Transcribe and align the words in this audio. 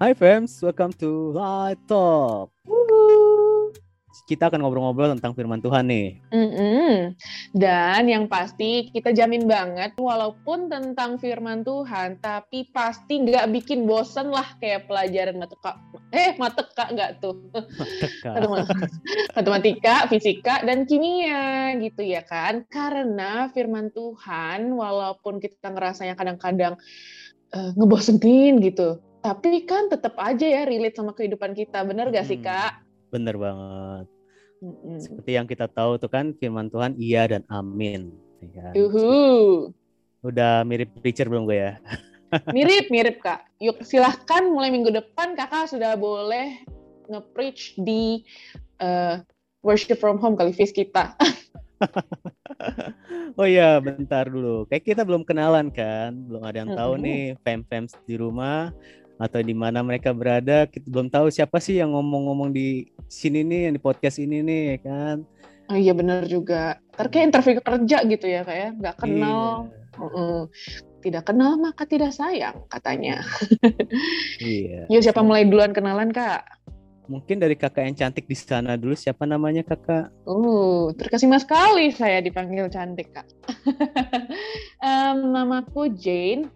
Hai 0.00 0.16
fams, 0.16 0.64
welcome 0.64 0.96
to 0.96 1.36
Light 1.36 1.76
Talk. 1.84 2.48
Kita 4.24 4.48
akan 4.48 4.64
ngobrol-ngobrol 4.64 5.12
tentang 5.12 5.36
firman 5.36 5.60
Tuhan 5.60 5.92
nih. 5.92 6.16
Mm-mm. 6.32 7.12
Dan 7.52 8.08
yang 8.08 8.24
pasti 8.24 8.88
kita 8.96 9.12
jamin 9.12 9.44
banget, 9.44 10.00
walaupun 10.00 10.72
tentang 10.72 11.20
firman 11.20 11.68
Tuhan, 11.68 12.16
tapi 12.24 12.72
pasti 12.72 13.28
nggak 13.28 13.52
bikin 13.52 13.84
bosen 13.84 14.32
lah 14.32 14.48
kayak 14.56 14.88
pelajaran 14.88 15.36
matematika. 15.36 15.76
Eh, 16.16 16.32
matematika 16.40 16.84
nggak 16.96 17.10
tuh? 17.20 17.36
Matematika. 18.24 18.86
matematika, 19.36 19.94
fisika, 20.08 20.54
dan 20.64 20.88
kimia 20.88 21.76
gitu 21.76 22.00
ya 22.00 22.24
kan? 22.24 22.64
Karena 22.72 23.52
firman 23.52 23.92
Tuhan, 23.92 24.64
walaupun 24.80 25.44
kita 25.44 25.68
ngerasanya 25.68 26.16
kadang-kadang 26.16 26.80
uh, 27.52 27.70
ngebosenin 27.76 28.64
gitu, 28.64 28.96
tapi 29.20 29.68
kan 29.68 29.92
tetap 29.92 30.16
aja 30.16 30.44
ya 30.44 30.62
relate 30.64 30.96
sama 30.96 31.12
kehidupan 31.12 31.52
kita, 31.52 31.84
bener 31.84 32.08
gak 32.08 32.26
sih 32.26 32.40
Hmm. 32.40 32.46
kak? 32.48 32.72
Bener 33.12 33.36
banget. 33.36 34.06
Mm-mm. 34.60 35.00
Seperti 35.00 35.30
yang 35.36 35.46
kita 35.48 35.66
tahu 35.72 35.96
tuh 35.96 36.12
kan 36.12 36.36
firman 36.36 36.68
Tuhan 36.68 36.92
iya 37.00 37.24
dan 37.28 37.44
amin. 37.48 38.12
Ya 38.40 38.48
kan? 38.60 38.72
Yuhu. 38.76 39.72
Udah 40.20 40.64
mirip 40.68 40.92
preacher 41.00 41.28
belum 41.28 41.48
gue 41.48 41.56
ya? 41.56 41.72
Mirip, 42.54 42.92
mirip 42.94 43.18
kak. 43.18 43.42
Yuk 43.58 43.82
silahkan 43.82 44.46
mulai 44.46 44.70
minggu 44.70 44.94
depan 44.94 45.34
kakak 45.34 45.66
sudah 45.66 45.98
boleh 45.98 46.62
nge-preach 47.10 47.74
di 47.82 48.22
eh, 48.78 49.18
worship 49.66 49.98
from 49.98 50.22
home 50.22 50.38
kali 50.38 50.54
Fis 50.54 50.70
kita. 50.70 51.16
Oh 53.40 53.48
iya, 53.48 53.80
bentar 53.80 54.28
dulu. 54.28 54.68
Kayak 54.68 54.84
kita 54.84 55.02
belum 55.06 55.24
kenalan 55.24 55.72
kan, 55.72 56.12
belum 56.12 56.44
ada 56.44 56.56
yang 56.60 56.70
tahu 56.76 56.92
Mm-mm. 57.00 57.04
nih 57.08 57.22
fam-fams 57.40 57.96
di 58.04 58.20
rumah 58.20 58.68
atau 59.20 59.44
di 59.44 59.52
mana 59.52 59.84
mereka 59.84 60.16
berada. 60.16 60.64
Kita 60.64 60.88
belum 60.88 61.12
tahu 61.12 61.28
siapa 61.28 61.60
sih 61.60 61.76
yang 61.76 61.92
ngomong-ngomong 61.92 62.56
di 62.56 62.88
sini 63.04 63.44
nih, 63.44 63.68
yang 63.68 63.74
di 63.76 63.82
podcast 63.84 64.16
ini 64.16 64.40
nih, 64.40 64.62
ya 64.64 64.78
kan? 64.80 65.16
Oh 65.70 65.78
iya 65.78 65.94
bener 65.94 66.26
juga. 66.26 66.82
Kayak 66.98 67.30
interview 67.30 67.62
kerja 67.62 67.98
gitu 68.02 68.26
ya 68.26 68.42
kak 68.42 68.56
ya. 68.56 68.68
Nggak 68.74 68.96
kenal. 68.98 69.70
Iya. 69.94 70.50
Tidak 71.00 71.24
kenal 71.24 71.56
maka 71.56 71.86
tidak 71.86 72.10
sayang 72.10 72.66
katanya. 72.66 73.22
Iya. 74.42 74.84
Yuk 74.92 75.02
siapa 75.06 75.22
mulai 75.22 75.46
duluan 75.46 75.70
kenalan 75.70 76.10
kak? 76.10 76.42
Mungkin 77.06 77.42
dari 77.42 77.58
kakak 77.58 77.86
yang 77.86 77.96
cantik 77.98 78.26
di 78.26 78.34
sana 78.34 78.74
dulu. 78.74 78.98
Siapa 78.98 79.26
namanya 79.30 79.62
kakak? 79.62 80.10
Uh, 80.26 80.90
terkesima 80.98 81.38
sekali 81.38 81.94
saya 81.94 82.18
dipanggil 82.18 82.66
cantik 82.66 83.14
kak. 83.14 83.26
Em, 84.82 85.18
namaku 85.30 85.90
Jane. 85.94 86.50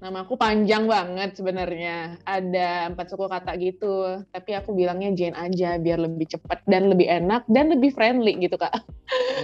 Namaku 0.00 0.32
panjang 0.40 0.88
banget 0.88 1.36
sebenarnya. 1.36 2.16
Ada 2.24 2.88
empat 2.88 3.12
suku 3.12 3.28
kata 3.28 3.52
gitu. 3.60 4.24
Tapi 4.32 4.56
aku 4.56 4.72
bilangnya 4.72 5.12
Jane 5.12 5.36
aja 5.36 5.76
biar 5.76 6.00
lebih 6.00 6.24
cepat 6.24 6.64
dan 6.64 6.88
lebih 6.88 7.04
enak 7.04 7.44
dan 7.52 7.68
lebih 7.68 7.92
friendly 7.92 8.32
gitu 8.40 8.56
kak. 8.56 8.72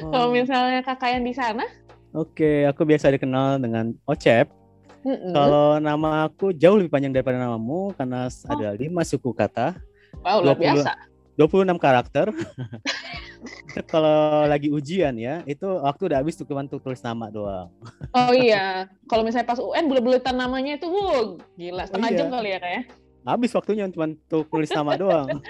Oh, 0.01 0.09
Kalau 0.09 0.33
misalnya 0.33 0.81
kakak 0.81 1.21
yang 1.21 1.25
di 1.29 1.37
sana, 1.37 1.65
Oke, 2.17 2.65
aku 2.65 2.89
biasa 2.89 3.13
dikenal 3.13 3.61
dengan 3.61 3.93
Ocep. 4.09 4.49
mm-mm. 5.05 5.37
Kalau 5.37 5.77
nama 5.77 6.25
aku 6.25 6.57
jauh 6.57 6.81
lebih 6.81 6.89
panjang 6.89 7.13
daripada 7.13 7.37
namamu 7.37 7.93
karena 7.93 8.33
Oh. 8.33 8.53
ada 8.57 8.73
lima 8.73 9.05
suku 9.05 9.37
kata, 9.37 9.77
wow 10.25 10.41
luar 10.41 10.57
20. 10.57 10.81
biasa. 10.81 10.93
26 11.37 11.77
karakter. 11.77 12.33
Kalau 13.93 14.47
lagi 14.47 14.69
ujian 14.73 15.15
ya, 15.17 15.43
itu 15.45 15.67
waktu 15.67 16.13
udah 16.13 16.19
habis 16.23 16.37
tuh 16.39 16.47
cuma 16.47 16.67
tuh 16.67 16.81
tulis 16.83 17.01
nama 17.01 17.31
doang. 17.31 17.69
Oh 18.15 18.33
iya, 18.47 18.91
kalau 19.07 19.23
misalnya 19.23 19.49
pas 19.49 19.61
UN 19.61 19.87
bulat-bulatan 19.87 20.37
namanya 20.37 20.79
itu, 20.81 20.87
wuh, 20.89 21.39
gila 21.55 21.87
setengah 21.87 22.11
iya. 22.13 22.19
jam 22.19 22.29
kali 22.33 22.49
ya 22.55 22.59
kak 22.59 22.73
ya. 22.73 22.83
Habis 23.27 23.51
waktunya 23.59 23.91
cuma 23.91 24.07
tuh 24.31 24.47
tulis 24.47 24.71
nama 24.71 24.95
doang. 24.95 25.43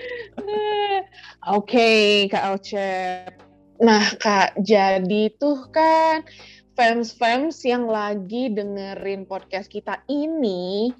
Oke, 1.56 2.24
Kak 2.32 2.56
Ocep. 2.56 3.36
Nah, 3.84 4.04
Kak, 4.16 4.56
jadi 4.64 5.28
tuh 5.36 5.68
kan 5.68 6.24
fans-fans 6.72 7.60
yang 7.68 7.84
lagi 7.84 8.48
dengerin 8.48 9.28
podcast 9.28 9.68
kita 9.68 10.00
ini 10.08 10.92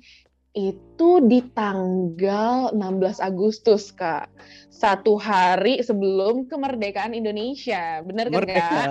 itu 0.57 1.21
di 1.29 1.45
tanggal 1.53 2.73
16 2.73 3.21
Agustus, 3.21 3.93
Kak. 3.93 4.33
Satu 4.73 5.17
hari 5.17 5.81
sebelum 5.81 6.49
kemerdekaan 6.49 7.13
Indonesia. 7.13 8.01
Bener 8.05 8.29
kan, 8.29 8.37
Merdeka, 8.41 8.69
Kak? 8.69 8.89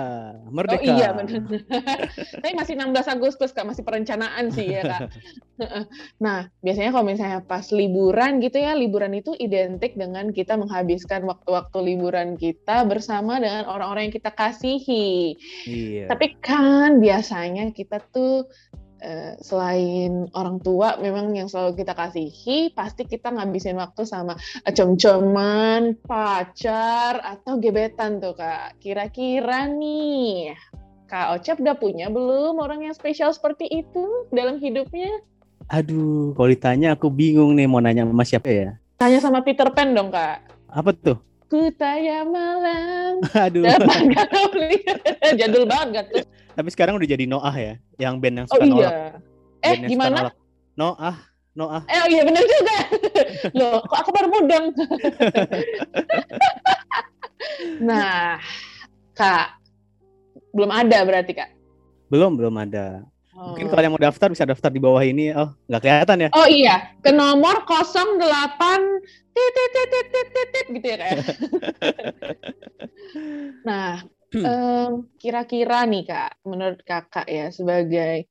merdeka. 0.50 0.82
Oh 0.82 0.94
iya 0.98 1.08
benar. 1.14 1.42
Tapi 2.42 2.54
masih 2.54 2.74
16 2.78 3.14
Agustus 3.18 3.50
Kak, 3.50 3.66
masih 3.66 3.82
perencanaan 3.82 4.50
sih 4.54 4.66
ya 4.66 4.82
Kak. 4.82 5.10
nah, 6.24 6.46
biasanya 6.62 6.90
kalau 6.94 7.06
misalnya 7.06 7.40
pas 7.42 7.70
liburan 7.74 8.38
gitu 8.42 8.62
ya, 8.62 8.74
liburan 8.78 9.14
itu 9.14 9.34
identik 9.38 9.98
dengan 9.98 10.30
kita 10.30 10.54
menghabiskan 10.54 11.26
waktu-waktu 11.26 11.78
liburan 11.82 12.38
kita 12.38 12.86
bersama 12.86 13.38
dengan 13.42 13.66
orang-orang 13.66 14.10
yang 14.10 14.14
kita 14.14 14.30
kasihi. 14.34 15.38
Iya. 15.66 16.06
Tapi 16.10 16.38
kan 16.38 16.98
biasanya 17.02 17.70
kita 17.74 18.02
tuh 18.10 18.46
selain 19.38 20.26
orang 20.34 20.58
tua 20.58 20.98
memang 20.98 21.30
yang 21.34 21.46
selalu 21.46 21.82
kita 21.84 21.94
kasihi, 21.94 22.74
pasti 22.74 23.06
kita 23.06 23.30
ngabisin 23.30 23.78
waktu 23.78 24.02
sama 24.02 24.34
com-coman, 24.66 25.94
pacar, 26.04 27.22
atau 27.22 27.58
gebetan 27.62 28.18
tuh 28.18 28.34
Kak. 28.34 28.82
Kira-kira 28.82 29.70
nih, 29.70 30.54
Kak 31.06 31.38
Ocep 31.38 31.62
udah 31.62 31.78
punya 31.78 32.10
belum 32.10 32.58
orang 32.58 32.82
yang 32.90 32.94
spesial 32.94 33.30
seperti 33.30 33.70
itu 33.70 34.26
dalam 34.34 34.58
hidupnya? 34.58 35.22
Aduh, 35.70 36.34
kalau 36.34 36.50
ditanya 36.50 36.94
aku 36.94 37.10
bingung 37.10 37.54
nih 37.54 37.66
mau 37.66 37.82
nanya 37.82 38.06
sama 38.06 38.26
siapa 38.26 38.50
ya. 38.50 38.70
Tanya 38.98 39.18
sama 39.22 39.42
Peter 39.42 39.66
Pan 39.70 39.94
dong 39.94 40.10
Kak. 40.10 40.42
Apa 40.70 40.90
tuh? 40.94 41.18
Ku 41.46 41.70
tanya 41.72 42.26
malam, 42.26 43.22
Aduh. 43.46 43.62
dapat 43.62 44.02
kau 44.26 44.50
lihat. 44.66 44.98
Jadul 45.38 45.62
banget 45.64 46.04
tuh. 46.10 46.24
Tapi 46.52 46.68
sekarang 46.74 46.98
udah 46.98 47.06
jadi 47.06 47.24
Noah 47.24 47.54
ya, 47.54 47.72
yang 47.96 48.18
band 48.18 48.42
yang 48.42 48.48
Oh 48.50 48.58
suka 48.58 48.64
nolak. 48.66 48.82
iya. 48.82 48.90
Eh 49.62 49.74
Band 49.78 49.82
gimana? 49.86 50.18
nolak. 50.26 50.34
Noah, 50.74 51.16
Noah. 51.54 51.82
Eh 51.86 51.98
oh 52.02 52.08
iya 52.10 52.22
bener 52.26 52.42
juga. 52.42 52.78
Loh, 53.58 53.78
kok 53.80 53.98
aku 54.02 54.10
baru 54.10 54.28
mudeng? 54.28 54.64
nah, 57.78 58.42
Kak, 59.14 59.56
belum 60.50 60.70
ada 60.70 60.98
berarti 61.04 61.32
Kak. 61.32 61.50
Belum, 62.08 62.34
belum 62.34 62.54
ada. 62.58 63.06
Mungkin 63.36 63.68
kalau 63.68 63.82
yang 63.84 63.92
mau 63.92 64.00
daftar 64.00 64.32
bisa 64.32 64.48
daftar 64.48 64.72
di 64.72 64.80
bawah 64.80 65.04
ini. 65.04 65.28
Oh, 65.36 65.52
nggak 65.68 65.80
kelihatan 65.84 66.24
ya? 66.24 66.28
Oh 66.32 66.48
iya, 66.48 66.96
ke 67.04 67.12
nomor 67.12 67.68
08 67.68 67.92
tit 69.36 69.50
tit 69.52 69.70
tit 69.72 70.28
tit 70.32 70.66
gitu 70.72 70.86
ya 70.88 70.96
ya? 70.96 71.12
nah, 73.68 74.00
em, 74.32 75.04
kira-kira 75.20 75.84
nih 75.84 76.08
Kak, 76.08 76.40
menurut 76.48 76.80
Kakak 76.80 77.28
ya 77.28 77.52
sebagai 77.52 78.24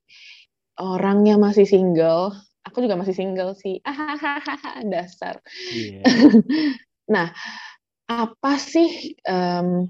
orang 0.81 1.21
yang 1.29 1.39
masih 1.39 1.69
single, 1.69 2.33
aku 2.65 2.81
juga 2.81 2.97
masih 2.97 3.13
single 3.13 3.53
sih. 3.53 3.77
Ahahaha, 3.85 4.81
dasar. 4.91 5.39
Iya. 5.71 6.01
Nah, 7.05 7.29
apa 8.09 8.57
sih 8.57 9.13
em, 9.29 9.85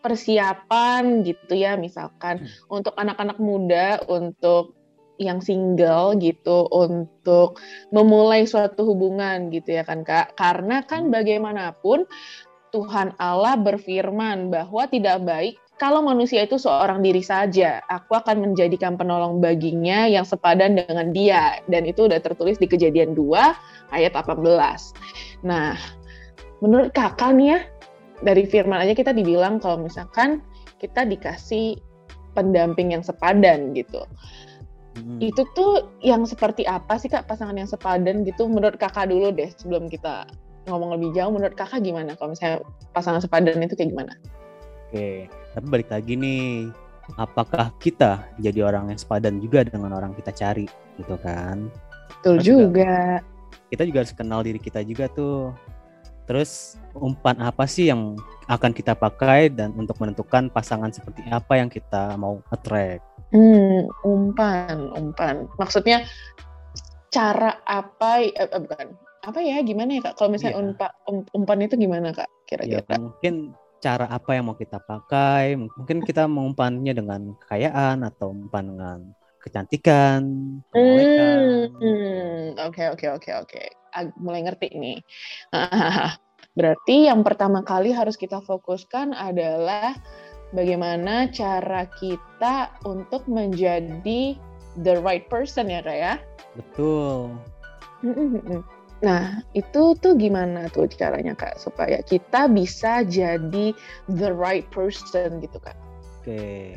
persiapan 0.00 1.22
gitu 1.22 1.54
ya, 1.54 1.76
misalkan 1.76 2.48
untuk 2.72 2.96
anak-anak 2.96 3.38
muda, 3.38 4.00
untuk 4.08 4.74
yang 5.20 5.44
single 5.44 6.16
gitu, 6.16 6.64
untuk 6.72 7.60
memulai 7.92 8.48
suatu 8.48 8.88
hubungan 8.88 9.52
gitu 9.52 9.76
ya 9.76 9.84
kan 9.84 10.00
Kak? 10.00 10.34
Karena 10.34 10.80
kan 10.82 11.12
bagaimanapun 11.12 12.08
Tuhan 12.72 13.12
Allah 13.20 13.58
berfirman 13.60 14.48
bahwa 14.48 14.88
tidak 14.88 15.20
baik 15.26 15.54
kalau 15.80 16.04
manusia 16.04 16.44
itu 16.44 16.60
seorang 16.60 17.00
diri 17.00 17.24
saja. 17.24 17.80
Aku 17.88 18.12
akan 18.12 18.52
menjadikan 18.52 19.00
penolong 19.00 19.40
baginya 19.40 20.04
yang 20.04 20.28
sepadan 20.28 20.76
dengan 20.76 21.08
dia. 21.16 21.56
Dan 21.64 21.88
itu 21.88 22.04
udah 22.04 22.20
tertulis 22.20 22.60
di 22.60 22.68
Kejadian 22.68 23.16
2 23.16 23.96
ayat 23.96 24.12
18. 24.12 24.44
Nah, 25.40 25.80
menurut 26.60 26.92
kakak 26.92 27.32
nih 27.32 27.56
ya, 27.56 27.60
dari 28.20 28.44
firman 28.44 28.84
aja 28.84 28.92
kita 28.92 29.12
dibilang 29.16 29.60
kalau 29.60 29.80
misalkan 29.80 30.44
kita 30.80 31.04
dikasih 31.04 31.76
pendamping 32.32 32.94
yang 32.94 33.04
sepadan 33.04 33.72
gitu. 33.74 34.04
Mm. 34.98 35.18
Itu 35.32 35.46
tuh 35.56 35.88
yang 36.04 36.26
seperti 36.26 36.66
apa 36.66 36.98
sih 36.98 37.08
kak 37.08 37.26
pasangan 37.26 37.56
yang 37.56 37.68
sepadan 37.68 38.22
gitu? 38.26 38.46
Menurut 38.46 38.76
kakak 38.76 39.08
dulu 39.08 39.32
deh 39.32 39.50
sebelum 39.56 39.86
kita 39.88 40.26
ngomong 40.68 40.98
lebih 40.98 41.16
jauh. 41.16 41.32
Menurut 41.32 41.56
kakak 41.56 41.82
gimana 41.82 42.14
kalau 42.18 42.34
misalnya 42.34 42.60
pasangan 42.92 43.22
sepadan 43.22 43.62
itu 43.62 43.74
kayak 43.78 43.90
gimana? 43.94 44.14
Oke, 44.90 45.30
tapi 45.54 45.66
balik 45.70 45.88
lagi 45.94 46.18
nih, 46.18 46.66
apakah 47.14 47.70
kita 47.78 48.26
jadi 48.42 48.66
orang 48.66 48.90
yang 48.90 48.98
sepadan 48.98 49.38
juga 49.38 49.62
dengan 49.62 49.94
orang 49.94 50.12
kita 50.18 50.34
cari, 50.34 50.66
gitu 50.98 51.14
kan? 51.22 51.70
Betul 52.18 52.36
Kan 52.42 52.44
juga. 52.44 52.94
Kita 53.70 53.82
juga 53.86 53.98
harus 54.02 54.14
kenal 54.14 54.42
diri 54.42 54.58
kita 54.58 54.82
juga 54.82 55.06
tuh. 55.14 55.54
Terus 56.30 56.78
umpan 56.94 57.42
apa 57.42 57.66
sih 57.66 57.90
yang 57.90 58.14
akan 58.46 58.70
kita 58.70 58.94
pakai 58.94 59.50
dan 59.50 59.74
untuk 59.74 59.98
menentukan 59.98 60.46
pasangan 60.46 60.94
seperti 60.94 61.26
apa 61.26 61.58
yang 61.58 61.66
kita 61.66 62.14
mau 62.14 62.38
attract? 62.54 63.02
Hmm, 63.34 63.90
umpan, 64.06 64.94
umpan. 64.94 65.50
Maksudnya 65.58 66.06
cara 67.10 67.58
apa 67.66 68.22
eh, 68.22 68.30
eh, 68.30 68.60
bukan 68.62 68.94
apa 69.26 69.38
ya 69.42 69.58
gimana 69.66 69.98
ya 69.98 70.06
kak 70.06 70.14
kalau 70.22 70.30
misalnya 70.30 70.54
Iya. 70.54 70.62
umpa, 70.62 70.86
um- 71.10 71.28
umpan 71.34 71.66
itu 71.66 71.74
gimana 71.74 72.14
kak 72.14 72.30
Ya, 72.30 72.46
kira-kira 72.46 72.94
mungkin 73.02 73.34
cara 73.82 74.06
apa 74.06 74.30
yang 74.30 74.46
mau 74.46 74.54
kita 74.54 74.78
pakai, 74.78 75.58
mungkin 75.58 76.06
kita 76.06 76.30
mengumpannya 76.30 76.94
dengan 76.94 77.34
kekayaan 77.42 78.06
atau 78.06 78.30
umpan 78.30 78.70
dengan 78.70 78.98
kecantikan, 79.40 80.20
kemolekan. 80.68 81.40
Hmm, 81.80 82.44
oke 82.60 82.82
oke 82.94 83.06
oke 83.16 83.30
oke. 83.34 83.62
Mulai 84.20 84.40
ngerti 84.46 84.68
nih. 84.76 84.98
Berarti 86.58 87.08
yang 87.08 87.24
pertama 87.24 87.64
kali 87.64 87.90
harus 87.94 88.20
kita 88.20 88.44
fokuskan 88.44 89.16
adalah 89.16 89.96
bagaimana 90.52 91.30
cara 91.30 91.86
kita 91.98 92.74
untuk 92.84 93.24
menjadi 93.30 94.34
the 94.82 94.94
right 95.02 95.26
person 95.32 95.70
ya 95.70 95.80
kak 95.82 95.98
ya. 95.98 96.14
Betul. 96.58 97.38
Nah, 99.00 99.40
itu 99.56 99.96
tuh 99.96 100.12
gimana 100.20 100.68
tuh 100.68 100.84
caranya 100.92 101.32
Kak 101.32 101.56
supaya 101.56 102.04
kita 102.04 102.52
bisa 102.52 103.00
jadi 103.08 103.72
the 104.12 104.28
right 104.28 104.68
person 104.68 105.40
gitu 105.40 105.56
Kak? 105.56 105.76
Oke. 106.20 106.76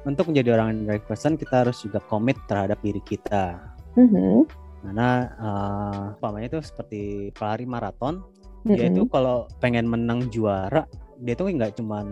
Untuk 0.00 0.32
menjadi 0.32 0.56
orang 0.56 0.72
yang 0.72 0.96
right 0.96 1.04
person, 1.04 1.36
kita 1.36 1.64
harus 1.66 1.84
juga 1.84 2.00
komit 2.00 2.40
terhadap 2.48 2.80
diri 2.80 3.04
kita. 3.04 3.60
Mhm, 3.96 4.48
Karena 4.80 5.08
eh, 5.28 6.04
umpamanya 6.16 6.56
itu 6.56 6.60
seperti 6.64 7.28
pelari 7.36 7.68
maraton, 7.68 8.24
dia 8.64 8.88
itu 8.88 9.04
kalau 9.12 9.44
pengen 9.60 9.84
menang 9.84 10.32
juara, 10.32 10.88
dia 11.20 11.36
tuh 11.36 11.52
nggak 11.52 11.76
cuman 11.76 12.06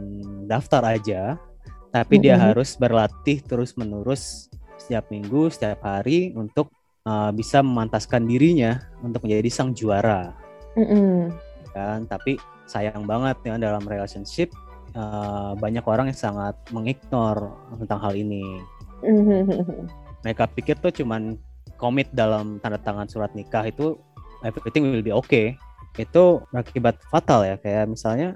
daftar 0.45 0.85
aja, 0.85 1.41
tapi 1.89 2.21
dia 2.21 2.37
Mhm. 2.37 2.45
harus 2.53 2.77
berlatih 2.77 3.41
terus-menerus 3.41 4.53
setiap 4.77 5.09
minggu, 5.09 5.49
setiap 5.49 5.81
hari 5.81 6.37
untuk 6.37 6.69
eh, 7.09 7.33
bisa 7.33 7.65
memantaskan 7.65 8.29
dirinya 8.29 8.85
untuk 9.01 9.25
menjadi 9.25 9.49
sang 9.49 9.73
juara, 9.73 10.37
mhm, 10.77 11.33
kan? 11.73 12.05
Tapi 12.05 12.37
sayang 12.69 13.09
banget 13.09 13.41
ya 13.49 13.57
dalam 13.57 13.81
relationship 13.89 14.53
eh, 14.99 15.53
banyak 15.55 15.85
orang 15.87 16.11
yang 16.11 16.19
sangat 16.19 16.59
mengignore 16.75 17.55
tentang 17.79 17.99
hal 18.03 18.15
ini. 18.19 18.59
Mereka 20.27 20.51
pikir 20.59 20.75
tuh 20.83 20.91
cuman 20.91 21.39
komit 21.79 22.11
dalam 22.11 22.59
tanda 22.59 22.83
tangan 22.83 23.07
surat 23.07 23.31
nikah 23.39 23.63
itu 23.63 23.95
everything 24.43 24.91
will 24.91 25.07
be 25.07 25.15
okay. 25.15 25.55
Itu 25.95 26.43
berakibat 26.51 26.99
fatal 27.07 27.47
ya 27.47 27.57
kayak 27.63 27.87
misalnya 27.91 28.35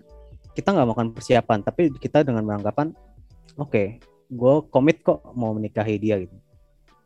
kita 0.52 0.72
nggak 0.72 0.86
melakukan 0.86 1.10
persiapan 1.16 1.58
tapi 1.64 1.82
kita 1.96 2.24
dengan 2.24 2.44
beranggapan 2.44 2.92
oke 3.56 3.82
gue 4.32 4.54
komit 4.68 5.00
kok 5.00 5.20
mau 5.36 5.52
menikahi 5.56 5.96
dia 5.96 6.20
gitu 6.20 6.36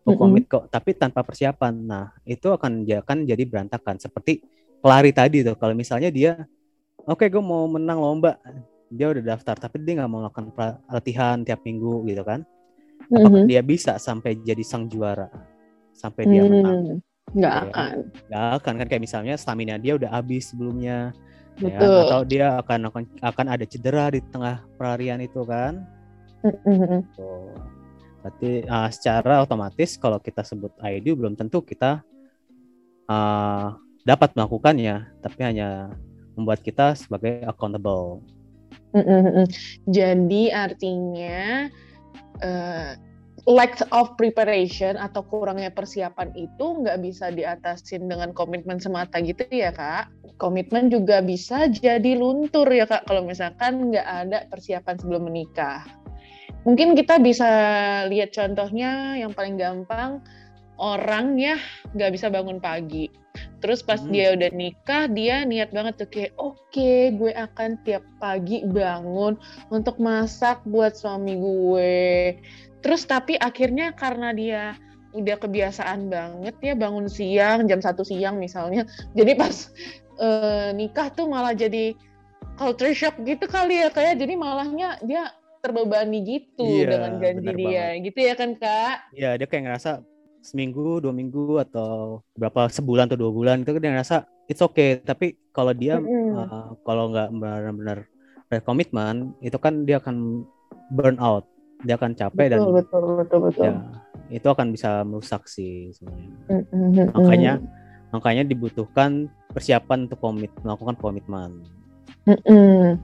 gue 0.07 0.15
komit 0.15 0.47
kok 0.47 0.71
tapi 0.71 0.95
tanpa 0.95 1.27
persiapan 1.27 1.75
nah 1.75 2.07
itu 2.23 2.51
akan 2.51 2.87
akan 2.87 3.19
jadi 3.27 3.43
berantakan 3.47 3.99
seperti 3.99 4.43
pelari 4.79 5.11
tadi 5.11 5.43
tuh 5.43 5.59
kalau 5.59 5.75
misalnya 5.75 6.11
dia 6.11 6.47
oke 7.07 7.27
gue 7.27 7.43
mau 7.43 7.67
menang 7.67 7.99
lomba 7.99 8.39
dia 8.91 9.07
udah 9.11 9.23
daftar 9.35 9.57
tapi 9.59 9.83
dia 9.83 9.99
nggak 10.03 10.11
mau 10.11 10.23
melakukan 10.23 10.53
latihan 10.87 11.43
tiap 11.43 11.61
minggu 11.67 12.07
gitu 12.07 12.23
kan 12.23 12.47
apakah 13.11 13.43
mhm. 13.43 13.49
dia 13.51 13.63
bisa 13.63 13.99
sampai 13.99 14.39
jadi 14.43 14.63
sang 14.63 14.87
juara 14.91 15.31
sampai 15.95 16.23
dia 16.27 16.43
menang 16.47 17.03
Hmm, 17.27 17.35
Nggak 17.35 17.55
Iya. 17.55 17.63
akan. 17.67 17.91
nggak 18.31 18.45
akan 18.63 18.73
kan 18.79 18.87
kayak 18.87 19.03
misalnya 19.03 19.35
stamina 19.35 19.75
dia 19.83 19.99
udah 19.99 20.11
habis 20.15 20.55
sebelumnya 20.55 21.11
ya? 21.59 21.75
Betul. 21.75 21.99
atau 22.07 22.21
dia 22.23 22.47
akan 22.63 22.81
akan 22.87 23.03
akan 23.19 23.47
ada 23.51 23.65
cedera 23.67 24.15
di 24.15 24.23
tengah 24.31 24.63
pelarian 24.79 25.19
itu 25.19 25.43
kan 25.43 25.83
Mhm. 26.47 27.03
Berarti 28.23 28.67
uh, 28.67 28.91
secara 28.91 29.43
otomatis 29.43 29.95
kalau 29.99 30.19
kita 30.19 30.43
sebut 30.43 30.75
ID 30.83 31.15
belum 31.15 31.39
tentu 31.39 31.63
kita 31.63 32.03
uh, 33.07 33.69
dapat 34.03 34.35
melakukannya, 34.35 35.11
tapi 35.23 35.41
hanya 35.43 35.95
membuat 36.35 36.63
kita 36.63 36.95
sebagai 36.99 37.43
accountable. 37.47 38.23
Jadi 39.87 40.43
artinya 40.53 41.69
eh, 42.41 42.91
lack 43.47 43.79
of 43.95 44.19
preparation 44.19 44.99
atau 44.99 45.23
kurangnya 45.23 45.71
persiapan 45.71 46.35
itu 46.35 46.83
nggak 46.83 46.99
bisa 46.99 47.31
diatasin 47.31 48.11
dengan 48.11 48.35
komitmen 48.35 48.83
semata 48.83 49.23
gitu 49.23 49.47
ya 49.49 49.71
kak. 49.71 50.11
Komitmen 50.37 50.91
juga 50.91 51.23
bisa 51.23 51.71
jadi 51.71 52.19
luntur 52.19 52.67
ya 52.69 52.85
kak 52.85 53.07
kalau 53.07 53.23
misalkan 53.23 53.95
nggak 53.95 54.07
ada 54.07 54.39
persiapan 54.51 54.99
sebelum 54.99 55.31
menikah. 55.31 55.87
Mungkin 56.67 56.99
kita 56.99 57.23
bisa 57.23 57.51
lihat 58.11 58.35
contohnya 58.35 59.15
yang 59.15 59.31
paling 59.31 59.55
gampang 59.55 60.19
orang 60.77 61.37
ya 61.41 61.57
nggak 61.97 62.13
bisa 62.13 62.29
bangun 62.29 62.61
pagi. 62.61 63.09
Terus 63.61 63.81
pas 63.81 64.01
Hmm. 64.01 64.13
dia 64.13 64.33
udah 64.37 64.51
nikah, 64.53 65.05
dia 65.09 65.45
niat 65.45 65.73
banget 65.73 66.01
tuh 66.01 66.09
kayak 66.09 66.33
oke 66.37 66.93
gue 67.17 67.33
akan 67.33 67.81
tiap 67.85 68.05
pagi 68.17 68.65
bangun 68.65 69.37
untuk 69.73 69.97
masak 70.01 70.61
buat 70.69 70.97
suami 70.97 71.37
gue. 71.37 72.37
Terus 72.85 73.05
tapi 73.05 73.37
akhirnya 73.37 73.93
karena 73.97 74.33
dia 74.37 74.77
udah 75.17 75.37
kebiasaan 75.41 76.13
banget 76.13 76.53
ya 76.61 76.77
bangun 76.77 77.09
siang 77.09 77.65
jam 77.65 77.81
satu 77.81 78.05
siang 78.05 78.37
misalnya. 78.37 78.85
Jadi 79.17 79.33
pas 79.37 79.73
eh, 80.17 80.69
nikah 80.73 81.13
tuh 81.13 81.29
malah 81.29 81.53
jadi 81.53 81.97
culture 82.57 82.97
shock 82.97 83.17
gitu 83.25 83.45
kali 83.45 83.85
ya 83.85 83.93
kayak 83.93 84.17
jadi 84.17 84.33
malahnya 84.33 84.97
dia 85.05 85.29
terbebani 85.61 86.25
gitu 86.25 86.65
Iya, 86.65 86.89
dengan 86.89 87.13
janji 87.21 87.51
dia 87.53 87.87
gitu 88.01 88.19
ya 88.23 88.35
kan 88.37 88.51
kak? 88.57 88.97
Ya 89.13 89.37
dia 89.37 89.45
kayak 89.45 89.65
ngerasa 89.69 90.01
seminggu, 90.47 91.03
dua 91.03 91.11
minggu 91.11 91.59
atau 91.67 92.23
berapa 92.39 92.71
sebulan 92.71 93.11
atau 93.11 93.19
dua 93.19 93.33
bulan 93.35 93.67
itu 93.67 93.75
dia 93.83 93.91
ngerasa 93.91 94.25
it's 94.47 94.63
okay. 94.63 95.03
Tapi 95.03 95.35
kalau 95.51 95.75
dia 95.75 95.99
Mm-mm. 95.99 96.39
uh, 96.39 96.79
kalau 96.87 97.11
nggak 97.11 97.35
benar-benar 97.35 97.99
berkomitmen 98.47 99.35
itu 99.43 99.59
kan 99.59 99.83
dia 99.83 99.99
akan 99.99 100.47
burn 100.95 101.19
out, 101.19 101.43
dia 101.83 101.99
akan 101.99 102.15
capek 102.15 102.55
dan 102.55 102.63
betul 102.63 102.73
betul 102.79 103.03
betul 103.19 103.41
betul. 103.51 103.65
ya 103.67 104.07
itu 104.31 104.47
akan 104.47 104.75
bisa 104.75 105.07
merusak 105.07 105.47
sih 105.47 105.95
sebenarnya. 105.95 106.35
Mm-mm. 106.51 107.11
Makanya 107.15 107.53
makanya 108.11 108.43
dibutuhkan 108.47 109.31
persiapan 109.55 110.11
untuk 110.11 110.19
komit 110.23 110.51
melakukan 110.63 110.97
komitmen. 110.99 111.63
Mm-mm. 112.27 112.99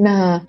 Nah, 0.00 0.44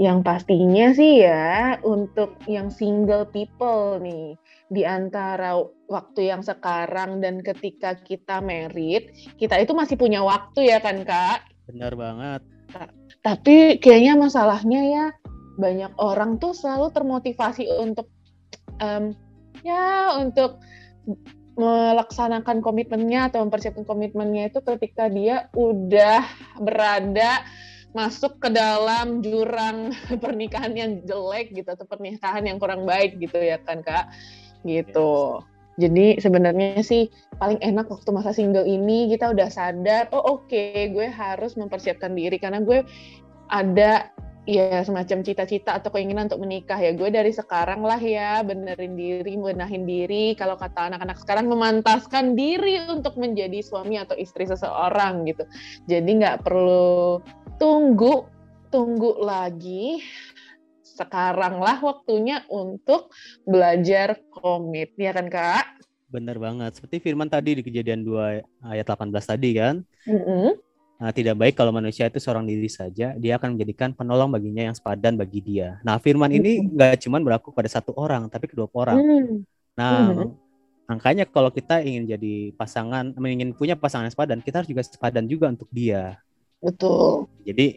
yang 0.00 0.24
pastinya 0.26 0.90
sih 0.96 1.22
ya 1.22 1.78
untuk 1.86 2.34
yang 2.50 2.72
single 2.72 3.28
people 3.30 4.00
nih 4.02 4.34
di 4.74 4.82
antara 4.82 5.54
waktu 5.86 6.34
yang 6.34 6.42
sekarang 6.42 7.22
dan 7.22 7.38
ketika 7.40 7.94
kita 8.02 8.42
married, 8.42 9.14
kita 9.38 9.62
itu 9.62 9.70
masih 9.70 9.94
punya 9.94 10.26
waktu 10.26 10.74
ya 10.74 10.82
kan 10.82 11.06
Kak? 11.06 11.46
Benar 11.70 11.94
banget. 11.94 12.42
Tapi 13.22 13.78
kayaknya 13.78 14.18
masalahnya 14.18 14.80
ya 14.82 15.06
banyak 15.54 15.94
orang 16.02 16.42
tuh 16.42 16.50
selalu 16.50 16.90
termotivasi 16.90 17.70
untuk 17.78 18.10
em, 18.82 19.14
ya 19.62 20.18
untuk 20.18 20.58
melaksanakan 21.54 22.58
komitmennya 22.58 23.30
atau 23.30 23.46
mempersiapkan 23.46 23.86
komitmennya 23.86 24.50
itu 24.50 24.58
ketika 24.58 25.06
dia 25.06 25.46
udah 25.54 26.26
berada 26.58 27.46
masuk 27.94 28.42
ke 28.42 28.50
dalam 28.50 29.22
jurang 29.22 29.94
pernikahan 30.24 30.74
yang 30.74 30.92
jelek 31.06 31.54
gitu 31.54 31.70
atau 31.70 31.86
pernikahan 31.86 32.42
yang 32.42 32.58
kurang 32.58 32.82
baik 32.82 33.22
gitu 33.22 33.38
ya 33.38 33.62
kan 33.62 33.86
kak 33.86 34.10
gitu. 34.66 35.40
Jadi 35.74 36.22
sebenarnya 36.22 36.80
sih 36.86 37.10
paling 37.42 37.58
enak 37.58 37.90
waktu 37.90 38.10
masa 38.14 38.30
single 38.30 38.62
ini 38.62 39.10
kita 39.10 39.34
udah 39.34 39.50
sadar 39.50 40.06
oh 40.14 40.38
oke 40.38 40.64
gue 40.94 41.06
harus 41.10 41.58
mempersiapkan 41.58 42.14
diri 42.14 42.38
karena 42.38 42.62
gue 42.62 42.86
ada 43.50 44.14
ya 44.44 44.84
semacam 44.84 45.24
cita-cita 45.24 45.80
atau 45.80 45.90
keinginan 45.90 46.28
untuk 46.30 46.44
menikah. 46.44 46.76
Ya 46.78 46.92
gue 46.94 47.08
dari 47.10 47.32
sekarang 47.32 47.82
lah 47.82 47.98
ya 47.98 48.44
benerin 48.44 48.94
diri 48.94 49.34
benahin 49.34 49.88
diri. 49.88 50.36
Kalau 50.38 50.54
kata 50.54 50.94
anak-anak 50.94 51.18
sekarang 51.18 51.50
memantaskan 51.50 52.38
diri 52.38 52.84
untuk 52.86 53.16
menjadi 53.18 53.64
suami 53.64 53.98
atau 53.98 54.14
istri 54.14 54.46
seseorang 54.46 55.26
gitu. 55.26 55.42
Jadi 55.90 56.10
nggak 56.22 56.46
perlu 56.46 57.18
tunggu 57.58 58.30
tunggu 58.68 59.22
lagi 59.22 60.02
sekarang 60.94 61.58
lah 61.58 61.82
waktunya 61.82 62.46
untuk 62.46 63.10
belajar 63.42 64.16
komit 64.30 64.94
ya 64.94 65.10
kan 65.10 65.26
kak 65.26 65.66
Benar 66.14 66.38
banget. 66.38 66.78
Seperti 66.78 67.02
firman 67.02 67.26
tadi 67.26 67.58
di 67.58 67.62
kejadian 67.66 68.06
2 68.06 68.70
ayat 68.70 68.86
18 68.86 69.10
tadi 69.18 69.50
kan. 69.58 69.82
Mm-mm. 70.06 70.54
Nah, 70.94 71.10
tidak 71.10 71.34
baik 71.34 71.58
kalau 71.58 71.74
manusia 71.74 72.06
itu 72.06 72.22
seorang 72.22 72.46
diri 72.46 72.70
saja, 72.70 73.18
dia 73.18 73.32
akan 73.34 73.58
menjadikan 73.58 73.90
penolong 73.90 74.30
baginya 74.30 74.70
yang 74.70 74.76
sepadan 74.78 75.18
bagi 75.18 75.42
dia. 75.42 75.82
Nah, 75.82 75.98
firman 75.98 76.30
ini 76.30 76.70
nggak 76.70 77.02
cuma 77.02 77.18
berlaku 77.18 77.50
pada 77.50 77.66
satu 77.66 77.98
orang, 77.98 78.30
tapi 78.30 78.46
kedua 78.46 78.70
orang. 78.70 79.02
Mm. 79.02 79.42
Nah, 79.74 79.98
Mhm. 80.14 80.28
makanya 80.86 81.24
kalau 81.26 81.50
kita 81.50 81.82
ingin 81.82 82.06
jadi 82.06 82.54
pasangan, 82.54 83.10
ingin 83.18 83.50
punya 83.50 83.74
pasangan 83.74 84.06
yang 84.06 84.14
sepadan, 84.14 84.38
kita 84.38 84.62
harus 84.62 84.70
juga 84.70 84.86
sepadan 84.86 85.26
juga 85.26 85.50
untuk 85.50 85.66
dia. 85.74 86.22
betul 86.64 87.28
Jadi 87.44 87.76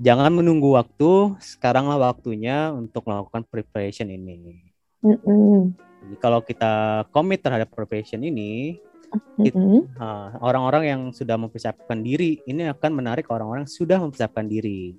jangan 0.00 0.32
menunggu 0.32 0.76
waktu, 0.76 1.36
sekaranglah 1.40 2.12
waktunya 2.12 2.72
untuk 2.72 3.06
melakukan 3.08 3.44
preparation 3.48 4.08
ini. 4.12 4.60
Mm-mm. 5.04 5.72
Jadi 5.76 6.16
kalau 6.22 6.40
kita 6.44 7.04
komit 7.10 7.42
terhadap 7.42 7.72
profession 7.72 8.22
ini, 8.22 8.80
Mm-hmm. 9.38 9.96
uh, 10.02 10.28
orang-orang 10.42 10.84
yang 10.84 11.00
sudah 11.14 11.38
mempersiapkan 11.38 12.02
diri 12.02 12.42
ini 12.44 12.66
akan 12.68 12.90
menarik 12.90 13.30
orang-orang 13.30 13.64
sudah 13.64 14.02
mempersiapkan 14.02 14.44
diri. 14.50 14.98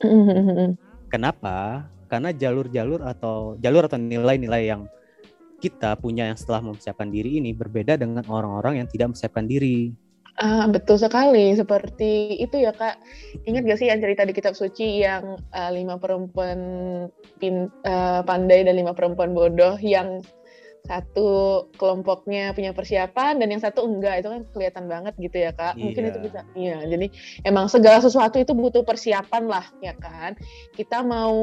Mm-hmm. 0.00 0.80
Kenapa? 1.12 1.86
Karena 2.08 2.32
jalur-jalur 2.32 3.04
atau 3.04 3.54
jalur 3.60 3.86
atau 3.86 4.00
nilai-nilai 4.00 4.62
yang 4.72 4.82
kita 5.62 5.94
punya 6.00 6.26
yang 6.26 6.38
setelah 6.38 6.72
mempersiapkan 6.72 7.06
diri 7.06 7.38
ini 7.38 7.54
berbeda 7.54 7.94
dengan 7.94 8.26
orang-orang 8.26 8.82
yang 8.82 8.88
tidak 8.90 9.12
mempersiapkan 9.14 9.46
diri. 9.46 9.94
Ah, 10.40 10.64
betul 10.64 10.96
sekali. 10.96 11.52
Seperti 11.52 12.40
itu 12.40 12.56
ya 12.56 12.72
kak. 12.72 12.96
Ingat 13.44 13.62
gak 13.68 13.78
sih 13.78 13.88
yang 13.92 14.00
cerita 14.00 14.24
di 14.24 14.32
kitab 14.32 14.56
suci 14.56 15.04
yang 15.04 15.36
uh, 15.52 15.70
lima 15.70 16.00
perempuan 16.00 16.58
pin, 17.36 17.68
uh, 17.84 18.24
pandai 18.24 18.64
dan 18.64 18.80
lima 18.80 18.96
perempuan 18.96 19.36
bodoh 19.36 19.76
yang 19.80 20.24
satu 20.82 21.30
kelompoknya 21.78 22.50
punya 22.50 22.74
persiapan 22.74 23.38
dan 23.38 23.48
yang 23.48 23.62
satu 23.62 23.86
enggak 23.86 24.18
itu 24.18 24.28
kan 24.28 24.42
kelihatan 24.50 24.84
banget 24.90 25.14
gitu 25.14 25.36
ya 25.38 25.50
kak 25.50 25.78
mungkin 25.78 26.02
Iya. 26.02 26.10
itu 26.10 26.18
bisa 26.18 26.40
iya 26.52 26.78
jadi 26.82 27.06
emang 27.42 27.70
segala 27.70 28.02
sesuatu 28.02 28.36
itu 28.36 28.50
butuh 28.50 28.82
persiapan 28.82 29.46
lah 29.46 29.62
ya 29.78 29.94
kan 29.94 30.34
kita 30.74 31.00
mau 31.00 31.38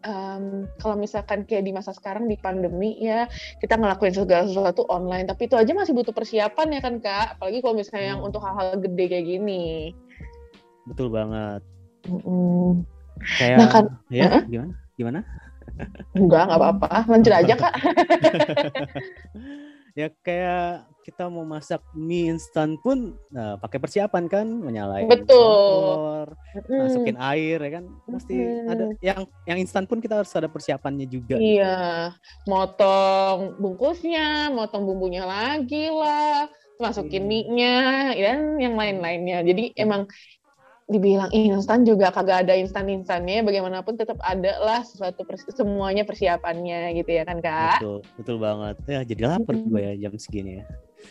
em, 0.00 0.44
kalau 0.78 0.94
misalkan 0.94 1.42
kayak 1.42 1.66
di 1.66 1.74
masa 1.74 1.90
sekarang 1.90 2.30
di 2.30 2.38
pandemi 2.38 2.94
ya 3.02 3.26
kita 3.58 3.74
ngelakuin 3.74 4.14
segala 4.14 4.46
sesuatu 4.46 4.86
online 4.86 5.26
tapi 5.26 5.50
itu 5.50 5.58
aja 5.58 5.74
masih 5.74 5.90
butuh 5.92 6.14
persiapan 6.14 6.66
ya 6.70 6.80
kan 6.80 6.94
kak 6.98 7.26
apalagi 7.34 7.58
kalau 7.60 7.74
misalnya 7.74 8.14
yang 8.14 8.20
Hmm. 8.22 8.28
untuk 8.30 8.40
hal-hal 8.40 8.78
gede 8.78 9.04
kayak 9.08 9.26
gini 9.26 9.90
Betul 10.82 11.14
banget. 11.14 11.62
Mm-mm. 12.10 12.82
Kayak 13.38 13.58
Nah, 13.58 13.68
kan- 13.70 13.90
ya 14.10 14.26
Heeh. 14.26 14.42
gimana? 14.50 14.72
Gimana? 14.98 15.20
Enggak 16.12 16.42
nggak 16.48 16.60
apa-apa 16.60 16.88
lanjut 17.08 17.32
aja 17.32 17.54
kak 17.56 17.74
ya 19.92 20.08
kayak 20.24 20.88
kita 21.02 21.26
mau 21.26 21.42
masak 21.42 21.82
mie 21.92 22.32
instan 22.32 22.78
pun 22.80 23.18
nah, 23.28 23.58
pakai 23.58 23.82
persiapan 23.82 24.24
kan 24.30 24.46
menyalain 24.46 25.10
Betul. 25.10 25.34
kompor, 25.34 26.28
Mm. 26.52 26.78
masukin 26.84 27.16
air 27.18 27.58
ya 27.58 27.70
kan 27.80 27.84
mesti 28.06 28.36
Mm. 28.36 28.70
ada 28.70 28.84
yang 29.02 29.20
yang 29.44 29.58
instan 29.58 29.84
pun 29.84 29.98
kita 29.98 30.22
harus 30.22 30.30
ada 30.36 30.46
persiapannya 30.46 31.10
juga 31.10 31.36
gitu. 31.36 31.58
Iya, 31.58 32.14
motong 32.46 33.58
bungkusnya, 33.58 34.52
motong 34.54 34.86
bumbunya 34.86 35.26
lagi 35.26 35.90
lah, 35.90 36.46
masukin 36.78 37.26
mie-nya 37.26 38.14
dan 38.14 38.62
yang 38.62 38.78
lain-lainnya. 38.78 39.42
Jadi 39.42 39.74
emang 39.74 40.06
dibilang 40.90 41.30
instan 41.32 41.86
juga 41.86 42.10
kagak 42.10 42.48
ada 42.48 42.54
instan-instannya, 42.58 43.46
bagaimanapun 43.46 43.94
tetap 43.94 44.18
ada 44.20 44.58
lah 44.60 44.82
sesuatu 44.82 45.22
pers- 45.22 45.46
semuanya 45.54 46.02
persiapannya 46.02 46.98
gitu 46.98 47.10
ya 47.16 47.22
kan 47.22 47.38
kak? 47.38 47.78
betul 47.78 47.96
betul 48.18 48.36
banget 48.42 48.76
ya 48.90 49.00
jadi 49.06 49.20
lapar 49.36 49.54
gue 49.56 49.80
ya 49.80 49.92
jam 50.06 50.14
segini 50.18 50.62
ya 50.62 50.66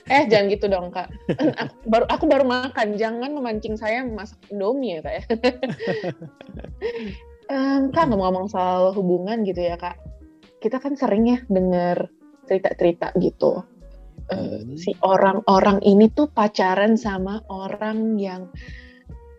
Eh 0.08 0.24
jangan 0.32 0.48
gitu 0.56 0.72
dong 0.72 0.88
kak. 0.88 1.12
Aku 1.36 1.75
baru 1.92 2.06
aku 2.08 2.24
baru 2.28 2.46
makan, 2.48 2.96
jangan 2.96 3.36
memancing 3.36 3.75
saya 3.75 4.08
masak 4.08 4.40
indomie 4.48 4.98
ya 4.98 5.01
kak 5.04 5.13
ya. 5.20 5.24
Em, 7.51 7.92
kak 7.92 8.08
ngomong-ngomong 8.08 8.48
soal 8.48 8.96
hubungan 8.96 9.44
gitu 9.44 9.60
ya 9.60 9.75
kak, 9.75 10.00
kita 10.63 10.80
kan 10.80 10.96
sering 10.96 11.28
ya 11.28 11.40
dengar 11.51 12.08
cerita-cerita 12.48 13.12
gitu. 13.20 13.68
Eh, 14.32 14.63
Hmm. 14.63 14.80
si 14.80 14.96
orang-orang 15.04 15.84
ini 15.84 16.08
tuh 16.08 16.32
pacaran 16.32 16.96
sama 16.96 17.44
orang 17.51 18.16
yang 18.16 18.48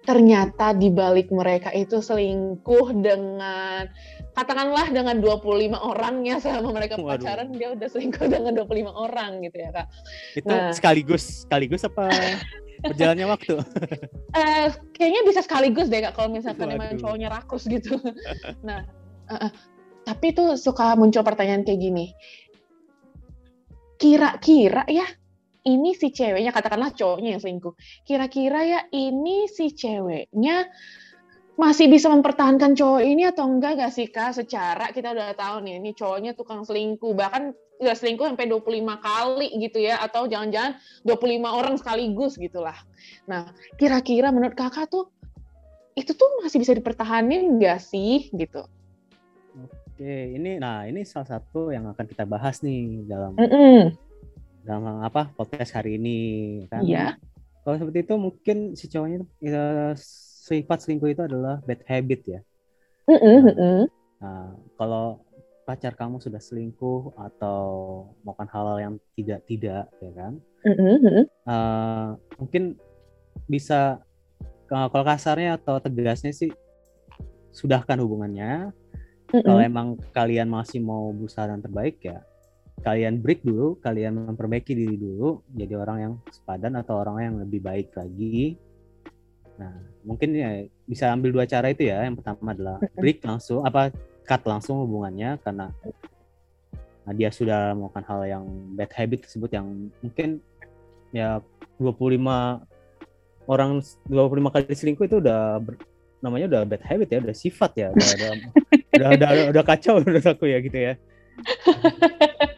ternyata 0.02 0.74
di 0.74 0.90
balik 0.90 1.30
mereka 1.30 1.70
itu 1.70 2.02
selingkuh 2.02 2.90
dengan 2.98 3.86
katakanlah 4.34 4.90
dengan 4.90 5.22
25 5.22 5.78
orangnya 5.78 6.42
selama 6.42 6.74
mereka 6.74 6.98
Waduh. 6.98 7.22
pacaran 7.22 7.54
dia 7.54 7.70
udah 7.70 7.86
selingkuh 7.86 8.26
dengan 8.26 8.52
25 8.58 8.90
orang 8.90 9.46
gitu 9.46 9.56
ya 9.62 9.70
kak. 9.70 9.86
itu 10.34 10.46
Nah. 10.50 10.74
sekaligus 10.74 11.46
sekaligus 11.46 11.86
apa 11.86 12.10
berjalannya 12.82 13.26
waktu 13.30 13.54
Eh, 14.42 14.66
kayaknya 14.96 15.22
bisa 15.22 15.40
sekaligus 15.44 15.86
deh 15.86 16.02
kak 16.02 16.18
kalau 16.18 16.34
misalkan 16.34 16.72
emang 16.74 16.98
Waduh. 16.98 17.00
cowoknya 17.06 17.28
rakus 17.30 17.62
gitu. 17.70 17.94
nah, 18.66 18.82
eh, 19.30 19.50
tapi 20.02 20.34
tuh 20.34 20.58
suka 20.58 20.98
muncul 20.98 21.22
pertanyaan 21.22 21.62
kayak 21.62 21.78
gini. 21.78 22.10
Kira-kira 24.02 24.82
ya 24.90 25.06
ini 25.62 25.94
si 25.94 26.10
ceweknya 26.10 26.50
katakanlah 26.50 26.90
cowoknya 26.94 27.38
yang 27.38 27.42
selingkuh. 27.42 27.74
Kira-kira 28.06 28.60
ya 28.66 28.80
ini 28.90 29.46
si 29.46 29.74
ceweknya 29.74 30.66
masih 31.54 31.86
bisa 31.86 32.08
mempertahankan 32.08 32.72
cowok 32.74 33.02
ini 33.04 33.28
atau 33.28 33.46
enggak 33.46 33.78
gak 33.78 33.92
sih 33.92 34.08
kak? 34.08 34.34
Secara 34.34 34.90
kita 34.90 35.14
udah 35.14 35.36
tahu 35.36 35.62
nih 35.66 35.78
ini 35.78 35.90
cowoknya 35.94 36.32
tukang 36.34 36.66
selingkuh 36.66 37.12
bahkan 37.14 37.54
udah 37.82 37.94
selingkuh 37.98 38.26
sampai 38.30 38.46
25 38.46 38.88
kali 39.02 39.48
gitu 39.58 39.78
ya 39.82 39.98
atau 40.02 40.30
jangan-jangan 40.30 40.78
25 41.02 41.42
orang 41.46 41.74
sekaligus 41.78 42.38
gitulah. 42.38 42.78
Nah, 43.26 43.50
kira-kira 43.74 44.30
menurut 44.30 44.54
kakak 44.54 44.86
tuh 44.90 45.10
itu 45.92 46.16
tuh 46.16 46.40
masih 46.40 46.56
bisa 46.56 46.72
dipertahanin 46.72 47.60
nggak 47.60 47.78
sih 47.82 48.32
gitu? 48.32 48.64
oke 50.02 50.14
ini 50.32 50.56
nah 50.56 50.88
ini 50.88 51.04
salah 51.04 51.38
satu 51.38 51.68
yang 51.68 51.84
akan 51.92 52.06
kita 52.08 52.24
bahas 52.24 52.64
nih 52.64 53.04
dalam 53.04 53.36
Mm-mm. 53.36 53.92
Dalam 54.62 55.02
apa 55.02 55.30
podcast 55.34 55.74
hari 55.74 55.98
ini 55.98 56.18
kan 56.70 56.82
Iya. 56.82 57.18
kalau 57.62 57.76
seperti 57.78 58.06
itu 58.06 58.14
mungkin 58.16 58.56
si 58.74 58.86
cowoknya 58.86 59.16
itu, 59.22 59.26
ya, 59.42 59.64
sifat 60.42 60.78
selingkuh 60.82 61.10
itu 61.10 61.22
adalah 61.22 61.58
bad 61.62 61.82
habit 61.86 62.20
ya 62.26 62.40
Mm-mm, 63.10 63.38
mm-mm. 63.50 63.80
Nah, 64.22 64.54
kalau 64.78 65.26
pacar 65.66 65.98
kamu 65.98 66.22
sudah 66.22 66.38
selingkuh 66.38 67.10
atau 67.18 67.58
melakukan 68.22 68.50
hal-hal 68.54 68.78
yang 68.78 68.94
tidak-tidak, 69.18 69.90
ya 69.98 70.10
kan? 70.14 70.38
Mm-mm. 70.62 71.26
Eh, 71.26 72.06
mungkin 72.38 72.78
bisa 73.50 73.98
eh, 74.70 74.86
kalau 74.86 75.02
kasarnya 75.02 75.58
atau 75.58 75.82
tegasnya 75.82 76.30
sih 76.30 76.54
sudahkan 77.50 77.98
hubungannya. 77.98 78.70
Kalau 79.32 79.58
Mm-mm. 79.58 79.66
emang 79.74 79.88
kalian 80.14 80.46
masih 80.46 80.78
mau 80.78 81.10
berusaha 81.10 81.50
yang 81.50 81.58
terbaik 81.58 81.98
ya, 82.06 82.22
kalian 82.82 83.22
break 83.22 83.46
dulu, 83.46 83.78
kalian 83.78 84.34
memperbaiki 84.34 84.74
diri 84.74 84.98
dulu, 84.98 85.46
jadi 85.54 85.74
orang 85.78 85.98
yang 86.02 86.12
sepadan 86.34 86.74
atau 86.76 86.98
orang 86.98 87.16
yang 87.22 87.34
lebih 87.38 87.62
baik 87.62 87.94
lagi. 87.94 88.58
Nah, 89.56 89.70
mungkin 90.02 90.34
ya 90.34 90.66
bisa 90.84 91.14
ambil 91.14 91.30
dua 91.30 91.44
cara 91.46 91.70
itu 91.70 91.86
ya. 91.86 92.02
Yang 92.02 92.20
pertama 92.20 92.50
adalah 92.50 92.76
break 92.98 93.22
langsung, 93.22 93.62
apa 93.62 93.94
cut 94.26 94.42
langsung 94.46 94.82
hubungannya 94.82 95.38
karena 95.42 95.70
nah, 97.02 97.14
dia 97.14 97.30
sudah 97.30 97.74
melakukan 97.74 98.04
hal 98.06 98.20
yang 98.26 98.44
bad 98.78 98.90
habit 98.94 99.26
tersebut 99.26 99.50
yang 99.50 99.66
mungkin 99.98 100.38
ya 101.10 101.42
25 101.78 102.62
orang 103.50 103.82
25 104.06 104.54
kali 104.54 104.74
selingkuh 104.74 105.06
itu 105.06 105.18
udah 105.18 105.58
ber- 105.58 105.82
namanya 106.22 106.46
udah 106.54 106.62
bad 106.62 106.82
habit 106.86 107.08
ya, 107.10 107.18
udah 107.18 107.36
sifat 107.36 107.72
ya, 107.74 107.88
udah 107.90 108.06
udah 108.14 108.30
udah, 108.94 109.08
udah, 109.18 109.30
udah, 109.50 109.64
kacau 109.66 109.98
menurut 109.98 110.22
aku 110.22 110.46
ya 110.46 110.58
gitu 110.62 110.78
ya. 110.78 110.94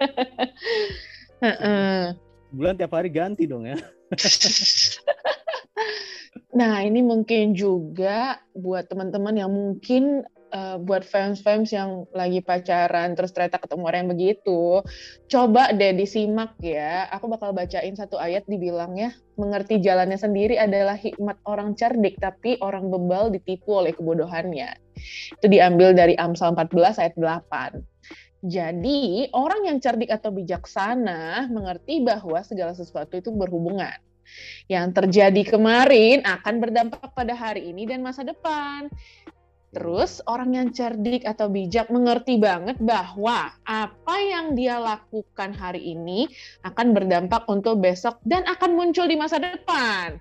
Heeh. 1.44 2.16
Bulan 2.54 2.80
tiap 2.80 2.96
hari 2.96 3.12
ganti 3.12 3.44
dong 3.44 3.68
ya. 3.68 3.76
Nah, 6.54 6.86
ini 6.86 7.02
mungkin 7.02 7.50
juga 7.58 8.38
buat 8.54 8.86
teman-teman 8.86 9.34
yang 9.34 9.50
mungkin 9.50 10.22
eh, 10.54 10.76
buat 10.78 11.02
fans-fans 11.02 11.74
yang 11.74 12.06
lagi 12.14 12.38
pacaran 12.46 13.18
terus 13.18 13.34
ternyata 13.34 13.58
ketemu 13.58 13.82
orang 13.82 14.00
yang 14.06 14.12
begitu, 14.14 14.62
coba 15.26 15.74
deh 15.74 15.98
disimak 15.98 16.54
ya. 16.62 17.10
Aku 17.10 17.26
bakal 17.26 17.50
bacain 17.50 17.98
satu 17.98 18.22
ayat 18.22 18.46
dibilangnya, 18.46 19.18
mengerti 19.34 19.82
jalannya 19.82 20.14
sendiri 20.14 20.54
adalah 20.54 20.94
hikmat 20.94 21.42
orang 21.42 21.74
cerdik, 21.74 22.22
tapi 22.22 22.54
orang 22.62 22.86
bebal 22.86 23.34
ditipu 23.34 23.82
oleh 23.82 23.90
kebodohannya. 23.90 24.78
Itu 25.42 25.50
diambil 25.50 25.90
dari 25.90 26.14
Amsal 26.14 26.54
14 26.54 27.02
ayat 27.02 27.14
8. 27.18 27.82
Jadi, 28.44 29.32
orang 29.32 29.64
yang 29.64 29.80
cerdik 29.80 30.12
atau 30.12 30.28
bijaksana 30.28 31.48
mengerti 31.48 32.04
bahwa 32.04 32.44
segala 32.44 32.76
sesuatu 32.76 33.16
itu 33.16 33.32
berhubungan. 33.32 33.96
Yang 34.68 35.00
terjadi 35.00 35.56
kemarin 35.56 36.20
akan 36.28 36.60
berdampak 36.60 37.08
pada 37.16 37.32
hari 37.32 37.72
ini 37.72 37.88
dan 37.88 38.04
masa 38.04 38.20
depan. 38.20 38.92
Terus 39.72 40.20
orang 40.28 40.54
yang 40.54 40.68
cerdik 40.70 41.24
atau 41.24 41.48
bijak 41.48 41.88
mengerti 41.88 42.38
banget 42.38 42.78
bahwa 42.78 43.50
apa 43.64 44.16
yang 44.22 44.54
dia 44.54 44.78
lakukan 44.78 45.50
hari 45.56 45.96
ini 45.96 46.28
akan 46.62 46.94
berdampak 46.94 47.48
untuk 47.50 47.80
besok 47.80 48.20
dan 48.22 48.46
akan 48.46 48.76
muncul 48.76 49.08
di 49.08 49.18
masa 49.18 49.40
depan. 49.42 50.20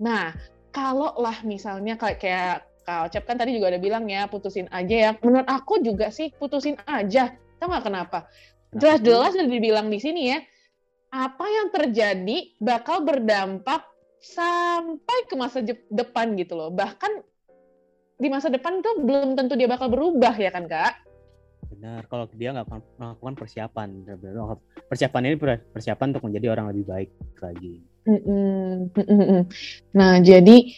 Nah, 0.00 0.32
kalau 0.72 1.12
lah 1.20 1.44
misalnya 1.44 2.00
kayak 2.00 2.18
kayak 2.22 2.56
Kak 2.86 3.10
Ocep 3.10 3.26
kan 3.26 3.36
tadi 3.36 3.58
juga 3.58 3.74
ada 3.74 3.82
bilang 3.82 4.06
ya 4.06 4.30
putusin 4.30 4.70
aja 4.70 4.96
ya. 4.96 5.10
Menurut 5.20 5.50
aku 5.50 5.82
juga 5.82 6.08
sih 6.14 6.30
putusin 6.32 6.78
aja. 6.86 7.34
Tahu 7.58 7.68
nggak 7.68 7.84
kenapa? 7.84 8.18
Jelas-jelas 8.76 9.32
udah 9.36 9.48
dibilang 9.48 9.88
di 9.88 9.98
sini 10.02 10.22
ya. 10.32 10.38
Apa 11.14 11.46
yang 11.48 11.72
terjadi 11.72 12.58
bakal 12.60 13.06
berdampak 13.06 13.86
sampai 14.20 15.18
ke 15.30 15.34
masa 15.38 15.62
depan 15.88 16.36
gitu 16.36 16.58
loh. 16.58 16.68
Bahkan 16.74 17.12
di 18.16 18.28
masa 18.32 18.48
depan 18.48 18.80
tuh 18.80 19.04
belum 19.04 19.36
tentu 19.36 19.54
dia 19.54 19.68
bakal 19.68 19.92
berubah 19.92 20.34
ya 20.36 20.50
kan 20.52 20.68
kak? 20.68 21.06
benar 21.66 22.06
kalau 22.08 22.24
dia 22.32 22.54
nggak 22.56 22.66
melakukan 22.96 23.34
persiapan 23.36 23.88
benar-benar 24.06 24.56
persiapan 24.88 25.20
ini 25.28 25.36
persiapan 25.74 26.06
untuk 26.14 26.24
menjadi 26.30 26.46
orang 26.56 26.72
lebih 26.72 26.84
baik 26.88 27.10
lagi 27.42 27.84
Mm-mm. 28.06 28.94
Mm-mm. 28.94 29.42
Nah, 29.98 30.22
jadi 30.22 30.70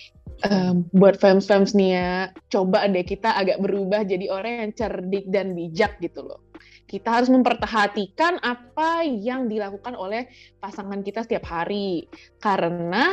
um, 0.48 0.88
buat 0.96 1.20
fans-fans 1.20 1.76
nih 1.76 1.90
ya, 1.92 2.12
coba 2.48 2.88
deh 2.88 3.04
kita 3.04 3.36
agak 3.36 3.60
berubah 3.60 4.00
jadi 4.08 4.32
orang 4.32 4.64
yang 4.64 4.72
cerdik 4.72 5.28
dan 5.28 5.52
bijak 5.52 6.00
gitu 6.00 6.24
loh. 6.24 6.40
Kita 6.88 7.20
harus 7.20 7.28
memperhatikan 7.28 8.40
apa 8.40 9.04
yang 9.04 9.44
dilakukan 9.44 9.92
oleh 9.92 10.24
pasangan 10.56 11.04
kita 11.04 11.20
setiap 11.20 11.44
hari, 11.44 12.08
karena 12.40 13.12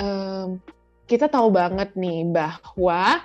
um, 0.00 0.56
kita 1.04 1.28
tahu 1.28 1.52
banget 1.52 1.92
nih 1.92 2.24
bahwa 2.32 3.20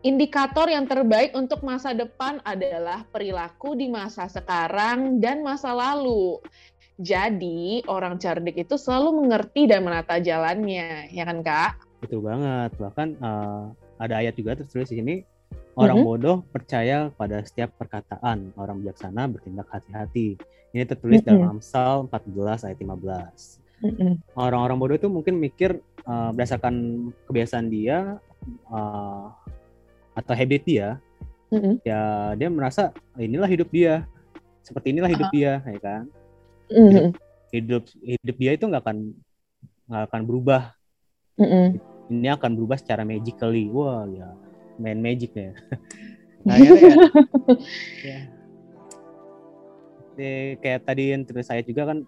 indikator 0.00 0.72
yang 0.72 0.88
terbaik 0.88 1.36
untuk 1.36 1.60
masa 1.60 1.92
depan 1.92 2.40
adalah 2.40 3.04
perilaku 3.12 3.76
di 3.76 3.92
masa 3.92 4.32
sekarang 4.32 5.20
dan 5.20 5.44
masa 5.44 5.76
lalu. 5.76 6.40
Jadi 6.96 7.84
orang 7.84 8.16
cerdik 8.16 8.64
itu 8.64 8.80
selalu 8.80 9.28
mengerti 9.28 9.68
dan 9.68 9.84
menata 9.84 10.16
jalannya, 10.16 11.12
ya 11.12 11.28
kan 11.28 11.44
kak? 11.44 11.84
Betul 12.00 12.24
banget. 12.24 12.72
Bahkan 12.80 13.08
uh, 13.20 13.76
ada 14.00 14.14
ayat 14.24 14.40
juga 14.40 14.56
tertulis 14.56 14.88
di 14.88 15.04
sini 15.04 15.33
orang 15.74 16.00
mm 16.00 16.04
-hmm. 16.04 16.10
bodoh 16.18 16.36
percaya 16.50 17.10
pada 17.14 17.42
setiap 17.42 17.74
perkataan, 17.76 18.54
orang 18.58 18.82
bijaksana 18.82 19.26
bertindak 19.30 19.68
hati-hati. 19.70 20.38
Ini 20.74 20.84
tertulis 20.86 21.22
mm 21.22 21.26
-hmm. 21.26 21.38
dalam 21.38 21.58
Amsal 21.58 22.06
14 22.10 22.66
ayat 22.66 22.78
15. 22.78 24.34
Orang-orang 24.38 24.78
bodoh 24.80 24.96
itu 24.96 25.08
mungkin 25.12 25.36
mikir 25.36 25.78
uh, 26.06 26.30
berdasarkan 26.32 27.08
kebiasaan 27.28 27.68
dia 27.68 28.16
uh, 28.70 29.28
atau 30.14 30.32
habit 30.32 30.62
dia, 30.62 31.02
mm 31.50 31.58
-hmm. 31.58 31.74
ya 31.82 32.32
dia 32.38 32.48
merasa 32.48 32.94
inilah 33.18 33.50
hidup 33.50 33.68
dia, 33.68 34.06
seperti 34.62 34.94
inilah 34.94 35.10
hidup 35.10 35.28
uh 35.28 35.32
-huh. 35.34 35.38
dia, 35.38 35.52
ya 35.66 35.80
kan? 35.82 36.04
mm-hmm. 36.70 37.08
hidup 37.52 37.82
hidup 38.02 38.36
dia 38.38 38.50
itu 38.56 38.64
nggak 38.64 38.82
akan 38.84 38.98
nggak 39.90 40.04
akan 40.10 40.22
berubah 40.24 40.62
mm-hmm. 41.38 41.66
ini 42.12 42.28
akan 42.32 42.50
berubah 42.56 42.76
secara 42.80 43.02
magically 43.04 43.68
wah 43.68 44.08
ya 44.08 44.28
main 44.80 44.98
magic 44.98 45.32
ya 45.34 45.50
nah, 46.46 46.56
ya, 46.60 46.70
ya. 48.04 48.18
ya. 50.16 50.32
kayak 50.60 50.80
tadi 50.86 51.14
yang 51.14 51.22
terus 51.26 51.48
saya 51.48 51.62
juga 51.64 51.90
kan 51.90 52.06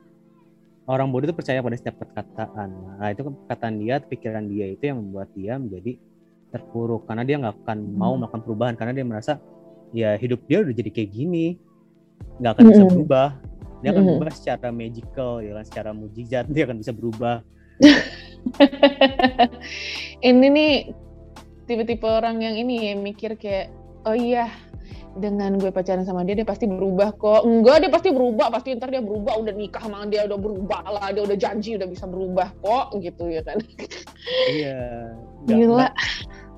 orang 0.87 1.11
bodoh 1.11 1.31
itu 1.31 1.37
percaya 1.37 1.63
pada 1.63 1.77
setiap 1.79 2.03
perkataan 2.03 2.71
nah 3.01 3.09
itu 3.11 3.27
kan 3.27 3.35
perkataan 3.35 3.75
dia 3.83 3.95
pikiran 4.03 4.45
dia 4.47 4.67
itu 4.71 4.85
yang 4.87 5.03
membuat 5.03 5.29
dia 5.35 5.59
menjadi 5.59 5.99
terpuruk 6.55 7.11
karena 7.11 7.27
dia 7.27 7.37
nggak 7.43 7.55
akan 7.67 7.79
hmm. 7.83 7.97
mau 7.99 8.15
melakukan 8.15 8.43
perubahan 8.47 8.75
karena 8.79 8.93
dia 8.95 9.05
merasa 9.05 9.33
ya 9.95 10.15
hidup 10.19 10.43
dia 10.47 10.63
udah 10.63 10.75
jadi 10.75 10.91
kayak 10.91 11.11
gini 11.11 11.59
nggak 12.39 12.53
akan 12.55 12.65
hmm. 12.65 12.73
bisa 12.73 12.85
berubah 12.87 13.29
dia 13.85 13.93
akan 13.93 14.03
mm-hmm. 14.03 14.19
berubah 14.19 14.35
secara 14.35 14.69
magical 14.73 15.33
ya 15.45 15.53
kan 15.53 15.65
secara 15.69 15.91
mujizat 15.93 16.45
dia 16.49 16.65
akan 16.65 16.79
bisa 16.81 16.93
berubah 16.97 17.45
ini 20.27 20.47
nih 20.49 20.73
tipe-tipe 21.67 22.07
orang 22.07 22.41
yang 22.41 22.55
ini 22.55 22.91
ya 22.91 22.95
mikir 22.95 23.35
kayak 23.35 23.75
oh 24.07 24.15
iya 24.15 24.49
dengan 25.17 25.57
gue 25.57 25.73
pacaran 25.73 26.05
sama 26.05 26.23
dia 26.23 26.37
dia 26.37 26.45
pasti 26.47 26.69
berubah 26.69 27.17
kok. 27.17 27.49
Enggak 27.49 27.83
dia 27.83 27.91
pasti 27.91 28.13
berubah 28.13 28.53
pasti 28.53 28.77
ntar 28.77 28.93
dia 28.93 29.01
berubah 29.01 29.41
udah 29.41 29.55
nikah 29.57 29.81
sama 29.81 30.05
dia 30.07 30.29
udah 30.29 30.39
berubah 30.39 30.81
lah 30.93 31.09
dia 31.11 31.23
udah 31.25 31.37
janji 31.41 31.75
udah 31.75 31.89
bisa 31.89 32.05
berubah 32.05 32.53
kok 32.61 32.95
gitu 33.01 33.25
ya 33.33 33.41
kan? 33.43 33.57
Iya. 34.53 35.17
Gila. 35.49 35.89
Gak 35.89 35.93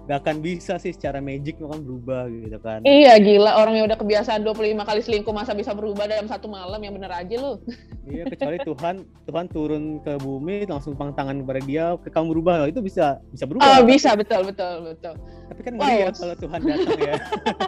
akan 0.09 0.41
bisa 0.41 0.81
sih 0.81 0.97
secara 0.97 1.21
magic 1.21 1.61
kan 1.61 1.85
berubah 1.85 2.33
gitu 2.33 2.59
kan. 2.65 2.81
Iya 2.81 3.21
gila 3.21 3.61
orang 3.61 3.77
yang 3.77 3.87
udah 3.93 4.01
kebiasaan 4.01 4.41
25 4.41 4.89
kali 4.89 5.01
selingkuh 5.05 5.35
masa 5.37 5.53
bisa 5.53 5.77
berubah 5.77 6.09
dalam 6.09 6.25
satu 6.25 6.49
malam 6.49 6.81
yang 6.81 6.97
bener 6.97 7.13
aja 7.13 7.37
lu. 7.37 7.61
iya 8.13 8.25
kecuali 8.25 8.57
Tuhan 8.65 9.05
Tuhan 9.29 9.47
turun 9.53 10.01
ke 10.01 10.17
bumi 10.17 10.65
langsung 10.65 10.97
pang 10.97 11.13
tangan 11.13 11.45
kepada 11.45 11.61
dia 11.61 11.85
ke 12.01 12.09
kamu 12.09 12.27
berubah 12.33 12.55
itu 12.73 12.81
bisa 12.81 13.21
bisa 13.29 13.45
berubah. 13.45 13.69
Oh 13.69 13.81
bisa 13.85 14.17
betul 14.17 14.49
betul 14.49 14.97
betul. 14.97 15.15
Tapi 15.53 15.61
kan 15.61 15.73
ngeri 15.77 15.93
wow. 15.93 16.01
ya 16.01 16.11
kalau 16.17 16.37
Tuhan 16.41 16.61
datang 16.65 17.01
ya. 17.01 17.15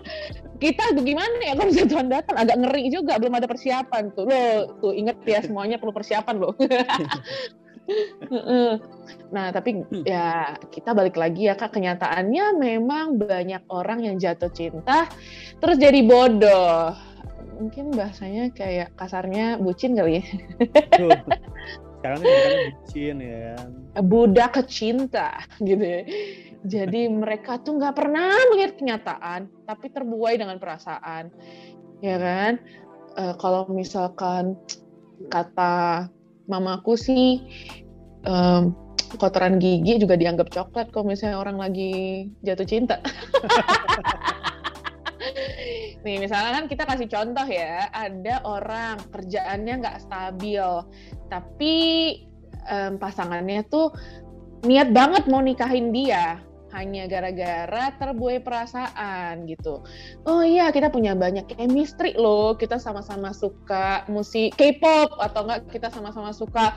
Kita 0.65 0.85
gimana 0.97 1.37
ya 1.45 1.53
kalau 1.57 1.69
misalnya 1.69 1.91
Tuhan 1.93 2.09
datang 2.09 2.37
agak 2.37 2.57
ngeri 2.57 2.85
juga 2.89 3.17
belum 3.21 3.37
ada 3.37 3.49
persiapan 3.49 4.03
tuh. 4.17 4.25
Lo 4.25 4.45
tuh 4.81 4.93
inget 4.97 5.21
ya 5.29 5.45
semuanya 5.45 5.77
perlu 5.77 5.93
persiapan 5.93 6.37
loh. 6.41 6.57
nah, 9.35 9.51
tapi 9.51 9.83
hmm. 9.83 10.07
ya 10.07 10.55
kita 10.71 10.95
balik 10.95 11.19
lagi 11.19 11.51
ya 11.51 11.59
Kak, 11.59 11.75
kenyataannya 11.75 12.59
memang 12.59 13.19
banyak 13.19 13.67
orang 13.71 14.07
yang 14.07 14.17
jatuh 14.17 14.53
cinta 14.53 15.11
terus 15.59 15.77
jadi 15.77 16.01
bodoh. 16.07 16.95
Mungkin 17.61 17.93
bahasanya 17.93 18.55
kayak 18.57 18.97
kasarnya 18.97 19.61
bucin 19.61 19.93
kali 19.93 20.25
ya. 20.25 20.27
Sekarang 22.01 22.21
bucin 22.25 23.17
ya. 23.21 23.53
Budak 24.01 24.57
kecinta 24.57 25.45
gitu 25.61 25.85
ya. 25.85 26.03
Jadi 26.61 27.09
mereka 27.09 27.57
tuh 27.61 27.81
nggak 27.81 27.97
pernah 27.97 28.37
melihat 28.53 28.77
kenyataan, 28.77 29.49
tapi 29.65 29.89
terbuai 29.89 30.37
dengan 30.37 30.61
perasaan, 30.61 31.33
ya 32.05 32.17
kan? 32.21 32.61
E, 33.17 33.23
kalau 33.41 33.65
misalkan 33.73 34.61
kata 35.33 36.09
mamaku 36.51 36.99
sih 36.99 37.39
um, 38.27 38.75
kotoran 39.17 39.59
gigi 39.63 39.99
juga 40.03 40.15
dianggap 40.19 40.51
coklat 40.51 40.91
kalau 40.91 41.07
misalnya 41.07 41.39
orang 41.39 41.59
lagi 41.59 42.27
jatuh 42.43 42.67
cinta. 42.67 42.99
Nih 46.01 46.17
misalnya 46.17 46.57
kan 46.57 46.65
kita 46.65 46.83
kasih 46.89 47.09
contoh 47.13 47.45
ya, 47.45 47.93
ada 47.93 48.41
orang 48.49 48.97
kerjaannya 49.13 49.75
nggak 49.85 50.01
stabil, 50.01 50.65
tapi 51.29 51.75
um, 52.71 52.97
pasangannya 52.97 53.61
tuh 53.69 53.93
niat 54.65 54.97
banget 54.97 55.29
mau 55.29 55.45
nikahin 55.45 55.93
dia, 55.93 56.41
hanya 56.73 57.11
gara-gara 57.11 57.91
terbuai 57.99 58.43
perasaan 58.43 59.47
gitu. 59.51 59.83
Oh 60.27 60.43
iya, 60.43 60.71
kita 60.71 60.91
punya 60.91 61.19
banyak 61.19 61.51
chemistry 61.55 62.15
loh. 62.15 62.55
Kita 62.55 62.79
sama-sama 62.79 63.35
suka 63.35 64.07
musik 64.07 64.55
K-pop 64.55 65.19
atau 65.19 65.47
enggak 65.47 65.67
kita 65.71 65.89
sama-sama 65.91 66.31
suka 66.31 66.75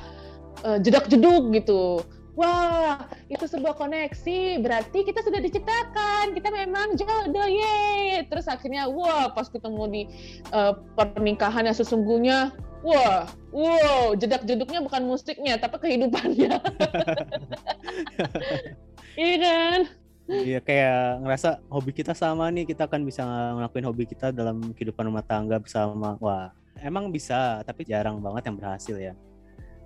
uh, 0.66 0.78
jedak-jeduk 0.82 1.54
gitu. 1.54 2.02
Wah, 2.34 2.98
itu 3.30 3.46
sebuah 3.46 3.78
koneksi. 3.78 4.58
Berarti 4.66 5.06
kita 5.06 5.22
sudah 5.22 5.38
diciptakan. 5.38 6.34
Kita 6.34 6.50
memang 6.50 6.98
jodoh, 6.98 7.46
ye. 7.46 8.26
Terus 8.26 8.50
akhirnya, 8.50 8.90
wah, 8.90 9.30
pas 9.30 9.54
ketemu 9.54 9.84
di 9.94 10.02
uh, 10.50 10.74
pernikahan 10.98 11.70
yang 11.70 11.78
sesungguhnya, 11.78 12.50
wah, 12.82 13.30
wow, 13.54 14.18
jedak-jeduknya 14.18 14.82
bukan 14.82 15.06
musiknya, 15.06 15.62
tapi 15.62 15.78
kehidupannya. 15.78 16.58
Iya 19.14 19.36
kan? 19.40 19.80
Iya 20.24 20.60
kayak 20.64 21.26
ngerasa 21.26 21.50
hobi 21.68 21.92
kita 21.92 22.16
sama 22.16 22.48
nih 22.48 22.64
kita 22.64 22.88
akan 22.88 23.04
bisa 23.04 23.28
ngelakuin 23.28 23.86
hobi 23.86 24.04
kita 24.08 24.32
dalam 24.32 24.72
kehidupan 24.72 25.06
rumah 25.12 25.26
tangga 25.26 25.60
bersama. 25.60 26.16
Wah 26.18 26.56
emang 26.80 27.12
bisa 27.12 27.62
tapi 27.68 27.84
jarang 27.84 28.24
banget 28.24 28.50
yang 28.50 28.58
berhasil 28.58 28.96
ya. 28.96 29.14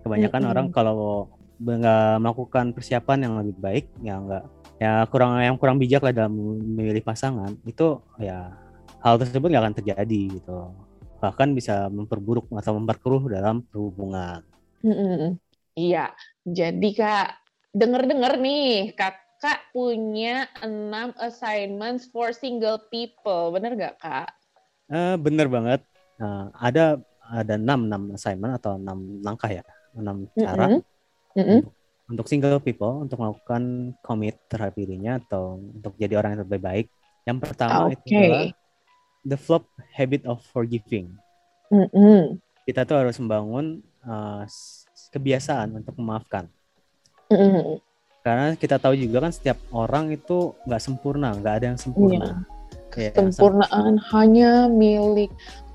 Kebanyakan 0.06 0.40
mm 0.40 0.46
-hmm. 0.46 0.54
orang 0.54 0.68
kalau 0.70 1.28
nggak 1.58 2.22
melakukan 2.22 2.66
persiapan 2.70 3.18
yang 3.26 3.34
lebih 3.42 3.58
baik 3.58 3.86
ya 4.06 4.22
nggak 4.22 4.46
ya 4.78 5.10
kurang 5.10 5.42
yang 5.42 5.58
kurang 5.58 5.82
bijak 5.82 6.06
lah 6.06 6.14
dalam 6.14 6.38
memilih 6.38 7.02
pasangan 7.02 7.58
itu 7.66 7.98
ya 8.22 8.54
hal 9.02 9.18
tersebut 9.18 9.50
nggak 9.50 9.64
akan 9.66 9.78
terjadi 9.82 10.38
gitu 10.38 10.70
bahkan 11.18 11.58
bisa 11.58 11.90
memperburuk 11.90 12.46
atau 12.54 12.78
memperkeruh 12.78 13.26
dalam 13.26 13.66
hubungan. 13.74 14.46
Mm 14.86 14.94
-hmm. 14.94 15.32
Iya, 15.78 16.10
jadi 16.46 16.90
kak 16.94 17.47
denger-denger 17.78 18.34
nih 18.42 18.98
kakak 18.98 19.62
punya 19.70 20.50
enam 20.66 21.14
assignments 21.22 22.10
for 22.10 22.34
single 22.34 22.82
people, 22.90 23.54
bener 23.54 23.78
gak 23.78 23.96
kak? 24.02 24.34
Uh, 24.90 25.14
bener 25.22 25.46
banget. 25.46 25.82
Uh, 26.18 26.50
ada 26.58 26.98
ada 27.30 27.54
enam 27.60 27.86
enam 27.86 28.04
assignment 28.18 28.58
atau 28.58 28.82
enam 28.82 29.22
langkah 29.22 29.52
ya, 29.52 29.64
enam 29.94 30.26
cara 30.34 30.66
mm 30.66 30.74
-hmm. 30.74 30.82
Mm 31.38 31.44
-hmm. 31.44 31.58
Untuk, 31.62 31.74
untuk 32.08 32.26
single 32.26 32.62
people 32.64 33.04
untuk 33.06 33.22
melakukan 33.22 33.94
commit 34.02 34.42
terhadap 34.50 34.74
dirinya 34.74 35.22
atau 35.22 35.62
untuk 35.62 35.94
jadi 36.02 36.18
orang 36.18 36.40
yang 36.40 36.44
lebih 36.48 36.62
baik. 36.64 36.88
Yang 37.28 37.38
pertama 37.44 37.92
okay. 37.92 37.94
itu 37.94 38.16
adalah 38.18 38.46
the 39.28 39.38
flop 39.38 39.64
habit 39.94 40.24
of 40.26 40.42
forgiving. 40.50 41.14
Mm 41.70 41.88
-hmm. 41.92 42.22
Kita 42.66 42.88
tuh 42.88 42.98
harus 43.04 43.20
membangun 43.20 43.84
uh, 44.08 44.48
kebiasaan 45.12 45.78
untuk 45.78 45.94
memaafkan. 46.00 46.48
Karena 48.24 48.56
kita 48.60 48.76
tahu 48.76 48.96
juga 49.00 49.24
kan 49.24 49.32
setiap 49.32 49.56
orang 49.72 50.12
itu 50.12 50.52
nggak 50.68 50.82
sempurna, 50.84 51.32
nggak 51.38 51.54
ada 51.64 51.66
yang 51.72 51.80
sempurna. 51.80 52.44
Iya. 52.98 53.14
Kesempurnaan 53.14 54.02
ya, 54.02 54.06
hanya 54.12 54.52
milik 54.68 55.30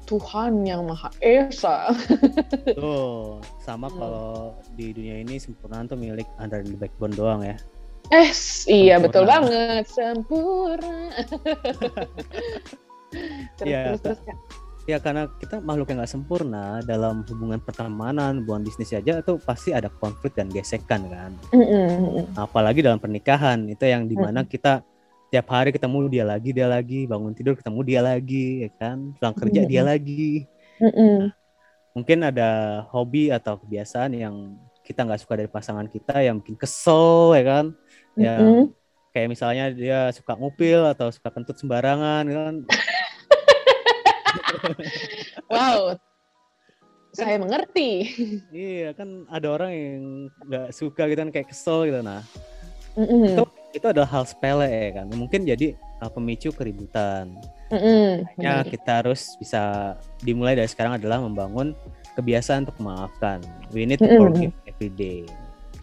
Tuhan 0.04 0.66
yang 0.66 0.84
Maha 0.84 1.08
Esa. 1.22 1.94
Tuh, 2.78 3.40
sama 3.62 3.88
hmm. 3.88 3.96
kalau 3.96 4.52
di 4.74 4.92
dunia 4.92 5.22
ini 5.22 5.38
sempurna 5.38 5.86
tuh 5.86 5.96
milik 5.96 6.26
the 6.36 6.76
backbone 6.76 7.14
doang 7.14 7.40
ya. 7.46 7.56
Eh, 8.10 8.28
iya 8.68 8.98
betul 8.98 9.24
banget. 9.24 9.88
Sempurna. 9.88 11.14
terus 13.56 13.68
Iya, 13.68 13.96
terus 14.00 14.20
terus. 14.20 14.20
Ya 14.82 14.98
karena 14.98 15.30
kita 15.38 15.62
makhluk 15.62 15.94
yang 15.94 16.02
nggak 16.02 16.10
sempurna 16.10 16.82
dalam 16.82 17.22
hubungan 17.30 17.62
pertemanan, 17.62 18.42
hubungan 18.42 18.66
bisnis 18.66 18.90
aja 18.90 19.22
itu 19.22 19.38
pasti 19.38 19.70
ada 19.70 19.86
konflik 19.86 20.34
dan 20.34 20.50
gesekan 20.50 21.06
kan. 21.06 21.30
Mm, 21.54 21.62
mm, 21.62 21.86
mm. 22.02 22.24
Apalagi 22.34 22.82
dalam 22.82 22.98
pernikahan 22.98 23.62
itu 23.70 23.86
yang 23.86 24.10
di 24.10 24.18
mana 24.18 24.42
kita 24.42 24.82
tiap 25.30 25.46
hari 25.54 25.70
ketemu 25.70 26.10
dia 26.10 26.24
lagi 26.26 26.50
dia 26.50 26.66
lagi, 26.66 27.06
bangun 27.06 27.30
tidur 27.30 27.54
ketemu 27.54 27.80
dia 27.86 28.00
lagi, 28.02 28.66
ya 28.66 28.70
kan, 28.74 29.14
pulang 29.22 29.36
kerja 29.38 29.60
Mm-mm. 29.62 29.70
dia 29.70 29.82
lagi. 29.86 30.50
Mm, 30.82 30.90
mm. 30.90 31.18
Mungkin 31.94 32.18
ada 32.26 32.50
hobi 32.90 33.30
atau 33.30 33.62
kebiasaan 33.62 34.18
yang 34.18 34.58
kita 34.82 35.06
nggak 35.06 35.22
suka 35.22 35.38
dari 35.38 35.46
pasangan 35.46 35.86
kita 35.86 36.26
yang 36.26 36.42
bikin 36.42 36.58
kesel 36.58 37.38
ya 37.38 37.42
kan. 37.46 37.66
Ya 38.18 38.34
Mm-mm. 38.34 38.74
kayak 39.14 39.30
misalnya 39.30 39.70
dia 39.70 40.10
suka 40.10 40.34
ngupil 40.34 40.90
atau 40.90 41.06
suka 41.14 41.30
kentut 41.30 41.54
sembarangan 41.54 42.26
kan. 42.26 42.54
Wow. 45.50 45.98
Saya 47.12 47.36
mengerti. 47.36 48.08
Iya 48.48 48.96
kan 48.96 49.28
ada 49.28 49.48
orang 49.52 49.72
yang 49.72 50.04
nggak 50.48 50.68
suka 50.72 51.04
gitu 51.12 51.20
kan 51.20 51.30
kayak 51.30 51.52
kesel 51.52 51.84
gitu 51.84 52.00
nah. 52.00 52.24
Mm-mm. 52.96 53.36
Itu 53.36 53.44
itu 53.72 53.86
adalah 53.88 54.08
hal 54.08 54.24
sepele 54.24 54.68
ya 54.68 54.90
kan. 55.00 55.06
Mungkin 55.12 55.44
jadi 55.44 55.76
uh, 56.00 56.08
pemicu 56.08 56.52
keributan. 56.52 57.36
Mm-mm. 57.68 58.24
Ya 58.40 58.60
Benar. 58.60 58.68
kita 58.68 58.90
harus 59.04 59.36
bisa 59.36 59.94
dimulai 60.24 60.56
dari 60.56 60.68
sekarang 60.68 60.96
adalah 61.00 61.20
membangun 61.20 61.76
kebiasaan 62.16 62.68
untuk 62.68 62.76
memaafkan. 62.80 63.40
We 63.72 63.84
need 63.84 64.00
to 64.00 64.08
Mm-mm. 64.08 64.20
forgive 64.20 64.54
every 64.68 64.92
day. 64.92 65.24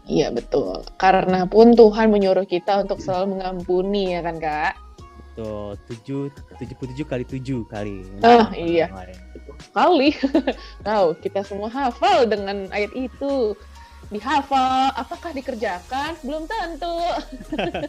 Iya 0.10 0.34
betul. 0.34 0.82
Karena 0.98 1.46
pun 1.46 1.78
Tuhan 1.78 2.10
menyuruh 2.10 2.50
kita 2.50 2.82
untuk 2.82 2.98
selalu 2.98 3.38
mengampuni 3.38 4.18
ya 4.18 4.26
kan 4.26 4.42
kak. 4.42 4.74
Tuh 5.40 5.72
tujuh 5.88 6.28
tujuh 6.60 6.76
puluh 6.76 6.90
tujuh 6.92 7.06
kali 7.08 7.24
tujuh 7.24 7.60
kali. 7.72 8.04
Ah, 8.20 8.52
iya. 8.52 8.92
Lain. 8.92 9.16
Sekali. 9.64 10.10
Tahu 10.84 11.08
kita 11.24 11.48
semua 11.48 11.72
hafal 11.72 12.28
dengan 12.28 12.68
ayat 12.76 12.92
itu. 12.92 13.56
Dihafal, 14.12 14.92
apakah 15.00 15.32
dikerjakan? 15.32 16.18
Belum 16.26 16.44
tentu. 16.44 16.98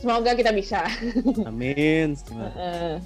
Semoga 0.00 0.32
kita 0.32 0.54
bisa. 0.54 0.86
Amin. 1.50 2.16
Eh, 2.56 2.96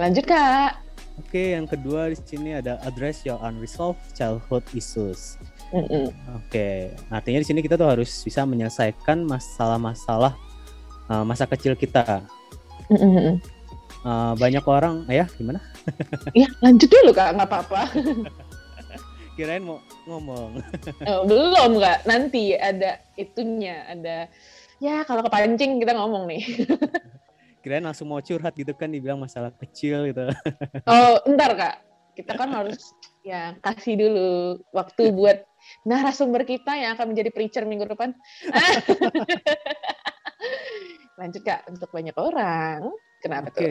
Lanjut 0.00 0.24
kak. 0.24 0.80
Oke, 1.20 1.52
yang 1.52 1.68
kedua 1.68 2.08
di 2.08 2.16
sini 2.16 2.56
ada 2.56 2.80
address 2.80 3.28
your 3.28 3.36
unresolved 3.44 4.00
childhood 4.16 4.64
issues. 4.72 5.36
Mm-mm. 5.68 6.08
Oke, 6.38 6.96
artinya 7.12 7.44
di 7.44 7.46
sini 7.50 7.60
kita 7.60 7.76
tuh 7.76 7.92
harus 7.92 8.08
bisa 8.24 8.48
menyelesaikan 8.48 9.20
masalah-masalah 9.28 10.32
uh, 11.10 11.24
masa 11.26 11.44
kecil 11.50 11.74
kita. 11.74 12.22
Mm-mm. 12.86 13.42
Uh, 14.00 14.32
banyak 14.38 14.64
orang, 14.64 15.04
ya 15.10 15.26
gimana? 15.36 15.60
Ya 16.38 16.46
lanjut 16.62 16.86
dulu 16.86 17.10
kak, 17.10 17.34
nggak 17.36 17.50
apa-apa. 17.50 17.82
Kirain 19.36 19.64
mau 19.64 19.82
ngomong. 20.06 20.62
Oh, 21.10 21.26
belum 21.26 21.82
kak, 21.82 22.06
nanti 22.06 22.54
ada 22.54 23.02
itunya, 23.18 23.84
ada 23.90 24.30
ya 24.78 25.04
kalau 25.04 25.20
kepancing 25.26 25.82
kita 25.82 25.92
ngomong 25.92 26.30
nih. 26.30 26.42
Kirain 27.60 27.84
langsung 27.84 28.08
mau 28.08 28.22
curhat 28.24 28.56
gitu 28.56 28.72
kan, 28.72 28.88
dibilang 28.88 29.20
masalah 29.20 29.52
kecil 29.52 30.08
gitu. 30.08 30.32
Oh, 30.88 31.20
ntar 31.28 31.52
kak, 31.58 31.76
kita 32.16 32.32
kan 32.38 32.48
harus 32.56 32.80
ya 33.20 33.52
kasih 33.60 34.00
dulu 34.00 34.30
waktu 34.72 35.12
buat 35.12 35.44
narasumber 35.84 36.48
kita 36.48 36.72
yang 36.72 36.96
akan 36.96 37.12
menjadi 37.12 37.30
preacher 37.32 37.64
minggu 37.68 37.84
depan. 37.84 38.16
Lanjut 41.20 41.44
kak, 41.44 41.68
untuk 41.68 41.92
banyak 41.92 42.16
orang, 42.16 42.80
kenapa 43.20 43.52
Oke, 43.52 43.60
tuh? 43.60 43.68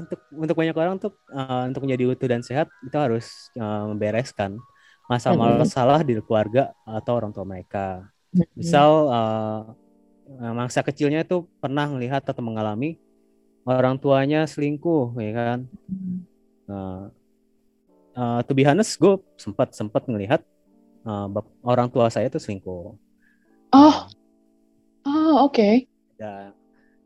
untuk 0.00 0.20
untuk 0.32 0.56
banyak 0.56 0.76
orang 0.80 0.92
untuk 0.96 1.14
uh, 1.28 1.68
untuk 1.68 1.84
menjadi 1.84 2.08
utuh 2.08 2.28
dan 2.32 2.40
sehat 2.40 2.72
itu 2.80 2.96
harus 2.96 3.52
uh, 3.60 3.84
membereskan 3.92 4.56
masalah-masalah 5.04 6.00
di 6.00 6.16
keluarga 6.24 6.72
atau 6.88 7.20
orang 7.20 7.36
tua 7.36 7.44
mereka. 7.44 8.08
Misal 8.56 9.12
uh, 9.12 9.60
masa 10.56 10.80
kecilnya 10.80 11.20
itu 11.20 11.44
pernah 11.60 11.84
melihat 11.92 12.24
atau 12.24 12.40
mengalami 12.40 12.96
orang 13.68 14.00
tuanya 14.00 14.48
selingkuh, 14.48 15.12
ya 15.20 15.32
kan? 15.36 15.58
Nah, 16.64 17.12
uh, 18.16 18.40
to 18.48 18.56
be 18.56 18.64
honest, 18.64 18.96
gue 18.96 19.20
sempat 19.36 19.76
sempat 19.76 20.08
melihat 20.08 20.40
uh, 21.04 21.28
orang 21.60 21.92
tua 21.92 22.08
saya 22.08 22.32
itu 22.32 22.40
selingkuh. 22.40 22.96
Oh, 23.74 23.96
oh 25.04 25.34
oke. 25.44 25.84
Ya. 26.16 26.56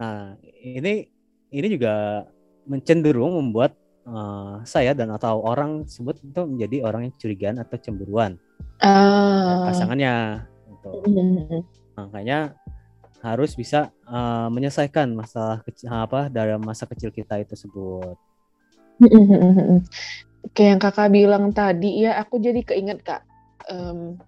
Nah, 0.00 0.35
ini 0.62 1.07
ini 1.54 1.66
juga 1.70 2.26
mencenderung 2.66 3.38
membuat 3.38 3.76
uh, 4.09 4.64
saya 4.66 4.96
dan 4.96 5.12
atau 5.14 5.44
orang 5.44 5.85
tersebut 5.87 6.18
itu 6.24 6.40
menjadi 6.48 6.76
orang 6.83 7.09
yang 7.09 7.14
curigaan 7.20 7.57
atau 7.61 7.76
cemburuan 7.78 8.40
Ah. 8.83 9.70
pasangannya. 9.70 10.44
Gitu. 10.68 10.90
Mm-mm. 11.09 11.62
Makanya 11.94 12.59
harus 13.24 13.57
bisa 13.57 13.88
uh, 14.04 14.52
menyelesaikan 14.52 15.09
masalah 15.16 15.64
kecil 15.64 15.88
apa 15.88 16.28
dalam 16.28 16.61
masa 16.61 16.85
kecil 16.85 17.09
kita 17.09 17.40
itu 17.40 17.57
tersebut. 17.57 18.16
Mm-mm. 19.00 19.80
Kayak 20.52 20.68
yang 20.76 20.80
kakak 20.83 21.09
bilang 21.09 21.44
tadi 21.57 22.04
ya, 22.04 22.20
aku 22.20 22.37
jadi 22.37 22.61
keinget 22.61 23.00
kak. 23.00 23.24
Em, 23.64 24.20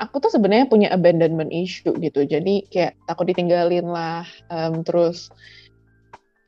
aku 0.00 0.16
tuh 0.24 0.32
sebenarnya 0.32 0.66
punya 0.66 0.88
abandonment 0.88 1.52
issue 1.52 1.92
gitu. 2.00 2.24
Jadi 2.24 2.64
kayak 2.72 2.96
takut 3.04 3.28
ditinggalin 3.28 3.84
lah. 3.84 4.24
em, 4.48 4.80
terus 4.80 5.28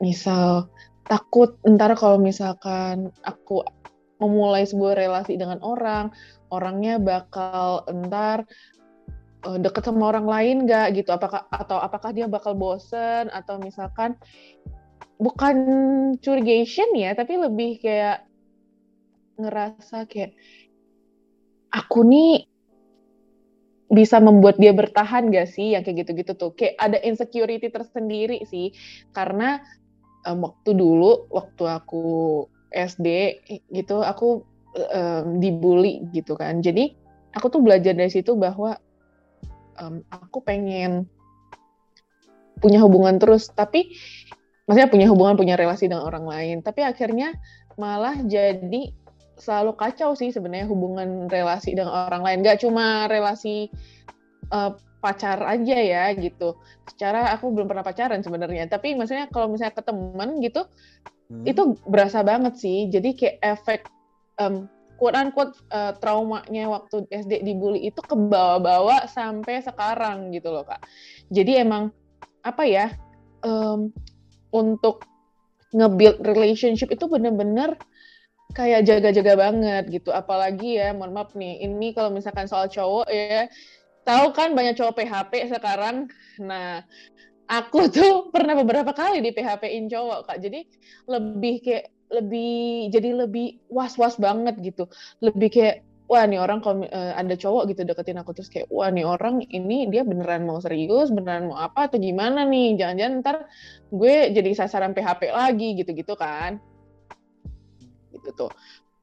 misal 0.01 0.67
takut 1.05 1.55
ntar 1.63 1.93
kalau 1.93 2.17
misalkan 2.17 3.13
aku 3.21 3.61
memulai 4.17 4.65
sebuah 4.65 4.97
relasi 4.97 5.37
dengan 5.37 5.61
orang, 5.61 6.09
orangnya 6.49 6.97
bakal 6.97 7.85
ntar 8.09 8.49
eh, 9.45 9.57
deket 9.61 9.85
sama 9.85 10.09
orang 10.09 10.25
lain 10.25 10.55
nggak 10.65 10.97
gitu? 10.97 11.13
Apakah 11.13 11.45
atau 11.53 11.77
apakah 11.77 12.09
dia 12.09 12.25
bakal 12.25 12.57
bosen 12.57 13.29
atau 13.29 13.61
misalkan 13.61 14.17
bukan 15.21 15.55
curigation 16.19 16.89
ya, 16.97 17.13
tapi 17.13 17.37
lebih 17.37 17.77
kayak 17.77 18.25
ngerasa 19.37 20.05
kayak 20.09 20.33
aku 21.73 22.05
nih 22.05 22.52
bisa 23.93 24.17
membuat 24.17 24.57
dia 24.57 24.73
bertahan 24.73 25.29
gak 25.29 25.47
sih? 25.53 25.77
Yang 25.77 25.89
kayak 25.89 25.97
gitu-gitu 26.03 26.33
tuh. 26.35 26.51
Kayak 26.57 26.75
ada 26.81 26.97
insecurity 27.05 27.69
tersendiri 27.69 28.41
sih. 28.49 28.73
Karena 29.13 29.61
em, 30.25 30.37
waktu 30.41 30.73
dulu 30.73 31.29
waktu 31.29 31.63
aku 31.69 32.03
SD 32.73 33.07
gitu 33.69 34.01
aku 34.01 34.41
em, 34.75 35.37
dibully 35.37 36.03
gitu 36.11 36.33
kan. 36.33 36.59
Jadi 36.59 36.97
aku 37.37 37.53
tuh 37.53 37.61
belajar 37.61 37.93
dari 37.93 38.09
situ 38.09 38.33
bahwa 38.33 38.75
em, 39.77 40.01
aku 40.09 40.41
pengen 40.41 41.05
punya 42.57 42.81
hubungan 42.81 43.21
terus. 43.21 43.53
Tapi 43.53 43.93
maksudnya 44.65 44.89
punya 44.89 45.07
hubungan 45.07 45.37
punya 45.37 45.55
relasi 45.55 45.85
dengan 45.85 46.09
orang 46.09 46.25
lain. 46.25 46.57
Tapi 46.65 46.81
akhirnya 46.81 47.37
malah 47.77 48.17
jadi 48.25 48.93
selalu 49.43 49.75
kacau 49.75 50.15
sih 50.15 50.31
sebenarnya 50.31 50.71
hubungan 50.71 51.27
relasi 51.27 51.75
dengan 51.75 52.07
orang 52.07 52.23
lain. 52.23 52.47
Gak 52.47 52.63
cuma 52.63 53.11
relasi 53.11 53.67
eh, 54.47 54.71
pacar 55.03 55.43
aja 55.43 55.77
ya 55.77 56.15
gitu. 56.15 56.55
Secara 56.87 57.35
aku 57.35 57.51
belum 57.51 57.67
pernah 57.67 57.83
pacaran 57.83 58.23
sebenarnya. 58.23 58.71
Tapi 58.71 58.95
maksudnya 58.95 59.27
kalau 59.27 59.51
misalnya 59.51 59.75
ke 59.75 59.83
teman 59.83 60.39
gitu 60.39 60.63
Hmm. 61.33 61.43
itu 61.49 61.73
berasa 61.89 62.21
banget 62.21 62.61
sih. 62.61 62.91
Jadi 62.93 63.17
kayak 63.17 63.37
efek 63.41 63.81
um, 64.37 64.69
quote 65.01 65.17
unquote 65.17 65.57
uh, 65.73 65.97
traumanya 65.97 66.69
waktu 66.69 67.09
SD 67.09 67.41
dibully 67.41 67.89
itu 67.89 67.99
ke 68.05 68.13
bawah-bawah 68.13 69.09
sampai 69.09 69.65
sekarang 69.65 70.29
gitu 70.29 70.53
loh 70.53 70.61
kak. 70.67 70.83
Jadi 71.33 71.63
emang 71.63 71.89
apa 72.43 72.63
ya 72.67 72.91
em, 73.41 73.89
untuk 74.51 75.07
nge-build 75.73 76.21
relationship 76.21 76.91
itu 76.93 77.09
bener-bener 77.09 77.79
kayak 78.51 78.83
jaga-jaga 78.83 79.33
banget 79.39 79.83
gitu. 79.89 80.11
Apalagi 80.11 80.79
ya 80.79 80.91
mohon 80.91 81.15
maaf 81.15 81.31
nih 81.33 81.63
ini 81.63 81.95
kalau 81.95 82.11
misalkan 82.11 82.45
soal 82.45 82.67
cowok 82.67 83.07
ya 83.07 83.47
tahu 84.03 84.35
kan 84.35 84.51
banyak 84.51 84.75
cowok 84.75 84.99
PHP 84.99 85.47
sekarang. 85.47 86.11
Nah 86.43 86.83
aku 87.47 87.87
tuh 87.95 88.29
pernah 88.29 88.59
beberapa 88.59 88.91
kali 88.91 89.23
di 89.23 89.31
PHP-in 89.31 89.87
cowok 89.87 90.19
kak. 90.29 90.37
Jadi 90.43 90.59
lebih 91.09 91.55
kayak 91.63 91.85
lebih 92.13 92.93
jadi 92.93 93.09
lebih 93.25 93.63
was-was 93.73 94.19
banget 94.21 94.59
gitu. 94.61 94.85
Lebih 95.23 95.49
kayak 95.49 95.75
wah 96.05 96.27
nih 96.29 96.37
orang 96.37 96.61
kalau 96.61 96.85
eh, 96.85 97.13
ada 97.15 97.33
cowok 97.33 97.73
gitu 97.73 97.87
deketin 97.89 98.21
aku 98.21 98.37
terus 98.37 98.51
kayak 98.53 98.69
wah 98.69 98.91
nih 98.93 99.07
orang 99.07 99.41
ini 99.49 99.89
dia 99.89 100.05
beneran 100.05 100.45
mau 100.45 100.61
serius 100.61 101.09
beneran 101.09 101.49
mau 101.49 101.57
apa 101.57 101.89
atau 101.89 101.97
gimana 101.97 102.45
nih? 102.45 102.77
Jangan-jangan 102.77 103.13
ntar 103.25 103.37
gue 103.89 104.29
jadi 104.35 104.49
sasaran 104.53 104.93
PHP 104.93 105.33
lagi 105.33 105.73
gitu-gitu 105.79 106.13
kan 106.13 106.61
gitu 108.25 108.47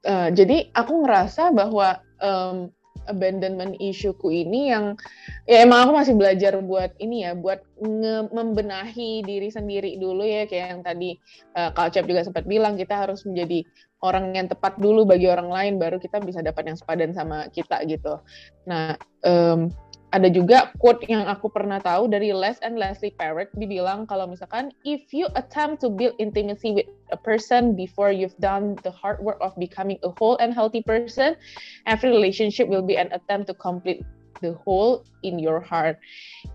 Eh, 0.00 0.28
jadi 0.32 0.72
aku 0.72 1.04
ngerasa 1.04 1.52
bahwa 1.52 2.00
em, 2.24 2.72
abandonment 3.08 3.76
issueku 3.80 4.32
ini 4.32 4.72
yang 4.72 4.96
ya 5.44 5.64
emang 5.64 5.88
aku 5.88 5.92
masih 5.92 6.14
belajar 6.16 6.56
buat 6.60 6.92
ini 7.00 7.24
ya 7.28 7.32
buat 7.36 7.64
nge 7.80 8.32
membenahi 8.32 9.24
diri 9.24 9.48
sendiri 9.48 9.96
dulu 9.96 10.24
ya 10.24 10.44
kayak 10.44 10.66
yang 10.76 10.82
tadi 10.84 11.10
uh, 11.56 11.72
Kak 11.72 11.96
Cep 11.96 12.04
juga 12.06 12.28
sempat 12.28 12.44
bilang 12.44 12.76
kita 12.76 12.92
harus 12.96 13.24
menjadi 13.24 13.64
orang 14.04 14.36
yang 14.36 14.46
tepat 14.48 14.76
dulu 14.76 15.08
bagi 15.08 15.28
orang 15.32 15.48
lain 15.48 15.74
baru 15.80 15.96
kita 15.96 16.20
bisa 16.22 16.44
dapat 16.44 16.72
yang 16.72 16.78
sepadan 16.78 17.12
sama 17.12 17.48
kita 17.52 17.82
gitu. 17.88 18.20
Nah, 18.68 18.96
um, 19.24 19.72
ada 20.10 20.26
juga 20.26 20.74
quote 20.82 21.06
yang 21.06 21.26
aku 21.30 21.46
pernah 21.46 21.78
tahu 21.78 22.10
dari 22.10 22.34
Les 22.34 22.58
and 22.66 22.74
Leslie 22.74 23.14
Parrott 23.14 23.50
dibilang 23.54 24.10
kalau 24.10 24.26
misalkan 24.26 24.74
if 24.82 25.14
you 25.14 25.30
attempt 25.38 25.78
to 25.78 25.88
build 25.90 26.18
intimacy 26.18 26.74
with 26.74 26.90
a 27.14 27.18
person 27.18 27.78
before 27.78 28.10
you've 28.10 28.36
done 28.42 28.74
the 28.82 28.90
hard 28.90 29.22
work 29.22 29.38
of 29.38 29.54
becoming 29.54 29.98
a 30.02 30.10
whole 30.18 30.34
and 30.42 30.50
healthy 30.50 30.82
person, 30.82 31.38
every 31.86 32.10
relationship 32.10 32.66
will 32.66 32.84
be 32.84 32.98
an 32.98 33.10
attempt 33.14 33.46
to 33.46 33.54
complete 33.54 34.02
the 34.40 34.56
hole 34.64 35.04
in 35.20 35.36
your 35.36 35.60
heart. 35.60 36.00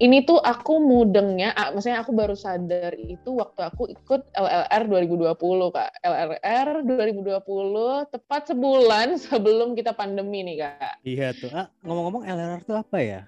Ini 0.01 0.25
tuh 0.25 0.41
aku 0.41 0.81
mudengnya, 0.81 1.53
maksudnya 1.71 2.01
aku 2.01 2.17
baru 2.17 2.33
sadar 2.33 2.97
itu 2.97 3.37
waktu 3.37 3.61
aku 3.61 3.93
ikut 3.93 4.25
LLR 4.33 4.83
2020 4.89 5.37
kak. 5.69 5.91
LLR 6.01 6.69
2020 6.81 8.09
tepat 8.09 8.41
sebulan 8.51 9.07
sebelum 9.29 9.77
kita 9.77 9.93
pandemi 9.93 10.41
nih 10.41 10.65
kak. 10.65 10.93
Iya 11.05 11.27
tuh. 11.37 11.53
Ah, 11.53 11.69
ngomong-ngomong 11.85 12.25
LLR 12.25 12.61
tuh 12.65 12.81
apa 12.81 12.97
ya? 12.99 13.21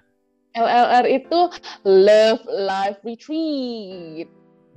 LLR 0.56 1.06
itu 1.08 1.40
Love 1.84 2.42
Life 2.48 3.00
Retreat. 3.04 4.28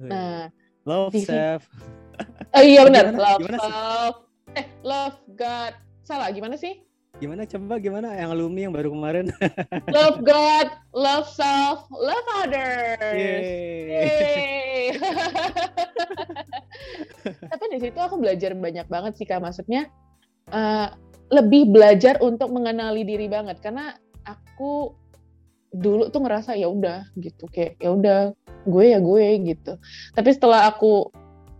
Nah, 0.02 0.50
Love 0.88 1.16
Self. 1.16 1.68
Oh 2.54 2.62
iya 2.62 2.86
benar, 2.86 3.18
Love 3.18 3.50
Self. 3.50 4.16
Eh, 4.54 4.68
Love 4.86 5.18
God. 5.40 5.74
Salah, 6.06 6.30
gimana 6.30 6.54
sih? 6.54 6.86
Gimana 7.22 7.46
coba 7.46 7.78
gimana 7.78 8.18
yang 8.18 8.34
alumni 8.34 8.66
yang 8.66 8.74
baru 8.74 8.90
kemarin? 8.98 9.30
love 9.96 10.26
God, 10.26 10.74
love 10.90 11.30
self, 11.30 11.86
love 11.94 12.28
others. 12.42 12.98
Yay. 12.98 13.86
Yay. 13.94 14.86
Tapi 17.54 17.64
di 17.70 17.78
situ 17.78 18.00
aku 18.02 18.18
belajar 18.18 18.58
banyak 18.58 18.90
banget 18.90 19.14
sih 19.22 19.30
kak. 19.30 19.38
Maksudnya 19.38 19.86
uh, 20.50 20.98
lebih 21.30 21.70
belajar 21.70 22.18
untuk 22.26 22.50
mengenali 22.50 23.06
diri 23.06 23.30
banget 23.30 23.62
karena 23.62 23.94
aku 24.26 24.98
dulu 25.72 26.12
tuh 26.12 26.22
ngerasa 26.24 26.60
ya 26.60 26.68
udah 26.68 27.08
gitu. 27.18 27.48
Kayak 27.50 27.80
ya 27.80 27.90
udah 27.96 28.20
gue 28.68 28.86
ya 28.86 29.00
gue 29.00 29.26
gitu. 29.56 29.74
Tapi 30.14 30.30
setelah 30.32 30.70
aku 30.70 31.10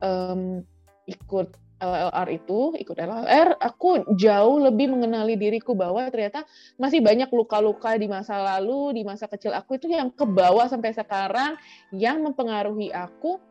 um, 0.04 0.62
ikut 1.08 1.58
LLR 1.82 2.28
itu 2.30 2.78
ikut 2.78 2.94
LLR 2.94 3.58
aku 3.58 4.06
jauh 4.14 4.62
lebih 4.62 4.94
mengenali 4.94 5.34
diriku 5.34 5.74
bahwa 5.74 6.06
ternyata 6.14 6.46
masih 6.78 7.02
banyak 7.02 7.26
luka-luka 7.34 7.98
di 7.98 8.06
masa 8.06 8.38
lalu 8.38 9.02
di 9.02 9.02
masa 9.02 9.26
kecil 9.26 9.50
aku 9.50 9.82
itu 9.82 9.90
yang 9.90 10.14
kebawa 10.14 10.70
sampai 10.70 10.94
sekarang 10.94 11.58
yang 11.90 12.22
mempengaruhi 12.22 12.94
aku 12.94 13.42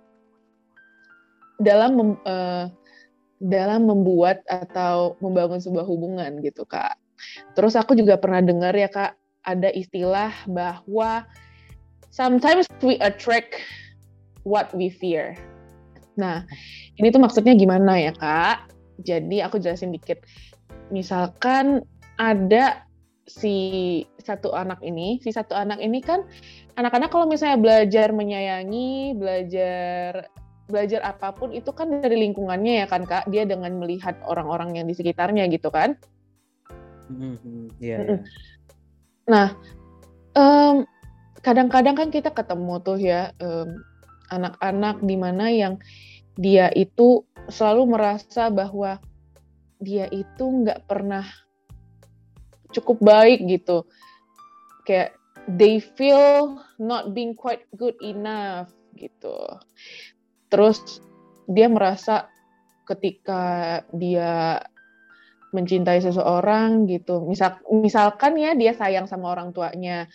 dalam 1.59 1.91
mem, 1.99 2.11
uh, 2.23 2.71
dalam 3.43 3.89
membuat 3.91 4.47
atau 4.47 5.19
membangun 5.19 5.59
sebuah 5.61 5.85
hubungan 5.85 6.41
gitu 6.41 6.65
kak. 6.65 6.97
Terus 7.53 7.77
aku 7.77 7.93
juga 7.99 8.17
pernah 8.17 8.41
dengar 8.41 8.73
ya 8.73 8.89
kak 8.89 9.20
ada 9.45 9.73
istilah 9.73 10.33
bahwa 10.51 11.25
sometimes 12.13 12.67
we 12.85 13.01
attract 13.01 13.61
what 14.45 14.69
we 14.77 14.91
fear. 14.91 15.37
Nah, 16.19 16.45
ini 17.01 17.09
tuh 17.09 17.23
maksudnya 17.23 17.57
gimana 17.57 17.97
ya, 17.97 18.13
Kak? 18.13 18.73
Jadi 19.01 19.41
aku 19.41 19.57
jelasin 19.57 19.95
dikit. 19.95 20.21
Misalkan 20.93 21.81
ada 22.21 22.85
si 23.25 23.57
satu 24.21 24.53
anak 24.53 24.83
ini, 24.83 25.23
si 25.23 25.31
satu 25.31 25.55
anak 25.55 25.79
ini 25.81 26.03
kan 26.03 26.27
anak-anak 26.77 27.09
kalau 27.09 27.25
misalnya 27.31 27.57
belajar 27.57 28.11
menyayangi, 28.13 29.17
belajar 29.17 30.29
belajar 30.71 31.03
apa 31.03 31.35
pun 31.35 31.51
itu 31.51 31.75
kan 31.75 31.99
dari 31.99 32.15
lingkungannya 32.27 32.85
ya 32.85 32.87
kan 32.87 33.07
Kak, 33.07 33.31
dia 33.31 33.47
dengan 33.47 33.75
melihat 33.79 34.19
orang-orang 34.27 34.77
yang 34.77 34.87
di 34.87 34.95
sekitarnya 34.95 35.47
gitu 35.49 35.71
kan. 35.71 35.97
Mm 37.11 37.35
-hmm. 37.39 37.63
yeah, 37.83 37.99
yeah. 38.07 38.21
Nah, 39.29 39.57
um, 40.37 40.87
kadang-kadang 41.41 41.97
kan 41.97 42.09
kita 42.13 42.33
ketemu 42.33 42.75
tuh 42.85 42.99
ya 43.01 43.33
um, 43.41 43.81
anak-anak 44.31 45.03
di 45.05 45.17
mana 45.17 45.51
yang 45.51 45.75
dia 46.39 46.71
itu 46.73 47.27
selalu 47.51 47.99
merasa 47.99 48.49
bahwa 48.49 49.03
dia 49.81 50.07
itu 50.13 50.45
nggak 50.45 50.87
pernah 50.87 51.27
cukup 52.71 53.01
baik 53.03 53.45
gitu. 53.49 53.85
Kayak 54.87 55.17
they 55.49 55.83
feel 55.83 56.61
not 56.79 57.17
being 57.17 57.35
quite 57.35 57.65
good 57.75 57.97
enough 58.05 58.71
gitu. 58.95 59.37
Terus 60.53 61.03
dia 61.51 61.67
merasa 61.67 62.31
ketika 62.87 63.83
dia 63.95 64.63
mencintai 65.51 66.03
seseorang 66.03 66.87
gitu. 66.91 67.23
Misal 67.27 67.63
misalkan 67.71 68.39
ya 68.39 68.55
dia 68.55 68.75
sayang 68.75 69.07
sama 69.07 69.35
orang 69.35 69.51
tuanya. 69.55 70.07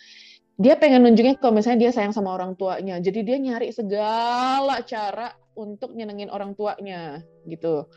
Dia 0.56 0.80
pengen 0.80 1.04
nunjukin 1.04 1.36
kalau 1.36 1.60
misalnya 1.60 1.88
dia 1.88 1.92
sayang 1.92 2.16
sama 2.16 2.32
orang 2.32 2.56
tuanya. 2.56 2.96
Jadi 2.96 3.20
dia 3.24 3.36
nyari 3.36 3.68
segala 3.72 4.80
cara 4.84 5.36
untuk 5.56 5.92
nyenengin 5.92 6.32
orang 6.32 6.56
tuanya 6.56 7.20
gitu. 7.44 7.88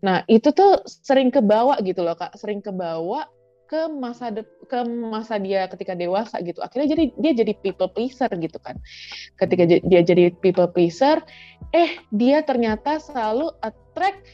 Nah, 0.00 0.22
itu 0.30 0.54
tuh 0.54 0.84
sering 0.86 1.28
kebawa 1.28 1.80
gitu 1.84 2.06
loh, 2.06 2.14
Kak. 2.14 2.38
Sering 2.38 2.62
kebawa 2.64 3.26
ke 3.68 3.84
masa 3.92 4.32
de 4.32 4.48
ke 4.64 4.80
masa 4.88 5.36
dia 5.36 5.68
ketika 5.68 5.92
dewasa 5.92 6.40
gitu. 6.40 6.64
Akhirnya 6.64 6.96
jadi 6.96 7.04
dia 7.20 7.32
jadi 7.36 7.52
people 7.60 7.92
pleaser 7.92 8.32
gitu 8.32 8.56
kan. 8.56 8.80
Ketika 9.36 9.68
dia 9.68 10.00
jadi 10.00 10.32
people 10.40 10.72
pleaser, 10.72 11.20
eh 11.76 12.00
dia 12.08 12.40
ternyata 12.40 12.96
selalu 12.96 13.52
attract 13.60 14.24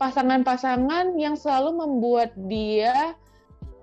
pasangan-pasangan 0.00 1.20
yang 1.20 1.36
selalu 1.36 1.76
membuat 1.76 2.32
dia 2.48 3.12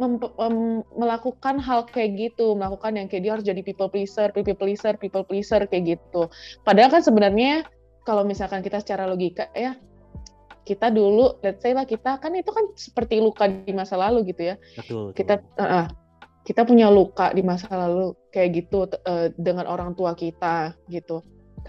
mem 0.02 0.18
mem 0.18 0.82
melakukan 0.94 1.62
hal 1.62 1.86
kayak 1.86 2.18
gitu, 2.18 2.58
melakukan 2.58 2.98
yang 2.98 3.06
kayak 3.06 3.22
dia 3.22 3.32
harus 3.38 3.46
jadi 3.46 3.62
people 3.62 3.90
pleaser, 3.90 4.34
people 4.34 4.58
pleaser, 4.58 4.98
people 4.98 5.22
pleaser 5.22 5.62
kayak 5.70 5.98
gitu. 5.98 6.26
Padahal 6.66 6.90
kan 6.90 7.06
sebenarnya 7.06 7.66
kalau 8.02 8.26
misalkan 8.26 8.66
kita 8.66 8.82
secara 8.82 9.06
logika 9.06 9.50
ya 9.54 9.78
kita 10.68 10.92
dulu, 10.92 11.40
let's 11.40 11.64
say 11.64 11.72
lah 11.72 11.88
kita 11.88 12.20
kan 12.20 12.36
itu 12.36 12.52
kan 12.52 12.66
seperti 12.76 13.24
luka 13.24 13.48
di 13.48 13.72
masa 13.72 13.96
lalu 13.96 14.36
gitu 14.36 14.52
ya. 14.52 14.56
Betul. 14.76 15.16
Kita 15.16 15.40
uh, 15.56 15.88
kita 16.44 16.68
punya 16.68 16.92
luka 16.92 17.32
di 17.32 17.40
masa 17.40 17.72
lalu 17.72 18.12
kayak 18.36 18.50
gitu 18.66 18.88
uh, 18.88 19.32
dengan 19.40 19.68
orang 19.68 19.96
tua 19.96 20.12
kita 20.16 20.76
gitu 20.92 21.24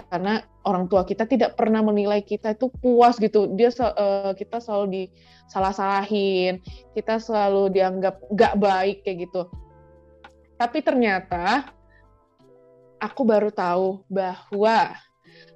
karena 0.06 0.46
orang 0.68 0.85
tua 0.85 1.09
kita 1.09 1.24
tidak 1.24 1.57
pernah 1.57 1.81
menilai 1.81 2.20
kita 2.20 2.52
itu 2.52 2.68
puas 2.68 3.16
gitu. 3.16 3.48
Dia 3.57 3.72
uh, 3.72 4.37
kita 4.37 4.61
selalu 4.61 5.09
disalah-salahin 5.09 6.61
kita 6.92 7.16
selalu 7.16 7.72
dianggap 7.72 8.20
gak 8.37 8.54
baik 8.61 9.00
kayak 9.09 9.24
gitu. 9.24 9.48
Tapi 10.61 10.85
ternyata 10.85 11.72
aku 13.00 13.22
baru 13.24 13.48
tahu 13.48 14.04
bahwa 14.12 14.92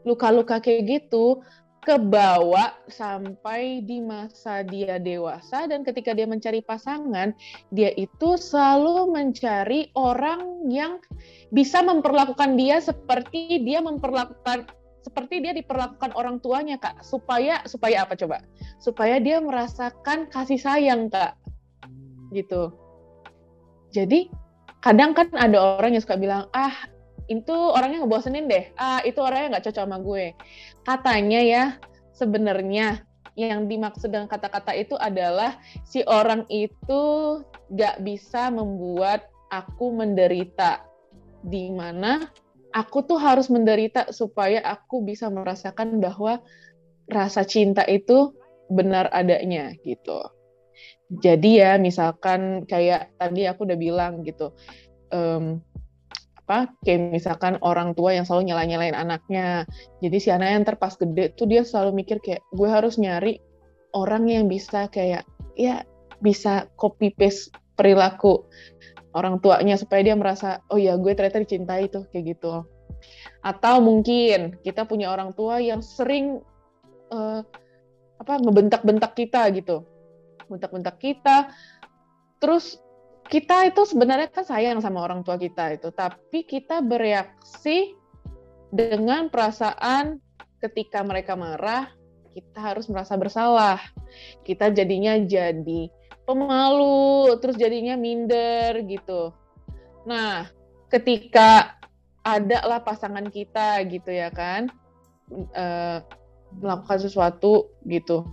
luka-luka 0.07 0.63
kayak 0.63 1.03
gitu 1.03 1.43
kebawa 1.83 2.79
sampai 2.87 3.83
di 3.83 3.99
masa 3.99 4.63
dia 4.63 5.03
dewasa 5.03 5.67
dan 5.67 5.83
ketika 5.83 6.15
dia 6.15 6.31
mencari 6.31 6.63
pasangan 6.63 7.35
dia 7.75 7.91
itu 7.99 8.39
selalu 8.39 9.11
mencari 9.11 9.91
orang 9.99 10.71
yang 10.71 11.03
bisa 11.51 11.83
memperlakukan 11.83 12.55
dia 12.55 12.79
seperti 12.79 13.67
dia 13.67 13.83
memperlakukan 13.83 14.71
seperti 15.03 15.43
dia 15.43 15.53
diperlakukan 15.53 16.15
orang 16.15 16.39
tuanya 16.39 16.79
kak. 16.79 17.03
Supaya 17.03 17.61
supaya 17.67 18.07
apa 18.07 18.15
coba? 18.15 18.41
Supaya 18.79 19.19
dia 19.19 19.43
merasakan 19.43 20.31
kasih 20.31 20.63
sayang 20.63 21.11
kak. 21.11 21.35
Gitu. 22.31 22.71
Jadi 23.93 24.31
kadang 24.81 25.13
kan 25.13 25.29
ada 25.37 25.79
orang 25.79 25.95
yang 25.95 26.03
suka 26.03 26.17
bilang 26.17 26.49
ah 26.55 26.73
itu 27.27 27.53
orangnya 27.53 28.07
ngebosenin 28.07 28.47
deh. 28.47 28.71
Ah 28.79 29.03
itu 29.03 29.19
orangnya 29.19 29.59
nggak 29.59 29.65
cocok 29.69 29.85
sama 29.85 29.99
gue. 29.99 30.25
Katanya 30.87 31.41
ya 31.43 31.65
sebenarnya 32.15 33.03
yang 33.35 33.67
dimaksud 33.67 34.13
dengan 34.13 34.29
kata-kata 34.29 34.77
itu 34.77 34.95
adalah 35.01 35.57
si 35.83 36.05
orang 36.05 36.45
itu 36.53 37.03
nggak 37.75 38.07
bisa 38.07 38.55
membuat 38.55 39.27
aku 39.51 39.93
menderita. 39.93 40.87
Di 41.43 41.75
mana 41.75 42.23
aku 42.73 43.05
tuh 43.05 43.21
harus 43.21 43.53
menderita 43.53 44.11
supaya 44.11 44.65
aku 44.65 45.05
bisa 45.05 45.29
merasakan 45.29 46.01
bahwa 46.01 46.41
rasa 47.09 47.45
cinta 47.45 47.85
itu 47.85 48.33
benar 48.73 49.13
adanya 49.13 49.77
gitu. 49.85 50.21
Jadi 51.13 51.61
ya 51.61 51.77
misalkan 51.77 52.65
kayak 52.65 53.13
tadi 53.21 53.45
aku 53.45 53.69
udah 53.69 53.79
bilang 53.79 54.25
gitu, 54.25 54.57
um, 55.13 55.61
apa 56.43 56.75
kayak 56.83 57.15
misalkan 57.15 57.55
orang 57.63 57.95
tua 57.95 58.19
yang 58.19 58.27
selalu 58.27 58.51
nyala-nyalain 58.51 58.99
anaknya 58.99 59.63
jadi 60.03 60.17
si 60.19 60.29
anak 60.35 60.49
yang 60.53 60.65
terpas 60.67 60.99
gede 60.99 61.33
tuh 61.39 61.47
dia 61.47 61.63
selalu 61.63 62.03
mikir 62.03 62.19
kayak 62.19 62.43
gue 62.51 62.69
harus 62.69 62.99
nyari 62.99 63.39
orang 63.95 64.27
yang 64.27 64.51
bisa 64.51 64.91
kayak 64.91 65.23
ya 65.55 65.87
bisa 66.19 66.67
copy 66.75 67.15
paste 67.15 67.55
perilaku 67.79 68.45
orang 69.13 69.41
tuanya 69.41 69.77
supaya 69.77 70.01
dia 70.05 70.17
merasa 70.17 70.65
oh 70.73 70.81
ya 70.81 70.97
gue 70.97 71.13
ternyata 71.13 71.45
dicintai 71.45 71.89
tuh 71.93 72.09
kayak 72.11 72.37
gitu. 72.37 72.65
Atau 73.45 73.83
mungkin 73.83 74.57
kita 74.63 74.87
punya 74.87 75.13
orang 75.13 75.35
tua 75.37 75.59
yang 75.59 75.83
sering 75.85 76.41
uh, 77.13 77.41
apa 78.21 78.33
ngebentak-bentak 78.41 79.13
kita 79.17 79.49
gitu. 79.53 79.85
Bentak-bentak 80.49 80.97
kita. 81.01 81.53
Terus 82.41 82.79
kita 83.29 83.71
itu 83.71 83.87
sebenarnya 83.87 84.29
kan 84.31 84.45
sayang 84.45 84.79
sama 84.83 85.03
orang 85.05 85.23
tua 85.23 85.37
kita 85.39 85.77
itu. 85.77 85.91
Tapi 85.91 86.45
kita 86.47 86.83
bereaksi 86.83 87.95
dengan 88.73 89.29
perasaan 89.29 90.19
ketika 90.63 91.03
mereka 91.03 91.35
marah 91.35 91.91
kita 92.33 92.59
harus 92.59 92.89
merasa 92.89 93.15
bersalah. 93.21 93.79
Kita 94.43 94.73
jadinya 94.73 95.17
jadi 95.21 95.93
pemalu, 96.27 97.35
terus 97.43 97.59
jadinya 97.59 97.99
minder 97.99 98.83
gitu. 98.87 99.35
Nah, 100.07 100.47
ketika 100.91 101.79
ada 102.23 102.63
lah 102.67 102.81
pasangan 102.83 103.27
kita 103.27 103.83
gitu 103.91 104.11
ya 104.11 104.31
kan, 104.31 104.71
e, 105.33 105.65
melakukan 106.63 107.03
sesuatu 107.03 107.75
gitu, 107.87 108.27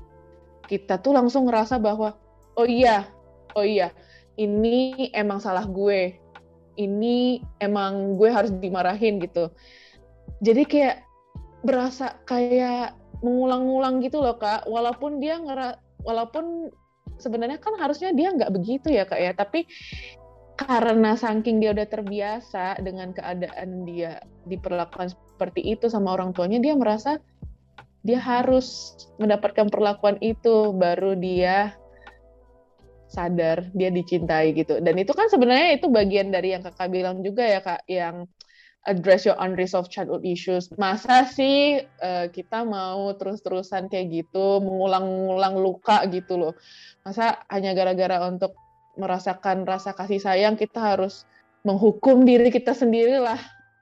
kita 0.69 1.01
tuh 1.01 1.17
langsung 1.17 1.49
ngerasa 1.49 1.81
bahwa 1.81 2.13
oh 2.53 2.67
iya, 2.67 3.09
oh 3.57 3.65
iya, 3.65 3.89
ini 4.37 5.09
emang 5.13 5.41
salah 5.41 5.65
gue, 5.65 6.13
ini 6.77 7.41
emang 7.57 8.15
gue 8.15 8.29
harus 8.29 8.53
dimarahin 8.53 9.17
gitu. 9.19 9.49
Jadi 10.39 10.63
kayak 10.69 10.97
berasa 11.65 12.15
kayak 12.23 12.95
mengulang-ulang 13.19 13.99
gitu 13.99 14.21
loh 14.23 14.37
kak, 14.39 14.63
walaupun 14.69 15.19
dia 15.19 15.41
ngera, 15.41 15.75
walaupun 16.05 16.71
sebenarnya 17.19 17.59
kan 17.61 17.75
harusnya 17.77 18.15
dia 18.15 18.31
nggak 18.33 18.51
begitu 18.55 18.89
ya 18.89 19.03
kak 19.05 19.19
ya. 19.19 19.31
Tapi 19.35 19.67
karena 20.59 21.15
saking 21.15 21.63
dia 21.63 21.71
udah 21.71 21.87
terbiasa 21.87 22.83
dengan 22.83 23.15
keadaan 23.15 23.87
dia 23.87 24.19
diperlakukan 24.43 25.11
seperti 25.11 25.63
itu 25.63 25.87
sama 25.87 26.19
orang 26.19 26.35
tuanya 26.35 26.59
dia 26.59 26.75
merasa 26.75 27.15
dia 28.03 28.19
harus 28.19 28.95
mendapatkan 29.19 29.67
perlakuan 29.71 30.19
itu 30.19 30.71
baru 30.75 31.15
dia 31.15 31.75
sadar 33.09 33.67
dia 33.73 33.89
dicintai 33.89 34.53
gitu. 34.53 34.79
Dan 34.79 34.95
itu 34.99 35.11
kan 35.11 35.27
sebenarnya 35.27 35.79
itu 35.79 35.87
bagian 35.89 36.29
dari 36.29 36.53
yang 36.55 36.63
kakak 36.63 36.91
bilang 36.93 37.25
juga 37.25 37.43
ya 37.43 37.59
kak 37.59 37.83
yang 37.89 38.29
address 38.87 39.27
your 39.27 39.35
unresolved 39.39 39.91
childhood 39.91 40.23
issues. 40.23 40.71
Masa 40.79 41.27
sih 41.27 41.83
uh, 41.99 42.31
kita 42.31 42.63
mau 42.63 43.11
terus-terusan 43.17 43.91
kayak 43.91 44.23
gitu, 44.23 44.63
mengulang-ulang 44.63 45.59
luka 45.59 46.05
gitu 46.07 46.39
loh. 46.39 46.53
Masa 47.03 47.43
hanya 47.51 47.75
gara-gara 47.75 48.23
untuk 48.29 48.55
merasakan 48.95 49.63
rasa 49.67 49.95
kasih 49.95 50.19
sayang 50.19 50.55
kita 50.59 50.79
harus 50.79 51.23
menghukum 51.63 52.23
diri 52.23 52.51
kita 52.51 52.71
sendiri 52.71 53.19
lah 53.19 53.39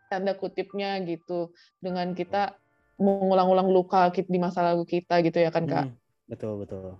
tanda 0.09 0.33
kutipnya 0.33 0.97
gitu 1.03 1.53
dengan 1.81 2.15
kita 2.17 2.55
mengulang-ulang 2.97 3.69
luka 3.69 4.09
di 4.09 4.39
masa 4.41 4.73
lalu 4.73 4.87
kita 4.87 5.21
gitu 5.21 5.37
ya 5.37 5.53
kan 5.53 5.69
kak? 5.69 5.85
Hmm, 5.85 5.95
betul 6.25 6.53
betul. 6.65 6.97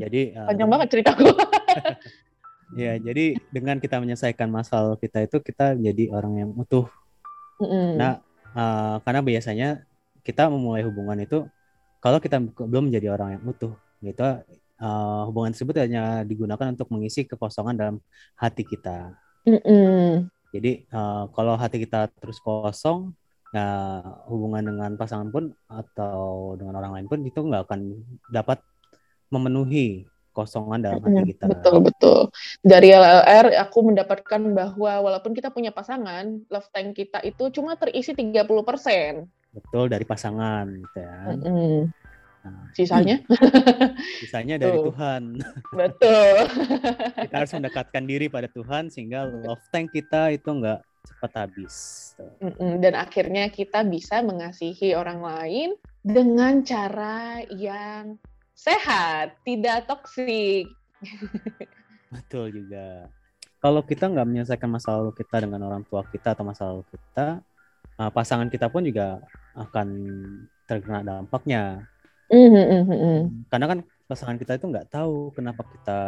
Jadi 0.00 0.32
uh, 0.32 0.48
panjang 0.48 0.68
uh, 0.68 0.72
banget 0.72 0.88
ceritaku. 0.88 1.28
ya 2.80 2.96
jadi 2.96 3.36
dengan 3.52 3.76
kita 3.76 4.00
menyelesaikan 4.00 4.48
masalah 4.48 4.96
kita 4.96 5.28
itu 5.28 5.44
kita 5.44 5.76
jadi 5.76 6.08
orang 6.08 6.40
yang 6.40 6.50
utuh 6.56 6.88
Mm. 7.60 7.98
Nah, 7.98 8.12
uh, 8.56 8.96
karena 9.02 9.20
biasanya 9.20 9.68
kita 10.22 10.46
memulai 10.46 10.86
hubungan 10.86 11.18
itu 11.18 11.44
kalau 11.98 12.18
kita 12.22 12.38
belum 12.40 12.90
menjadi 12.90 13.14
orang 13.14 13.38
yang 13.38 13.42
utuh, 13.46 13.74
gitu, 14.02 14.22
uh, 14.82 15.22
hubungan 15.30 15.54
tersebut 15.54 15.78
hanya 15.78 16.26
digunakan 16.26 16.74
untuk 16.74 16.90
mengisi 16.90 17.26
kekosongan 17.26 17.74
dalam 17.78 17.96
hati 18.34 18.66
kita. 18.66 19.14
Mm-mm. 19.46 20.26
Jadi 20.52 20.84
uh, 20.92 21.30
kalau 21.32 21.54
hati 21.56 21.80
kita 21.82 22.10
terus 22.18 22.42
kosong, 22.42 23.14
nah 23.54 24.02
hubungan 24.28 24.74
dengan 24.74 24.90
pasangan 24.96 25.28
pun 25.30 25.54
atau 25.68 26.52
dengan 26.58 26.76
orang 26.80 26.92
lain 26.98 27.06
pun 27.08 27.20
itu 27.24 27.40
nggak 27.40 27.68
akan 27.68 27.80
dapat 28.32 28.58
memenuhi 29.32 30.04
kosongan 30.32 30.80
dalam 30.80 31.00
hati 31.04 31.36
kita. 31.36 31.44
Betul 31.46 31.84
betul. 31.84 32.20
Dari 32.64 32.90
LLR 32.90 33.56
aku 33.60 33.78
mendapatkan 33.92 34.40
bahwa 34.52 34.92
walaupun 35.04 35.36
kita 35.36 35.52
punya 35.52 35.70
pasangan, 35.70 36.42
love 36.48 36.68
tank 36.72 36.96
kita 36.96 37.20
itu 37.22 37.52
cuma 37.52 37.76
terisi 37.76 38.16
30%. 38.16 38.42
Betul 39.52 39.92
dari 39.92 40.04
pasangan 40.08 40.64
gitu 40.64 40.98
ya. 40.98 41.16
Mm-hmm. 41.36 41.78
Nah, 42.42 42.66
sisanya? 42.74 43.16
sisanya 44.24 44.58
dari 44.58 44.74
Tuh. 44.74 44.90
Tuhan. 44.90 45.22
Betul. 45.70 46.36
kita 47.28 47.36
harus 47.38 47.52
mendekatkan 47.54 48.02
diri 48.02 48.26
pada 48.26 48.50
Tuhan 48.50 48.90
sehingga 48.90 49.30
love 49.30 49.62
tank 49.70 49.94
kita 49.94 50.34
itu 50.34 50.50
enggak 50.50 50.82
cepat 51.06 51.32
habis. 51.46 51.76
Dan 52.58 52.94
akhirnya 52.98 53.46
kita 53.50 53.86
bisa 53.86 54.22
mengasihi 54.26 54.94
orang 54.98 55.22
lain 55.22 55.70
dengan 56.02 56.66
cara 56.66 57.46
yang 57.54 58.18
sehat, 58.62 59.34
tidak 59.42 59.90
toksik. 59.90 60.70
Betul 62.14 62.54
juga. 62.54 63.10
Kalau 63.58 63.82
kita 63.82 64.10
nggak 64.10 64.26
menyelesaikan 64.26 64.70
masalah 64.70 65.10
kita 65.14 65.42
dengan 65.42 65.66
orang 65.66 65.82
tua 65.86 66.06
kita 66.06 66.34
atau 66.34 66.46
masalah 66.46 66.82
kita, 66.86 67.42
uh, 67.98 68.10
pasangan 68.10 68.46
kita 68.50 68.70
pun 68.70 68.86
juga 68.86 69.22
akan 69.58 69.88
terkena 70.66 71.02
dampaknya. 71.02 71.86
Mm-hmm. 72.30 73.50
Karena 73.50 73.66
kan 73.66 73.78
pasangan 74.06 74.38
kita 74.38 74.58
itu 74.58 74.66
nggak 74.70 74.88
tahu 74.90 75.30
kenapa 75.34 75.62
kita 75.66 76.00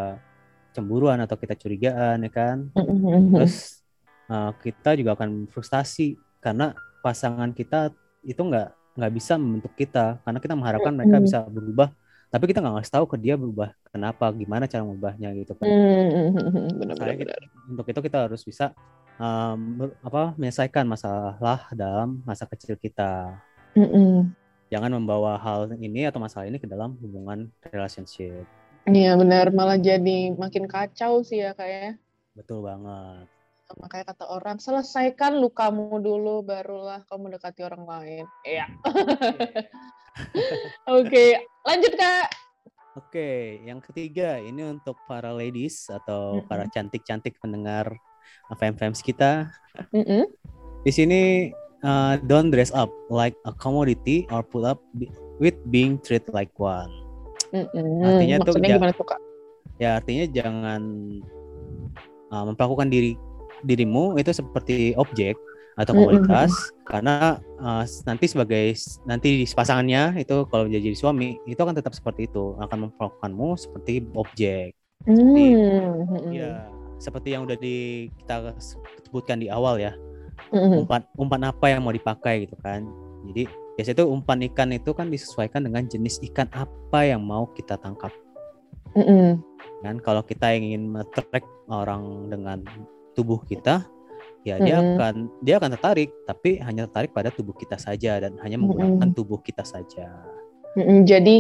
cemburuan 0.75 1.23
atau 1.23 1.39
kita 1.39 1.55
curigaan, 1.55 2.27
ya 2.27 2.31
kan? 2.31 2.71
Mm-hmm. 2.75 3.39
Terus 3.39 3.83
uh, 4.31 4.51
kita 4.63 4.99
juga 4.99 5.15
akan 5.15 5.47
frustasi 5.51 6.19
karena 6.43 6.75
pasangan 7.03 7.55
kita 7.55 7.95
itu 8.27 8.41
nggak 8.41 8.99
nggak 8.99 9.13
bisa 9.15 9.35
membentuk 9.39 9.75
kita 9.75 10.23
karena 10.23 10.39
kita 10.39 10.55
mengharapkan 10.55 10.95
mereka 10.95 11.19
bisa 11.19 11.39
berubah 11.51 11.91
tapi 12.35 12.51
kita 12.51 12.59
nggak 12.59 12.83
ngasih 12.83 12.95
tahu 12.99 13.07
ke 13.07 13.17
dia 13.23 13.39
berubah 13.39 13.71
kenapa 13.95 14.27
gimana 14.35 14.67
cara 14.67 14.83
mengubahnya 14.83 15.31
gitu 15.39 15.55
kan. 15.55 15.71
Hmm, 15.71 16.75
benar, 16.83 16.99
benar, 16.99 17.15
benar. 17.15 17.43
untuk 17.71 17.87
itu 17.87 18.01
kita 18.11 18.27
harus 18.27 18.43
bisa 18.43 18.75
um, 19.23 19.87
apa 20.03 20.35
menyelesaikan 20.35 20.83
masalah 20.83 21.71
dalam 21.71 22.27
masa 22.27 22.43
kecil 22.51 22.75
kita. 22.75 23.39
Mm 23.79 24.35
jangan 24.73 24.91
membawa 24.91 25.39
hal 25.39 25.71
ini 25.79 26.03
atau 26.03 26.19
masalah 26.19 26.51
ini 26.51 26.59
ke 26.59 26.67
dalam 26.67 26.99
hubungan 26.99 27.47
relationship. 27.71 28.43
Iya 28.91 29.15
benar. 29.15 29.55
Malah 29.55 29.79
jadi 29.79 30.35
makin 30.35 30.67
kacau 30.67 31.23
sih 31.23 31.47
ya 31.47 31.55
kayak 31.55 31.79
ya. 31.79 31.93
betul 32.35 32.67
banget 32.67 33.31
makanya 33.81 34.15
kata 34.15 34.25
orang 34.31 34.63
selesaikan 34.63 35.39
lukamu 35.39 35.99
dulu 35.99 36.47
barulah 36.47 37.03
kamu 37.09 37.33
mendekati 37.33 37.67
orang 37.67 37.85
lain 37.87 38.25
iya 38.47 38.71
Oke, 40.87 41.43
lanjut 41.67 41.93
kak. 41.99 42.31
Oke, 42.95 43.59
yang 43.67 43.83
ketiga 43.83 44.39
ini 44.39 44.63
untuk 44.63 44.95
para 45.11 45.35
ladies 45.35 45.91
atau 45.91 46.39
mm-hmm. 46.39 46.47
para 46.47 46.65
cantik-cantik 46.71 47.35
pendengar 47.43 47.91
fans 48.55 49.03
kita. 49.03 49.51
Mm-hmm. 49.91 50.23
Di 50.87 50.93
sini 50.95 51.23
uh, 51.83 52.23
don't 52.23 52.55
dress 52.55 52.71
up 52.71 52.87
like 53.11 53.35
a 53.43 53.53
commodity 53.59 54.31
or 54.31 54.47
put 54.47 54.63
up 54.63 54.79
with 55.43 55.59
being 55.75 55.99
treated 55.99 56.31
like 56.31 56.55
one. 56.55 56.91
Mm-hmm. 57.51 58.07
Artinya 58.07 58.37
Maksudnya 58.47 58.69
tuh, 58.71 58.79
gimana 58.79 58.93
tuh 58.95 59.07
kak? 59.11 59.21
Ya 59.83 59.99
artinya 59.99 60.25
jangan 60.31 60.83
uh, 62.31 62.45
memperlakukan 62.47 62.95
diri 62.95 63.19
dirimu 63.65 64.21
itu 64.21 64.31
seperti 64.31 64.93
objek 65.01 65.35
atau 65.75 65.91
komunitas 65.91 66.55
mm-hmm. 66.55 66.87
karena 66.87 67.15
uh, 67.59 67.83
nanti 68.07 68.31
sebagai 68.31 68.79
nanti 69.11 69.43
di 69.43 69.47
pasangannya 69.51 70.23
itu 70.23 70.47
kalau 70.47 70.71
jadi 70.71 70.95
suami 70.95 71.35
itu 71.51 71.59
akan 71.59 71.75
tetap 71.75 71.91
seperti 71.99 72.31
itu 72.31 72.55
akan 72.63 72.89
memperlakukanmu 72.89 73.59
seperti 73.59 74.07
objek 74.15 74.71
seperti 75.03 75.45
mm-hmm. 75.59 76.31
ya 76.31 76.71
seperti 77.03 77.35
yang 77.35 77.43
udah 77.43 77.59
di 77.59 78.07
kita 78.23 78.55
sebutkan 79.11 79.43
di 79.43 79.51
awal 79.51 79.83
ya 79.83 79.99
mm-hmm. 80.55 80.87
umpan 80.87 81.03
umpan 81.19 81.43
apa 81.51 81.67
yang 81.67 81.83
mau 81.83 81.91
dipakai 81.91 82.47
gitu 82.47 82.55
kan 82.63 82.87
jadi 83.35 83.51
biasanya 83.75 83.97
itu 83.99 84.07
umpan 84.07 84.39
ikan 84.55 84.71
itu 84.71 84.91
kan 84.95 85.11
disesuaikan 85.11 85.67
dengan 85.67 85.91
jenis 85.91 86.23
ikan 86.31 86.47
apa 86.55 87.03
yang 87.03 87.19
mau 87.19 87.51
kita 87.51 87.75
tangkap 87.83 88.15
mm-hmm. 88.95 89.43
kan 89.83 89.99
kalau 90.07 90.23
kita 90.23 90.55
ingin 90.55 90.87
metrek 90.87 91.43
orang 91.67 92.31
dengan 92.31 92.63
tubuh 93.15 93.41
kita 93.47 93.87
ya 94.45 94.61
dia 94.61 94.77
mm-hmm. 94.77 94.95
akan 95.01 95.15
dia 95.41 95.55
akan 95.57 95.71
tertarik 95.75 96.11
tapi 96.29 96.61
hanya 96.61 96.85
tertarik 96.87 97.17
pada 97.17 97.33
tubuh 97.33 97.57
kita 97.57 97.81
saja 97.81 98.21
dan 98.21 98.37
hanya 98.45 98.61
menggunakan 98.61 99.01
mm-hmm. 99.01 99.17
tubuh 99.17 99.41
kita 99.41 99.65
saja. 99.65 100.13
Mm-hmm. 100.77 101.01
Jadi 101.09 101.37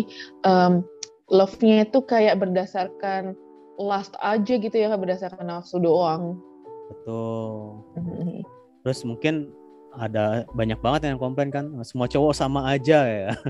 um, 0.48 0.80
love-nya 1.28 1.84
itu 1.84 2.00
kayak 2.00 2.40
berdasarkan 2.40 3.36
lust 3.76 4.16
aja 4.24 4.54
gitu 4.56 4.72
ya 4.72 4.96
berdasarkan 4.96 5.52
nafsu 5.52 5.76
doang. 5.76 6.40
Betul. 6.88 7.84
Mm-hmm. 8.00 8.40
Terus 8.88 9.00
mungkin 9.04 9.52
ada 9.94 10.48
banyak 10.56 10.80
banget 10.80 11.12
yang 11.12 11.20
komplain 11.20 11.52
kan 11.52 11.70
semua 11.84 12.08
cowok 12.08 12.32
sama 12.34 12.66
aja 12.72 13.04
ya. 13.04 13.30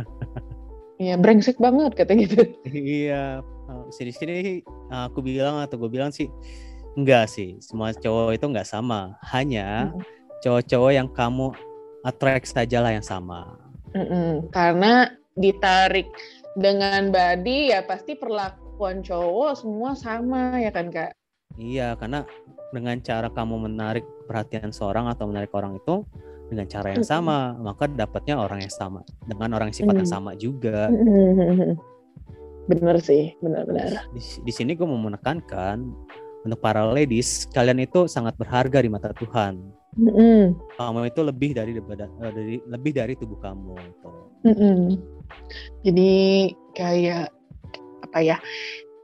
Iya 0.95 1.19
brengsek 1.19 1.59
banget 1.59 1.99
kata 1.99 2.15
gitu. 2.15 2.55
iya. 2.71 3.43
Sini 3.91 4.15
sini 4.15 4.63
aku 4.95 5.27
bilang 5.27 5.59
atau 5.59 5.75
gue 5.75 5.91
bilang 5.91 6.15
sih 6.15 6.31
Enggak 6.95 7.27
sih, 7.27 7.59
semua 7.59 7.91
cowok 7.91 8.39
itu 8.39 8.47
enggak 8.47 8.71
sama. 8.71 9.19
Hanya 9.35 9.91
cowok-cowok 10.47 10.93
yang 10.95 11.09
kamu 11.11 11.51
attract 12.07 12.55
sajalah 12.55 12.95
yang 12.95 13.03
sama. 13.03 13.59
Mm-mm. 13.95 14.51
Karena 14.55 15.11
ditarik 15.35 16.07
dengan 16.55 17.11
body 17.11 17.75
ya 17.75 17.83
pasti 17.83 18.15
perlakuan 18.15 19.03
cowok 19.03 19.59
semua 19.59 19.99
sama 19.99 20.59
ya 20.63 20.71
kan 20.71 20.91
kak. 20.95 21.11
Iya, 21.59 21.99
karena 21.99 22.23
dengan 22.75 22.99
cara 23.03 23.31
kamu 23.31 23.71
menarik 23.71 24.07
perhatian 24.27 24.71
seorang 24.71 25.07
atau 25.11 25.31
menarik 25.31 25.51
orang 25.55 25.79
itu 25.79 26.03
dengan 26.51 26.67
cara 26.71 26.95
yang 26.95 27.07
sama, 27.07 27.55
maka 27.59 27.87
dapatnya 27.91 28.39
orang 28.39 28.63
yang 28.63 28.75
sama 28.75 29.03
dengan 29.27 29.55
orang 29.55 29.71
yang 29.71 29.79
sifatnya 29.83 30.07
Mm. 30.07 30.15
sama 30.15 30.31
juga. 30.39 30.91
Bener 32.71 32.97
sih, 32.97 33.37
benar-benar. 33.45 34.09
Di, 34.17 34.23
di 34.41 34.53
sini 34.53 34.73
gue 34.73 34.89
mau 34.89 34.97
menekankan 34.97 35.85
untuk 36.45 36.61
para 36.61 36.85
ladies, 36.85 37.49
kalian 37.57 37.81
itu 37.81 38.05
sangat 38.05 38.37
berharga 38.37 38.85
di 38.85 38.93
mata 38.93 39.17
Tuhan. 39.17 39.65
Mm-mm. 39.97 40.53
Kamu 40.77 41.07
itu 41.09 41.21
lebih 41.25 41.57
dari 41.57 41.73
eh, 41.79 41.97
dari 42.21 42.57
lebih 42.69 42.93
dari 42.93 43.15
tubuh 43.17 43.39
kamu. 43.41 43.75
Mm-mm. 44.45 45.01
Jadi 45.87 46.13
kayak 46.77 47.33
apa 48.05 48.19
ya? 48.21 48.37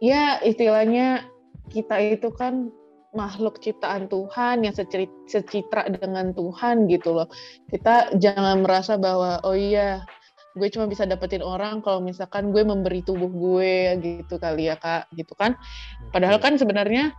Ya 0.05 0.37
istilahnya 0.45 1.25
kita 1.73 1.97
itu 1.97 2.29
kan 2.35 2.69
makhluk 3.17 3.59
ciptaan 3.59 4.07
Tuhan 4.07 4.63
yang 4.63 4.75
secitra 5.27 5.89
dengan 5.89 6.35
Tuhan 6.35 6.91
gitu 6.91 7.17
loh. 7.17 7.29
Kita 7.71 8.15
jangan 8.19 8.63
merasa 8.63 9.01
bahwa 9.01 9.41
oh 9.47 9.57
iya 9.57 10.05
gue 10.59 10.67
cuma 10.75 10.91
bisa 10.91 11.07
dapetin 11.07 11.47
orang 11.47 11.79
kalau 11.79 12.03
misalkan 12.03 12.51
gue 12.51 12.67
memberi 12.67 13.07
tubuh 13.07 13.31
gue 13.31 14.03
gitu 14.03 14.35
kali 14.37 14.67
ya 14.67 14.77
kak 14.77 15.07
gitu 15.15 15.35
kan. 15.39 15.55
Padahal 16.11 16.43
kan 16.43 16.59
sebenarnya 16.59 17.15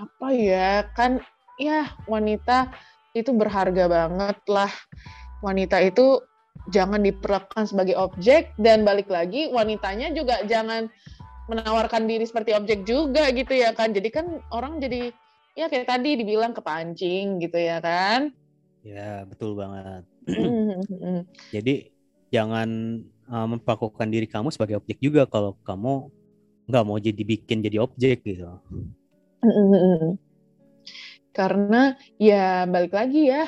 apa 0.00 0.28
ya 0.32 0.88
kan 0.96 1.20
ya 1.60 1.92
wanita 2.08 2.72
itu 3.12 3.30
berharga 3.36 3.84
banget 3.90 4.38
lah. 4.48 4.72
Wanita 5.44 5.80
itu 5.84 6.20
jangan 6.72 7.00
diperlakukan 7.04 7.68
sebagai 7.68 7.96
objek 7.96 8.52
dan 8.60 8.84
balik 8.84 9.08
lagi 9.08 9.48
wanitanya 9.52 10.12
juga 10.12 10.40
jangan 10.44 10.88
menawarkan 11.50 12.06
diri 12.06 12.22
seperti 12.24 12.54
objek 12.54 12.86
juga 12.88 13.28
gitu 13.34 13.52
ya 13.52 13.76
kan. 13.76 13.92
Jadi 13.92 14.08
kan 14.08 14.40
orang 14.54 14.78
jadi 14.80 15.12
ya 15.58 15.66
kayak 15.66 15.90
tadi 15.90 16.16
dibilang 16.20 16.54
kepancing 16.54 17.42
gitu 17.42 17.58
ya 17.58 17.82
kan. 17.82 18.32
Ya, 18.80 19.28
betul 19.28 19.60
banget. 19.60 20.08
Mm, 20.24 21.28
Jadi 21.52 21.92
jangan 22.32 22.68
uh, 23.28 23.46
memperlakukan 23.50 24.08
diri 24.08 24.24
kamu 24.24 24.48
sebagai 24.54 24.80
objek 24.80 24.96
juga 25.02 25.28
kalau 25.28 25.58
kamu 25.66 26.08
nggak 26.70 26.84
mau 26.86 26.96
jadi 26.96 27.22
bikin 27.26 27.60
jadi 27.60 27.82
objek 27.82 28.24
gitu. 28.24 28.56
Karena 31.30 31.94
ya 32.18 32.66
balik 32.66 32.92
lagi 32.92 33.30
ya 33.30 33.46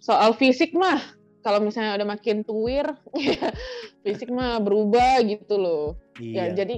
soal 0.00 0.32
fisik 0.36 0.72
mah 0.76 1.00
kalau 1.40 1.60
misalnya 1.64 1.96
udah 1.96 2.08
makin 2.16 2.44
tuir 2.44 2.84
ya 3.16 3.52
fisik 4.04 4.28
mah 4.28 4.60
berubah 4.60 5.24
gitu 5.24 5.56
loh. 5.56 5.86
Ya, 6.20 6.52
Iya. 6.52 6.64
jadi 6.64 6.76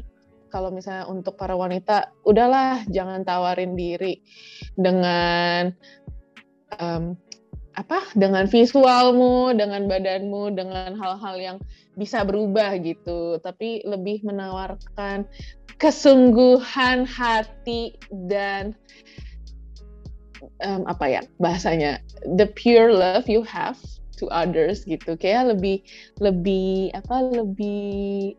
kalau 0.53 0.69
misalnya 0.69 1.09
untuk 1.09 1.41
para 1.41 1.57
wanita, 1.57 2.13
udahlah 2.29 2.85
jangan 2.93 3.25
tawarin 3.25 3.73
diri 3.73 4.21
dengan 4.77 5.73
em, 6.77 7.17
apa? 7.73 8.05
Dengan 8.13 8.45
visualmu, 8.45 9.57
dengan 9.57 9.89
badanmu, 9.89 10.53
dengan 10.53 10.93
hal-hal 10.93 11.37
yang 11.41 11.57
bisa 11.97 12.21
berubah 12.21 12.77
gitu. 12.85 13.41
Tapi 13.41 13.81
lebih 13.89 14.29
menawarkan 14.29 15.25
kesungguhan 15.83 17.03
hati 17.03 17.99
dan 18.31 18.71
em, 20.63 20.87
apa 20.87 21.19
ya 21.19 21.21
bahasanya 21.43 21.99
the 22.39 22.47
pure 22.55 22.95
love 22.95 23.27
you 23.27 23.43
have 23.43 23.75
to 24.15 24.31
others 24.31 24.87
gitu. 24.87 25.19
Kayak 25.19 25.59
lebih 25.59 25.83
lebih 26.23 26.95
apa? 26.95 27.27
Lebih 27.35 28.39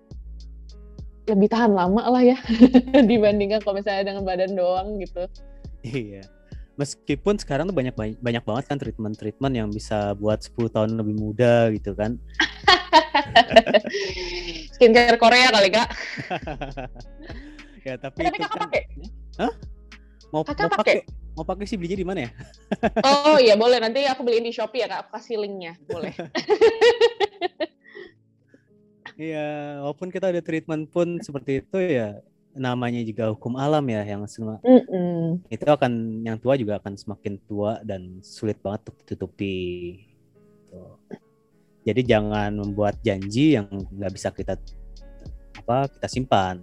lebih 1.27 1.47
tahan 1.47 1.71
lama 1.71 2.03
lah 2.07 2.23
ya 2.23 2.35
dibandingkan 3.11 3.63
kalau 3.63 3.79
misalnya 3.79 4.15
dengan 4.15 4.23
badan 4.23 4.55
doang 4.55 4.99
gitu. 4.99 5.27
Iya. 5.83 6.23
Meskipun 6.73 7.37
sekarang 7.37 7.69
tuh 7.69 7.75
banyak 7.77 7.93
banyak 8.17 8.43
banget 8.43 8.65
kan 8.65 8.77
treatment-treatment 8.81 9.53
yang 9.53 9.69
bisa 9.69 10.17
buat 10.17 10.41
10 10.41 10.73
tahun 10.73 10.97
lebih 10.97 11.15
muda 11.21 11.69
gitu 11.69 11.93
kan. 11.93 12.17
Skincare 14.73 15.21
Korea 15.21 15.53
kali 15.53 15.69
kak. 15.69 15.89
ya 17.85 17.93
tapi 17.99 18.25
Eh, 18.25 18.25
tapi 18.25 18.37
itu 18.41 18.45
kakak 18.47 18.57
kan 18.57 18.61
pakai? 18.65 18.81
mau 20.33 20.41
Kakak 20.41 20.65
mau 20.65 20.77
pakai 20.81 20.95
mau 21.37 21.45
pakai 21.45 21.65
sih 21.69 21.77
belinya 21.77 21.97
di 22.01 22.07
mana 22.07 22.19
ya? 22.25 22.31
Oh 23.05 23.37
iya 23.37 23.53
boleh 23.53 23.77
nanti 23.77 24.09
aku 24.09 24.25
beliin 24.25 24.49
di 24.49 24.53
Shopee 24.53 24.81
ya 24.81 24.89
kak. 24.89 24.99
Aku 25.05 25.09
kasih 25.21 25.37
linknya 25.45 25.77
boleh. 25.85 26.09
Iya, 29.13 29.77
walaupun 29.85 30.09
kita 30.09 30.33
ada 30.33 30.41
treatment 30.41 30.89
pun 30.89 31.21
seperti 31.21 31.61
itu 31.61 31.77
ya 31.77 32.17
namanya 32.53 33.01
juga 33.01 33.33
hukum 33.33 33.57
alam 33.57 33.81
ya 33.89 34.05
yang 34.05 34.23
semua 34.29 34.61
Mm-mm. 34.61 35.41
itu 35.49 35.65
akan 35.65 36.21
yang 36.21 36.37
tua 36.37 36.53
juga 36.53 36.77
akan 36.77 36.93
semakin 36.93 37.41
tua 37.49 37.81
dan 37.81 38.21
sulit 38.21 38.61
banget 38.61 38.93
untuk 38.93 38.95
ditutupi. 39.01 39.57
Tuh. 40.69 40.97
Jadi 41.83 42.01
jangan 42.05 42.53
membuat 42.53 43.01
janji 43.01 43.57
yang 43.57 43.67
nggak 43.67 44.13
bisa 44.13 44.29
kita 44.29 44.55
apa 45.59 45.89
kita 45.97 46.07
simpan. 46.07 46.61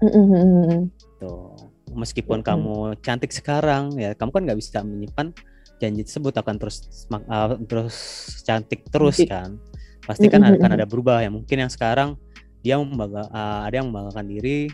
Mm-mm. 0.00 0.88
Tuh. 1.20 1.52
Meskipun 1.92 2.40
Mm-mm. 2.40 2.48
kamu 2.48 2.76
cantik 3.04 3.32
sekarang 3.32 3.94
ya, 3.96 4.16
kamu 4.16 4.30
kan 4.32 4.42
nggak 4.48 4.58
bisa 4.58 4.80
menyimpan 4.82 5.36
janji 5.76 6.02
tersebut 6.08 6.32
akan 6.32 6.56
terus 6.56 7.06
uh, 7.12 7.60
terus 7.68 7.96
cantik 8.42 8.88
terus 8.88 9.20
kan. 9.28 9.60
Pasti 10.02 10.32
kan 10.32 10.40
Mm-mm. 10.40 10.56
akan 10.60 10.70
ada 10.80 10.86
berubah 10.88 11.20
ya. 11.20 11.28
Mungkin 11.28 11.68
yang 11.68 11.72
sekarang 11.72 12.16
dia 12.64 12.80
membangga, 12.80 13.28
uh, 13.30 13.68
ada 13.68 13.78
yang 13.78 13.92
membanggakan 13.92 14.26
diri 14.26 14.72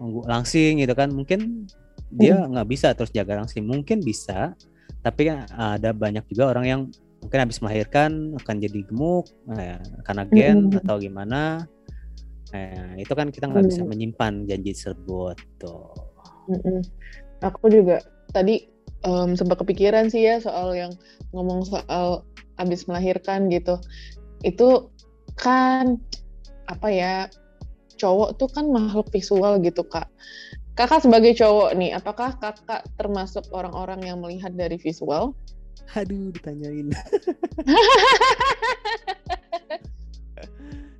langsing 0.00 0.82
gitu 0.82 0.94
kan. 0.96 1.10
Mungkin 1.12 1.70
dia 2.14 2.46
nggak 2.46 2.68
bisa 2.70 2.94
terus 2.94 3.10
jaga 3.10 3.38
langsing. 3.38 3.66
Mungkin 3.66 4.02
bisa, 4.02 4.54
tapi 5.02 5.30
kan 5.30 5.46
ada 5.54 5.90
banyak 5.90 6.24
juga 6.30 6.54
orang 6.54 6.66
yang 6.66 6.80
mungkin 7.24 7.40
habis 7.40 7.58
melahirkan 7.64 8.36
akan 8.36 8.56
jadi 8.60 8.84
gemuk 8.84 9.24
ya, 9.48 9.80
karena 10.04 10.22
gen 10.28 10.68
Mm-mm. 10.68 10.80
atau 10.84 10.96
gimana. 11.00 11.64
Nah, 12.52 12.94
itu 13.00 13.10
kan 13.16 13.32
kita 13.34 13.50
nggak 13.50 13.66
bisa 13.66 13.82
Mm. 13.82 13.88
menyimpan 13.90 14.32
janji 14.46 14.70
tersebut 14.76 15.34
tuh. 15.58 15.90
Mm-mm. 16.52 16.84
Aku 17.42 17.66
juga 17.72 18.04
tadi 18.30 18.68
em, 19.02 19.34
sempat 19.34 19.58
kepikiran 19.64 20.12
sih 20.12 20.22
ya 20.22 20.38
soal 20.38 20.76
yang 20.76 20.92
ngomong 21.32 21.66
soal 21.66 22.22
habis 22.60 22.86
melahirkan 22.86 23.50
gitu. 23.50 23.80
Itu 24.44 24.92
kan 25.34 25.98
apa 26.70 26.88
ya 26.92 27.26
cowok 28.04 28.36
tuh 28.36 28.52
kan 28.52 28.68
makhluk 28.68 29.08
visual 29.08 29.56
gitu 29.64 29.80
kak. 29.88 30.04
Kakak 30.76 31.06
sebagai 31.06 31.32
cowok 31.38 31.72
nih, 31.78 31.96
apakah 31.96 32.36
kakak 32.36 32.84
termasuk 33.00 33.46
orang-orang 33.54 34.04
yang 34.04 34.20
melihat 34.20 34.52
dari 34.52 34.76
visual? 34.76 35.32
Aduh, 35.96 36.28
ditanyain. 36.34 36.90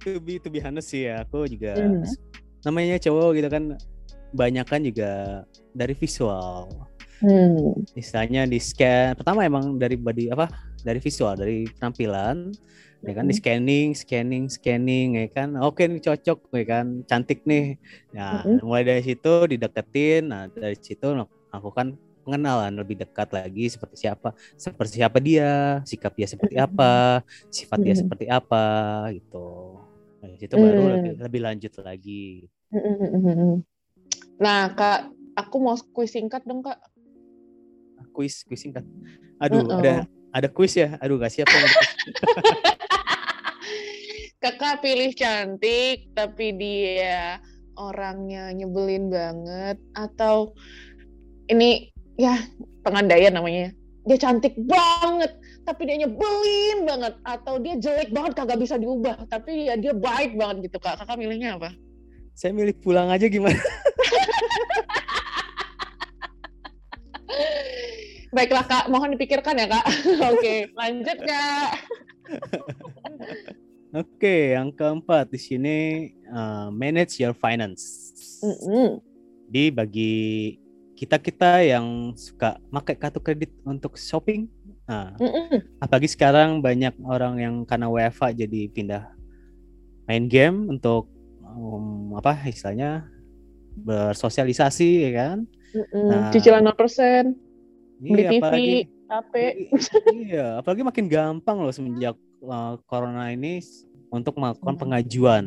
to 0.04 0.20
be 0.20 0.38
to 0.40 0.48
be 0.48 0.60
honest 0.64 0.92
sih 0.92 1.08
ya, 1.10 1.24
aku 1.24 1.44
juga 1.48 1.74
Mhm. 1.76 2.04
namanya 2.64 2.96
cowok 3.00 3.28
gitu 3.36 3.48
kan 3.50 3.64
banyak 4.34 4.66
kan 4.66 4.80
juga 4.80 5.42
dari 5.74 5.94
visual. 5.96 6.68
Hmm. 7.24 7.72
Istilahnya 7.96 8.44
di 8.44 8.58
scan. 8.60 9.16
Pertama 9.16 9.46
emang 9.46 9.78
dari 9.80 9.96
body 9.96 10.28
apa? 10.34 10.50
Dari 10.84 11.00
visual, 11.00 11.38
dari 11.38 11.64
penampilan. 11.78 12.52
Ya 13.04 13.12
kan 13.12 13.28
di 13.28 13.36
scanning, 13.36 13.92
scanning, 13.92 14.44
scanning 14.48 15.08
ya 15.20 15.26
kan. 15.28 15.48
Oke 15.60 15.84
nih 15.84 16.00
cocok 16.00 16.38
ya 16.56 16.64
kan, 16.64 16.86
cantik 17.04 17.44
nih. 17.44 17.76
Nah, 18.16 18.40
Mhm. 18.48 18.64
mulai 18.64 18.82
dari 18.88 19.02
situ 19.04 19.32
dideketin. 19.44 20.32
Nah, 20.32 20.48
dari 20.48 20.76
situ 20.80 21.12
lakukan 21.52 22.00
pengenalan 22.24 22.72
lebih 22.72 23.04
dekat 23.04 23.28
lagi 23.36 23.68
seperti 23.68 24.08
siapa, 24.08 24.32
seperti 24.56 24.96
siapa 24.96 25.20
dia, 25.20 25.84
sikap 25.84 26.16
dia 26.16 26.24
seperti 26.24 26.56
apa, 26.56 27.20
sifat 27.52 27.78
dia 27.84 27.92
Mhm. 27.92 28.00
seperti 28.00 28.24
apa 28.32 28.64
gitu. 29.12 29.76
Nah, 30.24 30.26
dari 30.32 30.40
situ 30.40 30.54
baru 30.56 30.80
Hmm. 30.80 30.92
lebih, 30.96 31.12
lebih 31.20 31.40
lanjut 31.44 31.72
lagi. 31.84 32.48
Nah 34.40 34.72
kak, 34.72 35.12
aku 35.36 35.56
mau 35.60 35.76
kuis 35.92 36.16
singkat 36.16 36.42
dong 36.48 36.64
kak. 36.64 36.80
Kuis, 38.16 38.46
kuis 38.48 38.64
singkat. 38.64 38.86
Aduh, 39.42 39.66
Uh-uh. 39.66 39.78
ada 39.82 39.94
ada 40.34 40.48
kuis 40.50 40.74
ya. 40.74 40.96
Aduh, 40.98 41.18
gak 41.20 41.30
siap. 41.30 41.46
ya. 44.44 44.52
Kakak 44.52 44.84
pilih 44.84 45.10
cantik 45.16 46.12
tapi 46.12 46.52
dia 46.52 47.40
orangnya 47.80 48.52
nyebelin 48.52 49.08
banget 49.08 49.80
atau 49.96 50.52
ini 51.48 51.88
ya 52.20 52.36
pengandaian 52.84 53.32
namanya. 53.32 53.72
Dia 54.04 54.20
cantik 54.20 54.52
banget 54.68 55.32
tapi 55.64 55.88
dia 55.88 56.04
nyebelin 56.04 56.84
banget 56.84 57.16
atau 57.24 57.56
dia 57.56 57.80
jelek 57.80 58.12
banget 58.12 58.36
kagak 58.36 58.60
bisa 58.60 58.76
diubah 58.76 59.16
tapi 59.32 59.72
ya 59.72 59.80
dia 59.80 59.96
baik 59.96 60.36
banget 60.36 60.68
gitu 60.68 60.76
kak. 60.76 61.00
Kakak 61.00 61.16
milihnya 61.16 61.56
apa? 61.56 61.72
Saya 62.36 62.52
milih 62.52 62.76
pulang 62.84 63.08
aja 63.08 63.24
gimana? 63.24 63.56
Baiklah 68.34 68.66
kak, 68.66 68.90
mohon 68.90 69.14
dipikirkan 69.14 69.54
ya 69.54 69.70
kak. 69.70 69.86
Oke, 70.34 70.66
lanjut 70.74 71.18
kak. 71.22 71.70
Oke, 73.94 74.58
yang 74.58 74.74
keempat 74.74 75.30
di 75.30 75.38
sini 75.38 75.76
uh, 76.26 76.66
manage 76.74 77.22
your 77.22 77.30
finance. 77.30 78.10
Mm 78.42 78.56
-mm. 78.58 78.88
Di 79.46 79.70
bagi 79.70 80.14
kita 80.98 81.22
kita 81.22 81.62
yang 81.62 82.10
suka 82.18 82.58
pakai 82.74 82.98
kartu 82.98 83.22
kredit 83.22 83.54
untuk 83.62 83.94
shopping, 83.94 84.50
nah, 84.90 85.14
Mm 85.22 85.30
-mm. 85.30 85.58
apalagi 85.78 86.10
sekarang 86.10 86.58
banyak 86.58 86.90
orang 87.06 87.34
yang 87.38 87.54
karena 87.62 87.86
WFA 87.86 88.34
jadi 88.34 88.66
pindah 88.74 89.14
main 90.10 90.26
game 90.26 90.66
untuk 90.74 91.06
um, 91.46 92.18
apa 92.18 92.34
istilahnya 92.50 93.06
bersosialisasi 93.78 95.06
ya 95.06 95.10
kan. 95.14 95.38
Mm 95.70 95.86
-mm. 95.86 96.06
Nah. 96.10 96.28
Cicilan 96.34 96.66
0%, 96.66 97.30
beli 98.02 98.22
Iya, 98.26 98.30
TV, 98.34 98.42
apalagi 98.42 98.74
HP. 99.06 99.34
iya, 100.18 100.46
apalagi 100.58 100.82
makin 100.82 101.06
gampang 101.06 101.62
loh 101.62 101.70
semenjak 101.70 102.18
uh, 102.46 102.78
corona 102.86 103.32
ini 103.32 103.58
untuk 104.12 104.36
melakukan 104.38 104.74
Hmm. 104.76 104.82
pengajuan. 104.82 105.44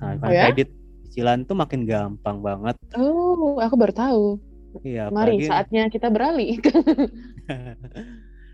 Nah, 0.00 0.16
Oh 0.24 0.32
ya? 0.32 0.48
kredit 0.48 0.72
cicilan 1.10 1.44
tuh 1.44 1.58
makin 1.58 1.84
gampang 1.84 2.40
banget. 2.40 2.76
Oh, 2.96 3.58
aku 3.60 3.74
baru 3.76 3.92
tahu. 3.92 4.24
Iya, 4.86 5.10
Mari, 5.10 5.42
apalagi 5.42 5.50
saatnya 5.50 5.82
kita 5.90 6.08
beralih. 6.08 6.62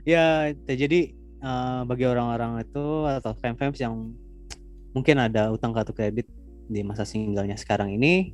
ya 0.08 0.48
jadi 0.64 1.12
uh, 1.44 1.84
bagi 1.84 2.08
orang-orang 2.08 2.64
itu 2.64 3.04
atau 3.04 3.36
fans-fans 3.36 3.76
yang 3.78 4.16
mungkin 4.96 5.20
ada 5.20 5.52
utang 5.52 5.76
kartu 5.76 5.92
kredit 5.92 6.24
di 6.66 6.80
masa 6.80 7.04
singlenya 7.04 7.54
sekarang 7.54 7.92
ini, 7.92 8.32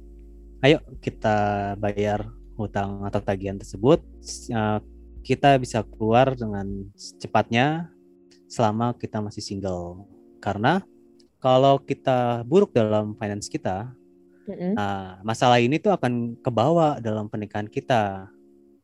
ayo 0.62 0.78
kita 1.02 1.74
bayar 1.76 2.30
hutang 2.54 3.02
atau 3.02 3.18
tagihan 3.18 3.58
tersebut. 3.58 3.98
Uh, 4.48 4.78
kita 5.22 5.58
bisa 5.58 5.82
keluar 5.86 6.34
dengan 6.34 6.86
cepatnya 6.96 7.90
selama 8.52 8.92
kita 9.00 9.24
masih 9.24 9.40
single. 9.40 10.04
Karena 10.44 10.84
kalau 11.40 11.80
kita 11.80 12.44
buruk 12.44 12.76
dalam 12.76 13.16
finance 13.16 13.48
kita, 13.48 13.88
Mm-mm. 14.42 14.74
Nah, 14.74 15.22
masalah 15.22 15.62
ini 15.62 15.78
tuh 15.78 15.94
akan 15.94 16.34
kebawa 16.42 16.98
dalam 16.98 17.30
pernikahan 17.30 17.70
kita. 17.70 18.26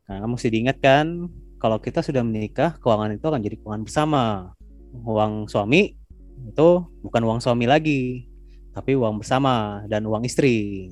Nah, 0.06 0.26
mesti 0.30 0.54
diingatkan 0.54 1.26
kalau 1.58 1.82
kita 1.82 1.98
sudah 1.98 2.22
menikah, 2.22 2.78
keuangan 2.78 3.18
itu 3.18 3.26
akan 3.26 3.42
jadi 3.42 3.56
keuangan 3.58 3.82
bersama. 3.82 4.54
Uang 5.02 5.50
suami 5.50 5.98
itu 6.46 6.68
bukan 7.02 7.22
uang 7.26 7.40
suami 7.42 7.66
lagi, 7.66 8.30
tapi 8.70 8.94
uang 8.94 9.18
bersama 9.18 9.82
dan 9.90 10.06
uang 10.06 10.22
istri. 10.22 10.88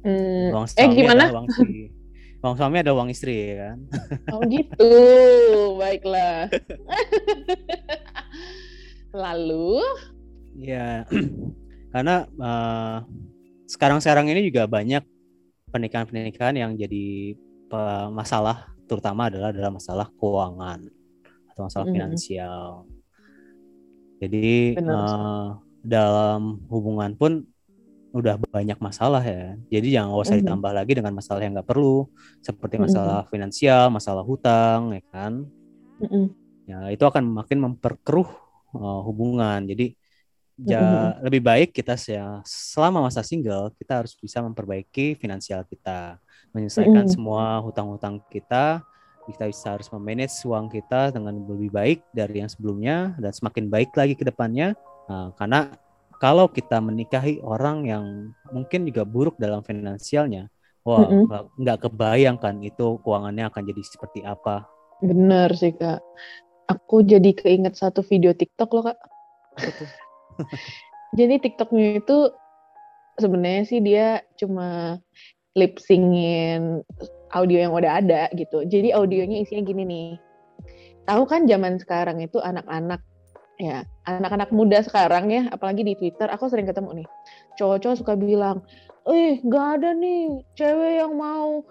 Hmm, 0.00 0.56
Uang 0.56 0.64
Eh 0.64 0.72
suami 0.88 0.96
gimana? 0.96 1.28
adalah 1.28 1.44
uang 1.44 1.46
istri. 1.52 1.76
Uang 2.40 2.54
suami 2.56 2.76
ada 2.80 2.92
uang 2.96 3.08
istri 3.12 3.36
ya 3.52 3.54
kan. 3.68 3.78
Oh 4.32 4.40
gitu, 4.48 4.90
baiklah. 5.76 6.48
Lalu, 9.16 9.80
Iya, 10.56 11.04
karena 11.92 12.24
eh, 12.28 12.96
sekarang-sekarang 13.68 14.28
ini 14.28 14.48
juga 14.48 14.68
banyak 14.68 15.02
pernikahan-pernikahan 15.72 16.56
yang 16.56 16.72
jadi 16.76 17.36
masalah, 18.14 18.70
terutama 18.86 19.26
adalah 19.26 19.50
dalam 19.50 19.74
masalah 19.74 20.06
keuangan 20.16 20.86
atau 21.52 21.60
masalah 21.66 21.86
Mm. 21.88 21.94
finansial. 21.96 22.86
Jadi 24.22 24.76
Benar. 24.76 24.96
eh, 24.96 25.46
dalam 25.84 26.40
hubungan 26.72 27.12
pun 27.16 27.32
udah 28.16 28.40
banyak 28.48 28.78
masalah 28.80 29.20
ya. 29.20 29.60
Jadi 29.68 29.92
jangan 29.92 30.16
usah 30.16 30.36
Mhm. 30.36 30.40
ditambah 30.40 30.72
lagi 30.72 30.92
dengan 30.96 31.12
masalah 31.12 31.40
yang 31.44 31.52
nggak 31.52 31.68
perlu, 31.68 32.08
seperti 32.40 32.80
Mhm. 32.80 32.84
masalah 32.88 33.20
finansial, 33.28 33.92
masalah 33.92 34.24
hutang, 34.24 34.96
ya 34.96 35.02
kan? 35.12 35.44
mm-mm. 35.96 36.28
ya 36.66 36.90
itu 36.90 37.04
akan 37.06 37.24
makin 37.30 37.58
memperkeruh 37.62 38.26
uh, 38.80 39.00
hubungan 39.06 39.60
jadi 39.66 39.92
ja, 40.56 40.80
Mm-mm. 40.80 41.16
lebih 41.24 41.42
baik 41.44 41.68
kita 41.76 41.94
se- 42.00 42.16
selama 42.48 43.04
masa 43.08 43.20
single 43.26 43.72
kita 43.76 44.02
harus 44.04 44.16
bisa 44.16 44.40
memperbaiki 44.44 45.16
finansial 45.20 45.62
kita 45.68 46.16
menyelesaikan 46.56 47.04
Mm-mm. 47.04 47.10
semua 47.10 47.60
hutang-hutang 47.64 48.20
kita 48.32 48.80
kita 49.26 49.44
bisa 49.50 49.74
harus 49.74 49.88
memanage 49.90 50.38
uang 50.46 50.70
kita 50.70 51.10
dengan 51.10 51.34
lebih 51.42 51.70
baik 51.74 51.98
dari 52.14 52.40
yang 52.44 52.50
sebelumnya 52.50 53.18
dan 53.18 53.32
semakin 53.34 53.66
baik 53.68 53.90
lagi 53.96 54.14
ke 54.18 54.24
depannya 54.26 54.74
Nah, 55.06 55.30
karena 55.38 55.70
kalau 56.18 56.50
kita 56.50 56.82
menikahi 56.82 57.38
orang 57.38 57.86
yang 57.86 58.04
mungkin 58.50 58.82
juga 58.88 59.06
buruk 59.06 59.38
dalam 59.38 59.62
finansialnya 59.62 60.50
wah 60.82 61.14
nggak 61.22 61.42
nggak 61.62 61.78
kebayangkan 61.86 62.54
itu 62.66 62.98
keuangannya 63.06 63.44
akan 63.50 63.62
jadi 63.70 63.82
seperti 63.86 64.20
apa 64.26 64.66
bener 65.08 65.50
sih 65.60 65.72
kak. 65.80 66.00
Aku 66.66 67.06
jadi 67.06 67.30
keinget 67.30 67.78
satu 67.78 68.02
video 68.02 68.34
TikTok 68.34 68.70
loh 68.74 68.84
kak. 68.90 68.98
Jadi 71.18 71.40
TikToknya 71.40 72.02
itu 72.02 72.18
sebenarnya 73.16 73.62
sih 73.64 73.80
dia 73.80 74.20
cuma 74.36 75.00
lip 75.56 75.80
syncin 75.80 76.84
audio 77.32 77.58
yang 77.66 77.72
udah 77.72 78.02
ada 78.04 78.28
gitu. 78.36 78.66
Jadi 78.68 78.92
audionya 78.92 79.40
isinya 79.40 79.62
gini 79.64 79.82
nih. 79.86 80.10
Tahu 81.08 81.22
kan 81.24 81.48
zaman 81.48 81.80
sekarang 81.80 82.20
itu 82.20 82.42
anak-anak 82.42 83.00
ya, 83.56 83.86
anak-anak 84.04 84.52
muda 84.52 84.84
sekarang 84.84 85.32
ya, 85.32 85.48
apalagi 85.48 85.86
di 85.86 85.94
Twitter 85.96 86.28
aku 86.28 86.50
sering 86.52 86.68
ketemu 86.68 87.02
nih. 87.02 87.08
Cowok-cowok 87.56 87.96
suka 87.96 88.14
bilang, 88.18 88.60
"Eh, 89.08 89.40
nggak 89.40 89.66
ada 89.80 89.90
nih 89.96 90.44
cewek 90.58 90.92
yang 91.00 91.14
mau 91.16 91.64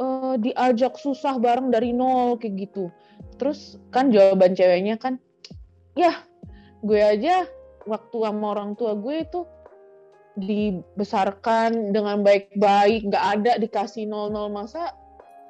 eh, 0.00 0.34
diajak 0.40 0.96
susah 0.96 1.40
bareng 1.40 1.72
dari 1.72 1.96
nol 1.96 2.36
kayak 2.36 2.68
gitu." 2.68 2.92
Terus 3.40 3.80
kan 3.88 4.12
jawaban 4.12 4.52
ceweknya 4.52 5.00
kan, 5.00 5.16
"Ya, 5.96 6.20
gue 6.84 7.00
aja 7.00 7.48
waktu 7.88 8.16
sama 8.20 8.52
orang 8.52 8.76
tua 8.76 8.92
gue 8.92 9.24
itu 9.24 9.48
dibesarkan 10.36 11.90
dengan 11.90 12.20
baik-baik, 12.20 13.08
nggak 13.08 13.24
ada 13.40 13.52
dikasih 13.56 14.06
nol-nol 14.06 14.52
masa 14.52 14.92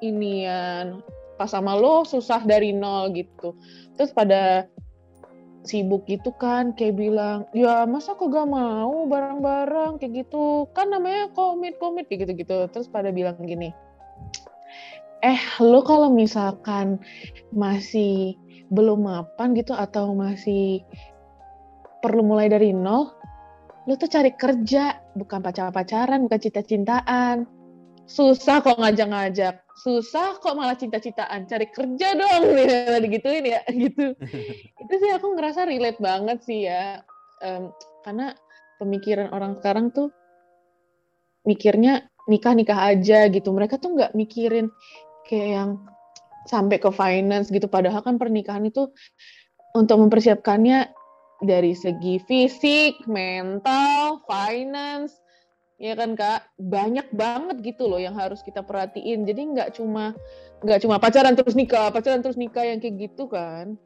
ini 0.01 0.49
ya 0.49 0.89
pas 1.37 1.53
sama 1.53 1.77
lo 1.77 2.05
susah 2.05 2.45
dari 2.45 2.73
nol 2.73 3.13
gitu. 3.17 3.57
Terus 3.97 4.13
pada 4.13 4.69
sibuk 5.65 6.09
gitu 6.09 6.33
kan 6.41 6.73
kayak 6.73 6.97
bilang 6.97 7.45
ya 7.53 7.85
masa 7.85 8.17
kok 8.17 8.33
gak 8.33 8.49
mau 8.49 9.09
bareng-bareng? 9.09 10.01
Kayak 10.01 10.25
gitu. 10.25 10.69
Kan 10.73 10.93
namanya 10.93 11.33
komit-komit 11.33 12.09
kayak 12.09 12.29
gitu-gitu. 12.29 12.69
Terus 12.73 12.89
pada 12.89 13.13
bilang 13.13 13.41
gini 13.45 13.73
eh 15.21 15.41
lo 15.61 15.85
kalau 15.85 16.09
misalkan 16.09 16.97
masih 17.53 18.37
belum 18.73 19.05
mapan 19.05 19.53
gitu 19.53 19.77
atau 19.77 20.17
masih 20.17 20.81
perlu 22.01 22.25
mulai 22.25 22.49
dari 22.49 22.73
nol 22.73 23.13
lu 23.89 23.97
tuh 23.97 24.07
cari 24.07 24.33
kerja 24.37 25.01
bukan 25.17 25.41
pacar-pacaran 25.41 26.23
bukan 26.29 26.41
cinta-cintaan. 26.41 27.49
Susah 28.05 28.59
kok 28.61 28.77
ngajak-ngajak. 28.77 29.63
Susah 29.79 30.37
kok 30.43 30.55
malah 30.59 30.77
cinta-cintaan. 30.77 31.47
Cari 31.47 31.67
kerja 31.71 32.09
dong 32.19 32.43
nih 32.59 33.01
digituin 33.01 33.47
ya 33.47 33.63
gitu. 33.87 34.15
Itu 34.83 34.95
sih 34.95 35.11
aku 35.15 35.33
ngerasa 35.35 35.65
relate 35.65 35.99
banget 36.03 36.39
sih 36.45 36.69
ya. 36.69 37.01
Em, 37.41 37.73
karena 38.05 38.37
pemikiran 38.83 39.33
orang 39.33 39.57
sekarang 39.59 39.91
tuh 39.91 40.13
mikirnya 41.49 42.05
nikah 42.29 42.53
nikah 42.53 42.95
aja 42.95 43.27
gitu. 43.33 43.49
Mereka 43.51 43.81
tuh 43.81 43.97
nggak 43.97 44.13
mikirin 44.13 44.69
kayak 45.31 45.49
yang 45.63 45.71
sampai 46.51 46.83
ke 46.83 46.91
finance 46.91 47.55
gitu 47.55 47.71
padahal 47.71 48.03
kan 48.03 48.19
pernikahan 48.19 48.67
itu 48.67 48.91
untuk 49.79 50.03
mempersiapkannya 50.03 50.91
dari 51.41 51.73
segi 51.73 52.21
fisik, 52.27 53.01
mental, 53.09 54.21
finance, 54.29 55.17
ya 55.81 55.97
kan 55.97 56.13
kak, 56.13 56.45
banyak 56.61 57.09
banget 57.17 57.57
gitu 57.65 57.89
loh 57.89 57.97
yang 57.97 58.13
harus 58.13 58.45
kita 58.45 58.61
perhatiin. 58.61 59.25
Jadi 59.25 59.57
nggak 59.57 59.81
cuma 59.81 60.13
nggak 60.61 60.85
cuma 60.85 61.01
pacaran 61.01 61.33
terus 61.33 61.57
nikah, 61.57 61.89
pacaran 61.89 62.21
terus 62.21 62.37
nikah 62.37 62.67
yang 62.67 62.79
kayak 62.83 63.09
gitu 63.09 63.25
kan. 63.31 63.81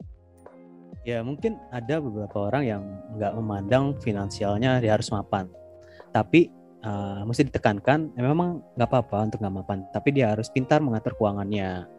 Ya 1.07 1.21
mungkin 1.21 1.61
ada 1.69 2.01
beberapa 2.01 2.51
orang 2.51 2.63
yang 2.65 2.83
nggak 3.15 3.33
memandang 3.37 3.95
finansialnya 4.01 4.81
dia 4.83 4.97
harus 4.97 5.07
mapan, 5.13 5.47
tapi 6.11 6.51
uh, 6.85 7.25
mesti 7.25 7.49
ditekankan 7.49 8.13
ya 8.13 8.21
memang 8.21 8.61
nggak 8.77 8.85
apa-apa 8.87 9.17
untuk 9.25 9.41
nggak 9.41 9.55
mapan, 9.57 9.79
tapi 9.89 10.13
dia 10.13 10.31
harus 10.31 10.47
pintar 10.53 10.79
mengatur 10.79 11.17
keuangannya. 11.17 11.89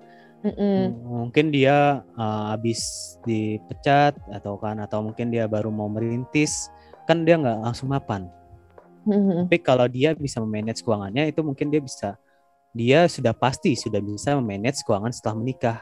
Mm-mm. 0.47 0.95
Mungkin 1.27 1.51
dia 1.51 2.07
uh, 2.15 2.45
habis 2.55 3.17
dipecat 3.27 4.15
atau 4.31 4.55
kan 4.57 4.79
atau 4.79 5.03
mungkin 5.03 5.35
dia 5.35 5.51
baru 5.51 5.75
mau 5.75 5.91
merintis, 5.91 6.71
kan 7.11 7.27
dia 7.27 7.35
nggak 7.35 7.67
langsung 7.67 7.91
mapan. 7.91 8.31
Mm-mm. 9.03 9.51
Tapi 9.51 9.59
kalau 9.59 9.91
dia 9.91 10.15
bisa 10.15 10.39
memanage 10.39 10.87
keuangannya 10.87 11.35
itu 11.35 11.43
mungkin 11.43 11.71
dia 11.75 11.83
bisa 11.83 12.15
dia 12.77 13.09
sudah 13.09 13.33
pasti 13.33 13.73
sudah 13.75 13.99
bisa 13.99 14.37
memanage 14.39 14.85
keuangan 14.87 15.11
setelah 15.11 15.37
menikah, 15.41 15.79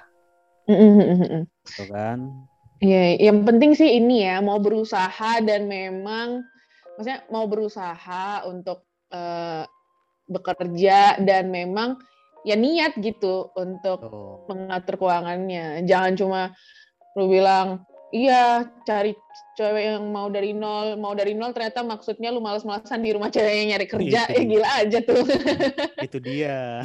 Mm-mm. 0.71 1.45
gitu 1.67 1.85
kan? 1.93 2.33
Ya, 2.79 3.17
yang 3.17 3.43
penting 3.43 3.75
sih 3.75 3.99
ini 3.99 4.23
ya 4.23 4.39
mau 4.45 4.61
berusaha 4.63 5.41
dan 5.43 5.67
memang 5.67 6.47
maksudnya 6.95 7.27
mau 7.33 7.51
berusaha 7.51 8.47
untuk 8.47 8.87
eh, 9.15 9.63
bekerja 10.27 11.21
dan 11.21 11.49
memang 11.49 12.01
ya 12.43 12.57
niat 12.57 12.97
gitu 12.99 13.49
untuk 13.55 13.99
Oh. 14.05 14.45
mengatur 14.51 14.99
keuangannya. 14.99 15.85
Jangan 15.85 16.13
cuma 16.13 16.41
lu 17.15 17.31
bilang, 17.31 17.81
iya 18.11 18.67
cari 18.85 19.15
cewek 19.55 19.85
yang 19.97 20.05
mau 20.11 20.27
dari 20.29 20.51
nol, 20.51 20.99
mau 20.99 21.15
dari 21.15 21.31
nol 21.33 21.55
ternyata 21.55 21.81
maksudnya 21.81 22.29
lu 22.29 22.43
malas-malasan 22.43 23.01
di 23.01 23.15
rumah 23.15 23.31
cewek 23.31 23.55
yang 23.55 23.69
nyari 23.71 23.87
kerja, 23.87 24.21
ya 24.27 24.35
dia. 24.35 24.45
gila 24.45 24.69
aja 24.77 24.99
tuh. 25.01 25.25
Itu 26.07 26.19
dia. 26.21 26.83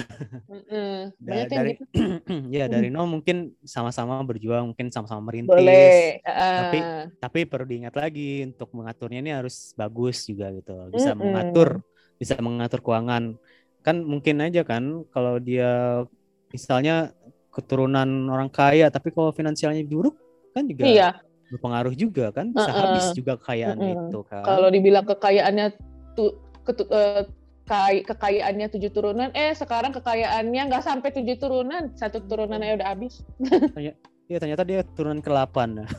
Mm-mm. 0.47 1.11
Da- 1.17 1.49
dari 1.49 1.73
gitu. 1.75 1.83
ya 2.55 2.65
dari 2.69 2.87
nol 2.87 3.09
mungkin 3.09 3.51
sama-sama 3.65 4.21
berjuang, 4.23 4.71
mungkin 4.71 4.93
sama-sama 4.93 5.27
merintis. 5.27 5.49
Boleh. 5.49 6.21
Tapi 6.23 6.77
Ah. 6.79 7.03
tapi 7.19 7.39
perlu 7.43 7.65
diingat 7.67 7.95
lagi 7.97 8.45
untuk 8.45 8.69
mengaturnya 8.71 9.19
ini 9.19 9.31
harus 9.33 9.73
bagus 9.75 10.23
juga 10.23 10.53
gitu. 10.53 10.71
Bisa 10.93 11.11
Mm-mm. 11.13 11.25
mengatur, 11.25 11.81
bisa 12.19 12.35
mengatur 12.43 12.83
keuangan. 12.83 13.39
Kan 13.81 14.03
mungkin 14.03 14.43
aja 14.43 14.61
kan 14.67 15.07
kalau 15.15 15.39
dia 15.39 16.03
misalnya 16.51 17.15
keturunan 17.49 18.29
orang 18.29 18.49
kaya 18.51 18.91
tapi 18.93 19.09
kalau 19.15 19.31
finansialnya 19.33 19.81
buruk 19.87 20.13
kan 20.53 20.65
juga 20.67 20.85
Iya, 20.85 21.09
berpengaruh 21.49 21.93
juga 21.97 22.29
kan 22.29 22.53
bisa 22.53 22.69
Heeh. 22.69 22.81
habis 22.85 23.05
juga 23.17 23.33
kekayaan 23.41 23.77
Mm-mm. 23.79 24.09
itu 24.11 24.19
kan. 24.27 24.43
kalau 24.45 24.67
dibilang 24.69 25.05
kekayaannya 25.05 25.67
tuh 26.13 26.37
ketu- 26.65 26.89
eh, 26.93 27.25
kai- 27.69 28.01
kekayaannya 28.05 28.67
tujuh 28.73 28.89
turunan, 28.89 29.29
eh 29.37 29.53
sekarang 29.53 29.93
kekayaannya 29.93 30.61
nggak 30.73 30.83
sampai 30.85 31.09
tujuh 31.13 31.37
turunan, 31.37 31.93
satu 31.93 32.21
turunan 32.25 32.61
aja 32.61 32.73
udah 32.81 32.87
habis. 32.93 33.21
Iya 34.29 34.37
ternyata 34.37 34.61
dia 34.61 34.85
turunan 34.93 35.25
ke-8. 35.25 35.57
Nah, 35.73 35.89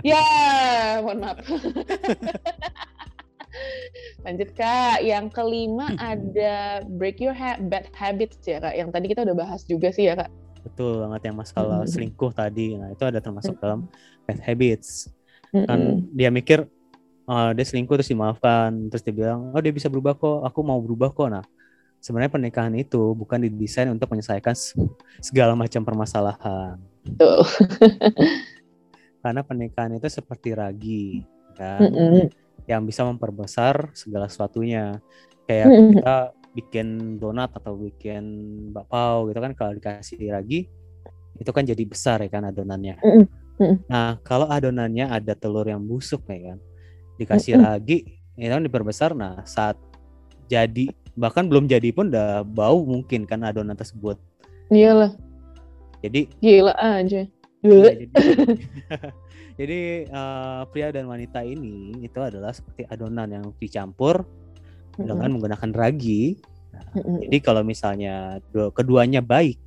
ya, 0.00 0.24
mohon 1.04 1.20
maaf. 1.20 1.36
Lanjut 4.26 4.48
kak, 4.54 5.02
yang 5.04 5.26
kelima 5.32 5.94
ada 5.98 6.82
break 6.86 7.18
your 7.22 7.34
ha- 7.34 7.60
bad 7.60 7.88
habits 7.94 8.38
ya 8.44 8.58
kak. 8.60 8.74
Yang 8.76 8.88
tadi 8.94 9.06
kita 9.10 9.20
udah 9.26 9.36
bahas 9.36 9.62
juga 9.64 9.88
sih 9.94 10.06
ya 10.08 10.14
kak. 10.18 10.30
betul 10.64 11.00
banget 11.06 11.30
yang 11.30 11.36
masalah 11.38 11.86
Mm-mm. 11.86 11.88
selingkuh 11.88 12.32
tadi. 12.34 12.76
Nah, 12.76 12.92
itu 12.92 13.04
ada 13.06 13.18
termasuk 13.22 13.56
dalam 13.62 13.86
bad 14.26 14.38
habits. 14.42 15.08
Kan 15.64 16.04
dia 16.12 16.28
mikir 16.32 16.66
"Ah, 17.28 17.52
dia 17.56 17.64
selingkuh 17.66 17.96
terus 18.00 18.10
dimaafkan, 18.12 18.90
terus 18.90 19.02
dia 19.06 19.14
bilang, 19.14 19.52
"Oh, 19.54 19.60
dia 19.62 19.72
bisa 19.72 19.88
berubah 19.92 20.14
kok. 20.18 20.44
Aku 20.48 20.60
mau 20.66 20.78
berubah 20.82 21.10
kok." 21.14 21.28
Nah, 21.30 21.44
sebenarnya 22.02 22.32
pernikahan 22.32 22.74
itu 22.76 23.14
bukan 23.16 23.40
didesain 23.46 23.88
untuk 23.92 24.10
menyelesaikan 24.12 24.54
se- 24.56 24.76
segala 25.22 25.54
macam 25.58 25.82
permasalahan. 25.86 26.76
Betul. 27.06 27.38
Karena 29.22 29.40
pernikahan 29.42 29.92
itu 29.98 30.08
seperti 30.08 30.50
ragi, 30.54 31.04
kan? 31.58 31.90
Mm-mm. 31.94 32.30
Yang 32.68 32.82
bisa 32.94 33.02
memperbesar 33.08 33.90
segala 33.96 34.28
sesuatunya. 34.28 35.00
Kayak 35.48 35.68
Mm-mm. 35.72 35.90
kita 35.96 36.16
bikin 36.52 37.16
donat 37.16 37.50
atau 37.56 37.74
bikin 37.80 38.24
bakpao 38.74 39.30
gitu 39.30 39.38
kan 39.40 39.52
kalau 39.56 39.72
dikasih 39.78 40.18
ragi 40.32 40.66
itu 41.38 41.50
kan 41.54 41.62
jadi 41.62 41.82
besar 41.86 42.20
ya 42.20 42.28
kan 42.28 42.44
adonannya. 42.44 43.00
Mm-mm. 43.00 43.24
Mm-mm. 43.58 43.76
Nah, 43.88 44.20
kalau 44.22 44.46
adonannya 44.46 45.08
ada 45.08 45.32
telur 45.32 45.64
yang 45.64 45.80
busuk 45.82 46.28
ya 46.28 46.52
kan. 46.52 46.58
Dikasih 47.18 47.58
ragi 47.58 48.20
itu 48.38 48.52
kan 48.52 48.62
diperbesar 48.62 49.10
nah 49.18 49.42
saat 49.42 49.74
jadi 50.46 50.94
bahkan 51.18 51.50
belum 51.50 51.66
jadi 51.66 51.90
pun 51.90 52.14
udah 52.14 52.46
bau 52.46 52.86
mungkin 52.86 53.26
kan 53.26 53.42
adonan 53.42 53.74
tersebut. 53.74 54.14
Iyalah, 54.70 55.16
Jadi 56.04 56.30
gila 56.38 56.76
aja. 56.78 57.26
ya, 57.64 57.90
jadi, 57.90 58.06
jadi 59.58 60.06
eh, 60.06 60.60
pria 60.70 60.94
dan 60.94 61.10
wanita 61.10 61.42
ini 61.42 61.98
itu 62.06 62.18
adalah 62.22 62.54
seperti 62.54 62.86
adonan 62.86 63.26
yang 63.26 63.44
dicampur 63.58 64.22
dengan 64.94 65.34
menggunakan 65.34 65.70
ragi. 65.74 66.38
Nah, 66.70 66.86
Mm-mm. 66.94 67.26
Jadi 67.26 67.38
kalau 67.42 67.62
misalnya 67.66 68.38
dua- 68.54 68.70
keduanya 68.70 69.18
baik, 69.18 69.58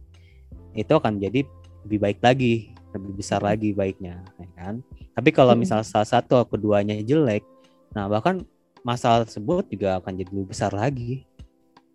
itu 0.72 0.92
akan 0.96 1.20
menjadi 1.20 1.44
lebih 1.88 2.00
baik 2.00 2.20
lagi, 2.24 2.72
lebih 2.96 3.12
besar 3.20 3.44
lagi 3.44 3.76
baiknya, 3.76 4.24
ya 4.40 4.48
kan? 4.56 4.80
Tapi 5.12 5.30
kalau 5.36 5.56
Mm-mm. 5.56 5.68
misalnya 5.68 5.88
salah 5.88 6.08
satu 6.08 6.40
atau 6.40 6.48
keduanya 6.48 6.96
jelek, 7.04 7.44
nah 7.92 8.08
bahkan 8.08 8.44
masalah 8.88 9.28
tersebut 9.28 9.68
juga 9.68 10.00
akan 10.00 10.20
jadi 10.20 10.32
lebih 10.32 10.48
besar 10.56 10.72
lagi. 10.72 11.28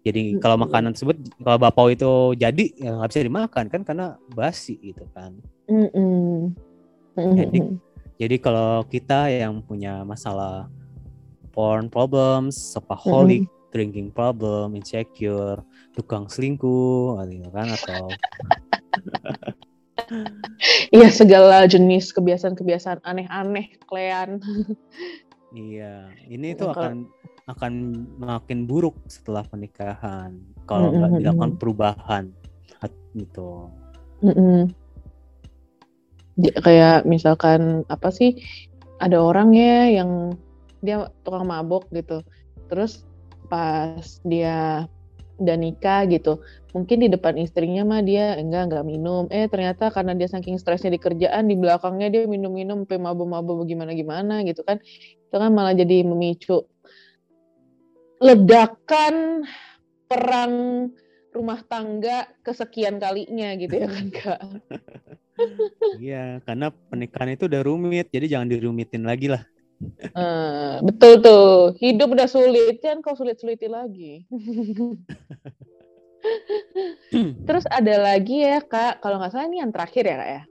Jadi 0.07 0.39
kalau 0.39 0.55
makanan 0.55 0.95
tersebut, 0.95 1.19
kalau 1.43 1.59
bapau 1.59 1.91
itu 1.91 2.37
jadi 2.39 2.65
ya 2.79 2.95
nggak 2.95 3.11
bisa 3.11 3.27
dimakan 3.27 3.65
kan 3.67 3.81
karena 3.83 4.07
basi 4.37 4.79
gitu 4.79 5.03
kan. 5.11 5.35
Mm-mm. 5.67 6.55
Jadi 7.17 7.59
Mm-mm. 7.59 7.81
Jadi 8.17 8.37
kalau 8.41 8.81
kita 8.89 9.29
yang 9.29 9.61
punya 9.61 10.01
masalah 10.01 10.73
porn 11.53 11.93
problems, 11.93 12.73
shopaholic, 12.73 13.45
drinking 13.69 14.09
problem, 14.09 14.73
insecure, 14.73 15.61
tukang 15.93 16.25
selingkuh, 16.25 17.13
gitu 17.29 17.49
kan 17.53 17.69
atau 17.77 18.09
Iya 20.97 21.09
segala 21.13 21.69
jenis 21.69 22.09
kebiasaan-kebiasaan 22.17 23.05
aneh-aneh 23.05 23.77
kalian. 23.85 24.41
iya, 25.53 26.09
ini 26.29 26.53
Ya, 26.53 26.57
tuh 26.57 26.73
kalau- 26.73 26.89
akan 26.89 26.97
akan 27.47 27.73
makin 28.17 28.65
buruk 28.67 28.97
setelah 29.07 29.45
pernikahan 29.45 30.41
kalau 30.65 30.89
nggak 30.91 31.11
Mm-mm, 31.15 31.21
dilakukan 31.21 31.51
mm-mm. 31.53 31.61
perubahan 31.61 32.25
gitu. 33.13 33.69
Mm-mm. 34.25 34.67
Di- 34.67 34.86
kayak 36.37 37.09
misalkan 37.09 37.83
apa 37.89 38.13
sih 38.13 38.41
ada 39.01 39.21
orang 39.21 39.53
ya 39.57 40.03
yang 40.03 40.37
dia 40.85 41.09
tukang 41.25 41.49
mabok 41.49 41.89
gitu. 41.93 42.21
Terus 42.69 43.05
pas 43.47 44.21
dia 44.27 44.89
udah 45.37 45.57
nikah 45.61 46.09
gitu 46.09 46.41
mungkin 46.73 47.05
di 47.05 47.09
depan 47.13 47.37
istrinya 47.37 47.85
mah 47.85 48.01
dia 48.05 48.37
enggak 48.37 48.69
enggak 48.69 48.85
minum. 48.85 49.25
Eh 49.33 49.49
ternyata 49.49 49.89
karena 49.89 50.13
dia 50.13 50.29
saking 50.29 50.61
stresnya 50.61 50.93
di 50.93 51.01
kerjaan 51.01 51.49
di 51.49 51.57
belakangnya 51.57 52.13
dia 52.13 52.23
minum-minum 52.29 52.85
sampai 52.85 53.01
mabuk-mabuk 53.01 53.65
gimana 53.65 53.97
gimana 53.97 54.45
gitu 54.45 54.61
kan. 54.61 54.77
Itu 55.29 55.37
kan 55.41 55.51
malah 55.57 55.73
jadi 55.73 56.05
memicu 56.05 56.69
ledakan 58.21 59.45
perang 60.09 60.55
rumah 61.37 61.61
tangga 61.69 62.25
kesekian 62.41 62.97
kalinya 62.97 63.53
gitu 63.61 63.77
ya 63.77 63.89
kan 63.93 64.07
kak 64.17 64.41
Iya, 65.97 66.45
karena 66.45 66.73
pernikahan 66.73 67.37
itu 67.37 67.49
udah 67.49 67.63
rumit, 67.65 68.09
jadi 68.13 68.37
jangan 68.37 68.49
dirumitin 68.49 69.05
lagi 69.05 69.33
lah. 69.33 69.45
Eh, 70.17 70.77
betul 70.81 71.21
tuh 71.21 71.77
hidup 71.77 72.17
udah 72.17 72.25
sulit 72.25 72.81
kan 72.81 73.05
kau 73.05 73.13
sulit-sulitin 73.13 73.77
lagi 73.77 74.25
terus 77.45 77.69
ada 77.69 78.01
lagi 78.01 78.41
ya 78.41 78.65
kak 78.65 79.05
kalau 79.05 79.21
nggak 79.21 79.37
salah 79.37 79.45
ini 79.45 79.61
yang 79.61 79.77
terakhir 79.77 80.09
ya 80.09 80.17
kak 80.17 80.31
ya 80.33 80.43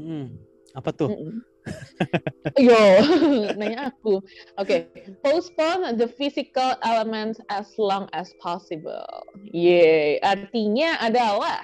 Hmm, 0.00 0.32
apa 0.72 0.96
tuh? 0.96 1.12
Mm-mm. 1.12 1.44
Yo, 2.56 2.80
nanya 3.60 3.92
aku. 3.92 4.24
Oke, 4.56 4.88
postpone 5.20 6.00
the 6.00 6.08
physical 6.08 6.72
elements 6.80 7.36
as 7.52 7.68
long 7.76 8.08
as 8.16 8.32
possible. 8.40 9.04
Yeay, 9.52 10.16
artinya 10.24 10.96
adalah 11.04 11.60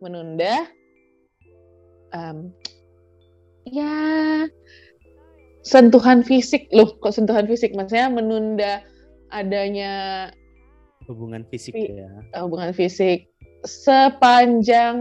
menunda, 0.00 0.64
em, 2.12 2.52
ya 3.68 3.96
sentuhan 5.62 6.26
fisik 6.26 6.68
loh. 6.74 6.98
Kok 6.98 7.14
sentuhan 7.14 7.46
fisik? 7.46 7.72
Maksudnya 7.74 8.10
menunda 8.10 8.82
adanya 9.32 10.28
Hubungan 11.10 11.42
fisik 11.50 11.74
Fi- 11.74 11.98
ya. 11.98 12.10
hubungan 12.46 12.70
fisik 12.70 13.26
sepanjang 13.66 14.96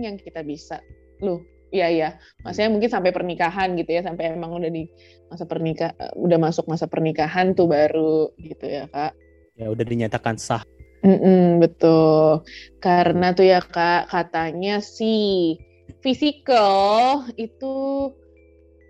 yang 0.00 0.16
kita 0.16 0.40
bisa. 0.40 0.80
Loh, 1.20 1.44
iya 1.68 1.92
iya. 1.92 2.08
Maksudnya 2.40 2.72
mungkin 2.72 2.88
sampai 2.88 3.12
pernikahan 3.12 3.76
gitu 3.76 4.00
ya, 4.00 4.00
sampai 4.00 4.32
emang 4.32 4.56
udah 4.56 4.72
di 4.72 4.88
masa 5.28 5.44
pernikah 5.44 5.92
udah 6.16 6.38
masuk 6.40 6.64
masa 6.72 6.88
pernikahan 6.88 7.52
tuh 7.52 7.68
baru 7.68 8.32
gitu 8.40 8.64
ya, 8.64 8.88
Kak. 8.88 9.12
Ya 9.60 9.68
udah 9.68 9.84
dinyatakan 9.84 10.40
sah. 10.40 10.64
Mm-mm, 11.04 11.60
betul. 11.60 12.44
Karena 12.80 13.36
tuh 13.36 13.44
ya, 13.48 13.60
Kak, 13.60 14.08
katanya 14.08 14.80
sih 14.80 15.56
physical 16.00 17.28
itu 17.36 18.08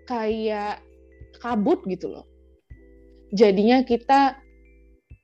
kayak 0.07 0.83
kabut 1.39 1.83
gitu 1.87 2.11
loh. 2.11 2.25
Jadinya 3.31 3.83
kita 3.87 4.35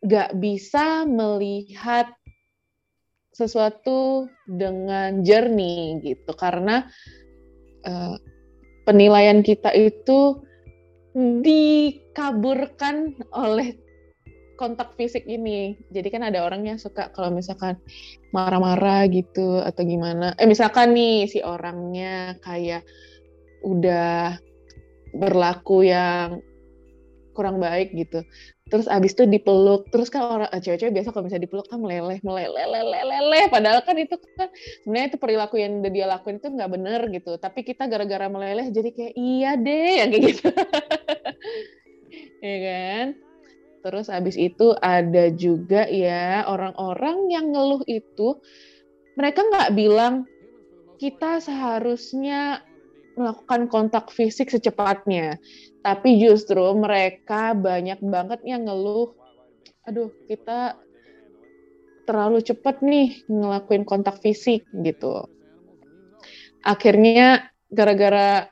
nggak 0.04 0.40
bisa 0.40 1.04
melihat 1.04 2.08
sesuatu 3.36 4.32
dengan 4.48 5.22
jernih 5.22 6.02
gitu 6.02 6.32
karena 6.34 6.88
eh, 7.86 8.16
penilaian 8.88 9.44
kita 9.44 9.70
itu 9.76 10.42
dikaburkan 11.18 13.18
oleh 13.34 13.74
kontak 14.58 14.98
fisik 14.98 15.24
ini. 15.30 15.78
Jadi 15.94 16.10
kan 16.10 16.26
ada 16.26 16.44
orang 16.44 16.66
yang 16.66 16.82
suka 16.82 17.14
kalau 17.14 17.30
misalkan 17.30 17.78
marah-marah 18.34 19.06
gitu 19.08 19.62
atau 19.62 19.82
gimana. 19.86 20.34
Eh 20.42 20.50
misalkan 20.50 20.98
nih 20.98 21.30
si 21.30 21.40
orangnya 21.46 22.36
kayak 22.42 22.84
udah 23.62 24.36
berlaku 25.14 25.88
yang 25.88 26.42
kurang 27.38 27.62
baik 27.62 27.94
gitu. 27.94 28.26
Terus 28.68 28.90
abis 28.90 29.14
itu 29.14 29.30
dipeluk. 29.30 29.88
Terus 29.94 30.10
kan 30.10 30.26
orang 30.26 30.50
eh, 30.50 30.60
cewek-cewek 30.60 30.92
biasa 30.98 31.14
kalau 31.14 31.30
misalnya 31.30 31.46
dipeluk 31.46 31.70
kan 31.70 31.78
meleleh 31.78 32.18
meleleh 32.26 32.66
meleleh 32.66 33.02
meleleh 33.06 33.46
padahal 33.54 33.86
kan 33.86 33.96
itu 33.96 34.18
kan 34.36 34.50
sebenarnya 34.82 35.08
itu 35.14 35.18
perilaku 35.22 35.56
yang 35.62 35.80
udah 35.80 35.92
dia 35.94 36.06
lakuin 36.10 36.42
itu 36.42 36.50
nggak 36.50 36.72
bener 36.74 37.02
gitu. 37.14 37.32
Tapi 37.38 37.62
kita 37.62 37.86
gara-gara 37.86 38.28
meleleh 38.28 38.74
jadi 38.74 38.90
kayak 38.90 39.14
iya 39.14 39.54
deh 39.56 39.92
yang 40.02 40.10
kayak 40.10 40.26
gitu. 40.34 40.50
Ya 42.38 42.58
kan 42.62 43.27
terus 43.88 44.12
abis 44.12 44.36
itu 44.36 44.76
ada 44.84 45.32
juga 45.32 45.88
ya 45.88 46.44
orang-orang 46.44 47.32
yang 47.32 47.56
ngeluh 47.56 47.88
itu 47.88 48.36
mereka 49.16 49.48
nggak 49.48 49.72
bilang 49.80 50.28
kita 51.00 51.40
seharusnya 51.40 52.68
melakukan 53.16 53.72
kontak 53.72 54.12
fisik 54.12 54.52
secepatnya. 54.52 55.40
Tapi 55.80 56.20
justru 56.20 56.62
mereka 56.76 57.56
banyak 57.56 58.04
banget 58.04 58.44
yang 58.44 58.68
ngeluh, 58.68 59.16
aduh 59.88 60.12
kita 60.28 60.76
terlalu 62.04 62.44
cepat 62.44 62.84
nih 62.84 63.24
ngelakuin 63.32 63.88
kontak 63.88 64.20
fisik 64.20 64.68
gitu. 64.84 65.32
Akhirnya 66.60 67.48
gara-gara 67.72 68.52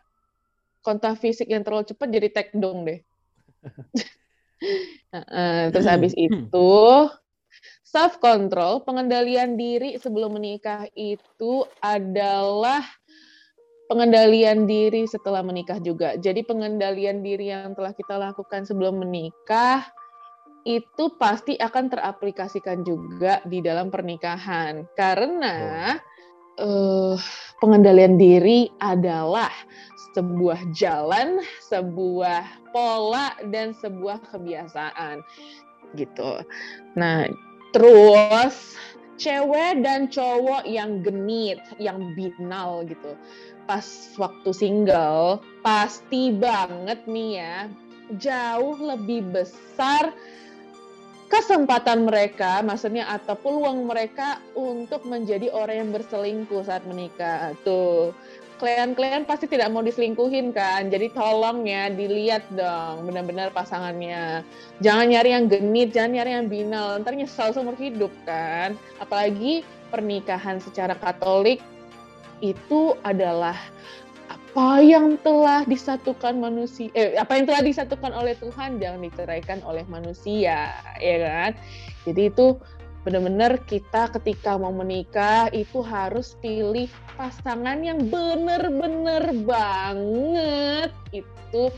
kontak 0.80 1.20
fisik 1.20 1.52
yang 1.52 1.68
terlalu 1.68 1.92
cepat 1.92 2.08
jadi 2.08 2.30
dong 2.56 2.88
deh. 2.88 3.04
Terus 5.72 5.88
habis 5.88 6.14
itu 6.18 6.74
self 7.86 8.20
control, 8.20 8.84
pengendalian 8.84 9.56
diri 9.56 9.96
sebelum 9.96 10.36
menikah 10.36 10.84
itu 11.00 11.64
adalah 11.80 12.84
pengendalian 13.88 14.68
diri 14.68 15.08
setelah 15.08 15.40
menikah 15.46 15.80
juga. 15.80 16.18
Jadi 16.20 16.44
pengendalian 16.44 17.24
diri 17.24 17.54
yang 17.54 17.72
telah 17.78 17.94
kita 17.96 18.20
lakukan 18.20 18.68
sebelum 18.68 19.00
menikah 19.00 19.86
itu 20.66 21.14
pasti 21.22 21.54
akan 21.56 21.94
teraplikasikan 21.94 22.82
juga 22.82 23.40
di 23.46 23.62
dalam 23.62 23.94
pernikahan. 23.94 24.84
Karena 24.98 25.94
uh, 26.58 27.16
pengendalian 27.62 28.18
diri 28.18 28.68
adalah 28.82 29.54
sebuah 30.16 30.72
jalan, 30.72 31.44
sebuah 31.60 32.72
pola 32.72 33.36
dan 33.52 33.76
sebuah 33.76 34.24
kebiasaan 34.32 35.20
gitu. 36.00 36.40
Nah, 36.96 37.28
terus 37.76 38.80
cewek 39.20 39.84
dan 39.84 40.08
cowok 40.08 40.64
yang 40.64 41.04
genit, 41.04 41.60
yang 41.78 42.16
binal 42.16 42.88
gitu 42.88 43.20
pas 43.66 44.14
waktu 44.22 44.54
single 44.54 45.42
pasti 45.66 46.30
banget 46.30 47.02
nih 47.10 47.42
ya 47.42 47.58
jauh 48.22 48.78
lebih 48.78 49.26
besar 49.34 50.14
kesempatan 51.26 52.06
mereka, 52.06 52.62
maksudnya 52.62 53.10
atau 53.10 53.34
peluang 53.34 53.90
mereka 53.90 54.38
untuk 54.54 55.04
menjadi 55.10 55.50
orang 55.52 55.76
yang 55.82 55.92
berselingkuh 55.92 56.62
saat 56.62 56.86
menikah. 56.86 57.58
Tuh, 57.66 58.14
klien-klien 58.56 59.28
pasti 59.28 59.46
tidak 59.46 59.72
mau 59.72 59.84
diselingkuhin 59.84 60.56
kan, 60.56 60.88
jadi 60.88 61.12
tolong 61.12 61.68
ya 61.68 61.92
dilihat 61.92 62.48
dong 62.56 63.08
benar-benar 63.08 63.52
pasangannya. 63.52 64.42
Jangan 64.80 65.06
nyari 65.12 65.30
yang 65.36 65.46
genit, 65.52 65.92
jangan 65.92 66.12
nyari 66.20 66.32
yang 66.36 66.48
binal, 66.48 67.00
ntar 67.00 67.14
nyesal 67.14 67.52
seumur 67.52 67.76
hidup 67.76 68.12
kan. 68.24 68.80
Apalagi 69.00 69.68
pernikahan 69.94 70.60
secara 70.60 70.96
Katolik 70.98 71.60
itu 72.44 72.96
adalah 73.04 73.56
apa 74.28 74.80
yang 74.80 75.20
telah 75.20 75.68
disatukan 75.68 76.40
manusia 76.40 76.88
eh, 76.96 77.20
apa 77.20 77.36
yang 77.36 77.46
telah 77.46 77.60
disatukan 77.60 78.12
oleh 78.16 78.34
Tuhan 78.40 78.80
jangan 78.80 79.04
diceraikan 79.04 79.60
oleh 79.68 79.84
manusia 79.92 80.72
ya 80.98 81.16
kan 81.20 81.52
jadi 82.08 82.32
itu 82.32 82.56
benar-benar 83.06 83.62
kita 83.70 84.10
ketika 84.18 84.58
mau 84.58 84.74
menikah 84.74 85.48
itu 85.54 85.86
harus 85.86 86.34
pilih 86.42 86.90
pasangan 87.16 87.78
yang 87.86 88.10
benar-benar 88.10 89.30
banget 89.46 90.92
itu 91.14 91.70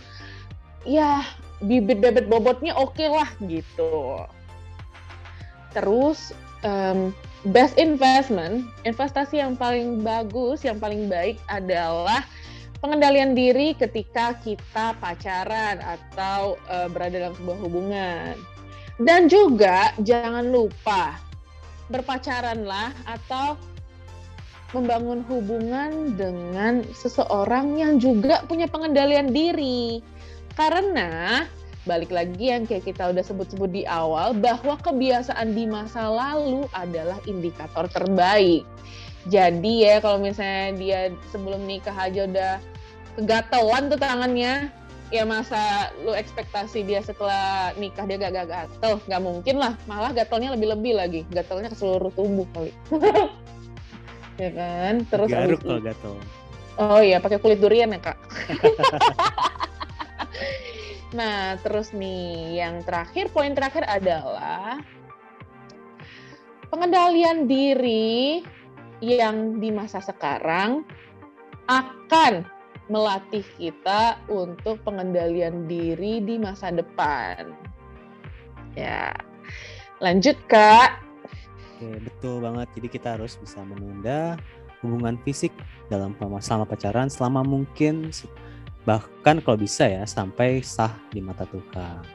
ya 0.87 1.27
bibit 1.59 1.99
bebet 1.99 2.31
bobotnya 2.31 2.71
oke 2.79 2.95
okay 2.95 3.11
lah 3.11 3.27
gitu 3.43 4.23
terus 5.75 6.31
um, 6.63 7.11
best 7.53 7.77
investment, 7.77 8.67
investasi 8.83 9.39
yang 9.39 9.53
paling 9.53 10.01
bagus, 10.01 10.65
yang 10.65 10.81
paling 10.81 11.05
baik 11.07 11.37
adalah 11.47 12.25
pengendalian 12.81 13.37
diri 13.37 13.73
ketika 13.77 14.37
kita 14.41 14.97
pacaran 14.97 15.79
atau 15.81 16.57
uh, 16.69 16.87
berada 16.89 17.29
dalam 17.29 17.35
sebuah 17.37 17.59
hubungan. 17.61 18.33
Dan 18.97 19.29
juga 19.29 19.93
jangan 20.01 20.49
lupa 20.49 21.21
berpacaranlah 21.93 22.91
atau 23.05 23.55
membangun 24.75 25.23
hubungan 25.31 26.17
dengan 26.17 26.83
seseorang 26.91 27.79
yang 27.79 28.01
juga 28.01 28.43
punya 28.49 28.67
pengendalian 28.67 29.31
diri. 29.31 30.03
Karena 30.57 31.45
balik 31.87 32.11
lagi 32.11 32.51
yang 32.51 32.67
kayak 32.67 32.83
kita 32.83 33.15
udah 33.15 33.23
sebut-sebut 33.23 33.71
di 33.71 33.83
awal 33.87 34.35
bahwa 34.35 34.75
kebiasaan 34.81 35.55
di 35.55 35.63
masa 35.69 36.11
lalu 36.11 36.67
adalah 36.75 37.15
indikator 37.29 37.87
terbaik. 37.87 38.67
Jadi 39.31 39.87
ya 39.87 40.03
kalau 40.03 40.19
misalnya 40.19 40.75
dia 40.75 41.01
sebelum 41.31 41.63
nikah 41.63 41.95
aja 41.95 42.27
udah 42.27 42.53
kegatelan 43.15 43.87
tuh 43.87 43.99
tangannya, 43.99 44.53
ya 45.07 45.23
masa 45.23 45.91
lu 46.03 46.11
ekspektasi 46.11 46.83
dia 46.83 46.99
setelah 46.99 47.71
nikah 47.79 48.03
dia 48.03 48.19
gak, 48.19 48.31
gak 48.35 48.47
gatel? 48.47 48.93
Gak 49.07 49.21
mungkin 49.23 49.55
lah, 49.59 49.73
malah 49.87 50.11
gatelnya 50.11 50.53
lebih-lebih 50.55 50.93
lagi, 50.95 51.21
gatelnya 51.31 51.71
ke 51.71 51.77
seluruh 51.79 52.11
tubuh 52.11 52.47
kali. 52.51 52.71
ya 54.43 54.51
kan? 54.51 54.93
Terus 55.07 55.29
Garuk 55.31 55.61
kalau 55.63 55.81
gatel. 55.81 56.13
Oh 56.77 57.01
iya, 57.01 57.17
pakai 57.17 57.41
kulit 57.41 57.57
durian 57.57 57.95
ya 57.95 57.99
kak. 57.99 58.17
Nah, 61.15 61.55
terus 61.63 61.95
nih 61.95 62.59
yang 62.59 62.83
terakhir, 62.83 63.31
poin 63.31 63.55
terakhir 63.55 63.87
adalah 63.87 64.83
pengendalian 66.67 67.47
diri 67.47 68.43
yang 68.99 69.63
di 69.63 69.71
masa 69.71 70.03
sekarang 70.03 70.83
akan 71.71 72.43
melatih 72.87 73.43
kita 73.59 74.19
untuk 74.31 74.79
pengendalian 74.83 75.67
diri 75.67 76.23
di 76.23 76.39
masa 76.39 76.71
depan. 76.71 77.51
Ya, 78.75 79.11
lanjut 79.99 80.37
kak. 80.47 81.03
Oke, 81.77 81.99
betul 82.01 82.41
banget. 82.41 82.67
Jadi 82.73 82.87
kita 82.89 83.19
harus 83.19 83.37
bisa 83.37 83.61
menunda 83.61 84.39
hubungan 84.81 85.17
fisik 85.25 85.53
dalam 85.89 86.13
selama 86.41 86.65
pacaran 86.69 87.09
selama 87.09 87.41
mungkin 87.41 88.13
bahkan 88.85 89.43
kalau 89.43 89.59
bisa 89.59 89.89
ya 89.89 90.03
sampai 90.07 90.63
sah 90.63 90.93
di 91.11 91.19
mata 91.19 91.43
Tuhan 91.49 92.05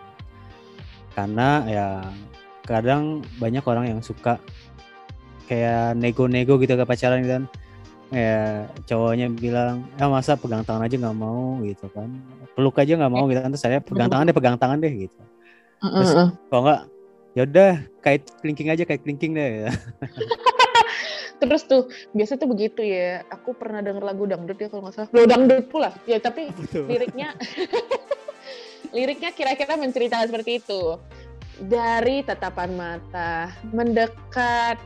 karena 1.13 1.49
ya 1.69 1.87
kadang 2.65 3.21
banyak 3.37 3.61
orang 3.67 3.93
yang 3.93 4.01
suka 4.01 4.41
kayak 5.51 5.99
nego-nego 5.99 6.57
gitu 6.57 6.73
ke 6.79 6.85
pacaran 6.89 7.21
dan 7.27 7.45
ya 8.13 8.69
cowoknya 8.85 9.33
bilang 9.33 9.89
ya 9.97 10.07
masa 10.07 10.37
pegang 10.37 10.63
tangan 10.63 10.85
aja 10.85 10.97
nggak 11.01 11.17
mau 11.17 11.59
gitu 11.65 11.89
kan. 11.91 12.13
Peluk 12.53 12.77
aja 12.77 12.93
nggak 12.95 13.13
mau 13.13 13.25
gitu 13.27 13.41
kan. 13.41 13.51
Terus 13.51 13.65
saya 13.65 13.81
pegang 13.81 14.13
tangan 14.13 14.29
deh 14.29 14.37
pegang 14.37 14.57
tangan 14.61 14.79
deh 14.79 14.93
gitu. 14.93 15.21
Terus 15.81 16.13
kalau 16.53 16.63
nggak 16.69 16.81
yaudah 17.33 17.81
kait 18.05 18.23
kelingking 18.45 18.69
aja 18.69 18.85
kayak 18.85 19.01
kelingking 19.03 19.33
deh. 19.33 19.67
Terus 21.43 21.67
tuh 21.67 21.91
biasa 22.15 22.39
tuh 22.39 22.47
begitu 22.47 22.87
ya. 22.87 23.27
Aku 23.35 23.57
pernah 23.59 23.83
denger 23.83 24.05
lagu 24.07 24.31
dangdut 24.31 24.55
ya 24.63 24.71
kalau 24.71 24.87
nggak 24.87 24.95
salah. 24.95 25.11
Lo 25.11 25.27
dangdut 25.27 25.67
pula. 25.67 25.91
Ya 26.07 26.23
tapi 26.23 26.53
Betul. 26.61 26.87
liriknya 26.87 27.35
liriknya 28.97 29.35
kira-kira 29.35 29.75
menceritakan 29.75 30.31
seperti 30.31 30.63
itu. 30.63 31.01
Dari 31.59 32.23
tatapan 32.23 32.71
mata 32.79 33.51
mendekat 33.75 34.79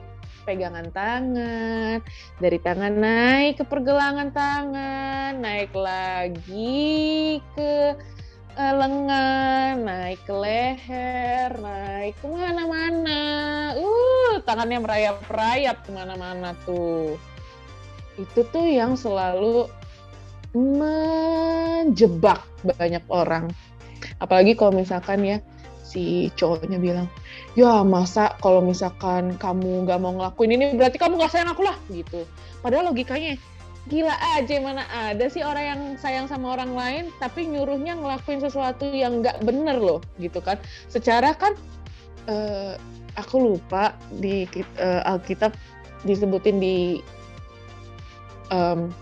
pegangan 0.47 0.89
tangan 0.95 1.99
dari 2.39 2.59
tangan 2.63 2.95
naik 2.95 3.59
ke 3.59 3.65
pergelangan 3.67 4.31
tangan 4.31 5.43
naik 5.43 5.75
lagi 5.75 7.43
ke 7.59 7.99
uh, 8.57 8.75
lengan, 8.75 9.85
naik 9.85 10.21
ke 10.25 10.33
leher, 10.33 11.51
naik 11.61 12.17
ke 12.19 12.27
mana-mana. 12.27 13.23
Uh, 13.77 14.41
tangannya 14.43 14.81
merayap-rayap 14.81 15.85
ke 15.85 15.91
mana-mana 15.93 16.57
tuh. 16.65 17.21
Itu 18.17 18.49
tuh 18.49 18.65
yang 18.65 18.97
selalu 18.97 19.69
menjebak 20.57 22.41
banyak 22.65 23.05
orang. 23.13 23.53
Apalagi 24.17 24.57
kalau 24.57 24.73
misalkan 24.73 25.21
ya 25.21 25.39
si 25.85 26.33
cowoknya 26.35 26.81
bilang, 26.81 27.07
ya 27.57 27.81
masa 27.81 28.37
kalau 28.45 28.61
misalkan 28.61 29.33
kamu 29.41 29.89
nggak 29.89 29.97
mau 29.97 30.13
ngelakuin 30.13 30.61
ini 30.61 30.77
berarti 30.77 31.01
kamu 31.01 31.17
nggak 31.17 31.33
sayang 31.33 31.51
aku 31.51 31.65
lah 31.65 31.77
gitu. 31.89 32.29
Padahal 32.61 32.93
logikanya 32.93 33.41
gila 33.89 34.13
aja 34.37 34.61
mana 34.61 34.85
ada 34.93 35.25
sih 35.33 35.41
orang 35.41 35.65
yang 35.65 35.81
sayang 35.97 36.27
sama 36.29 36.59
orang 36.59 36.77
lain 36.77 37.05
tapi 37.17 37.49
nyuruhnya 37.49 37.97
ngelakuin 37.97 38.45
sesuatu 38.45 38.85
yang 38.93 39.25
nggak 39.25 39.41
bener 39.41 39.81
loh 39.81 40.05
gitu 40.21 40.45
kan. 40.45 40.61
Secara 40.93 41.33
kan 41.33 41.57
uh, 42.29 42.77
aku 43.17 43.41
lupa 43.41 43.97
di 44.21 44.45
uh, 44.77 45.17
Alkitab 45.17 45.57
disebutin 46.05 46.61
di 46.61 47.01
um, 48.53 48.93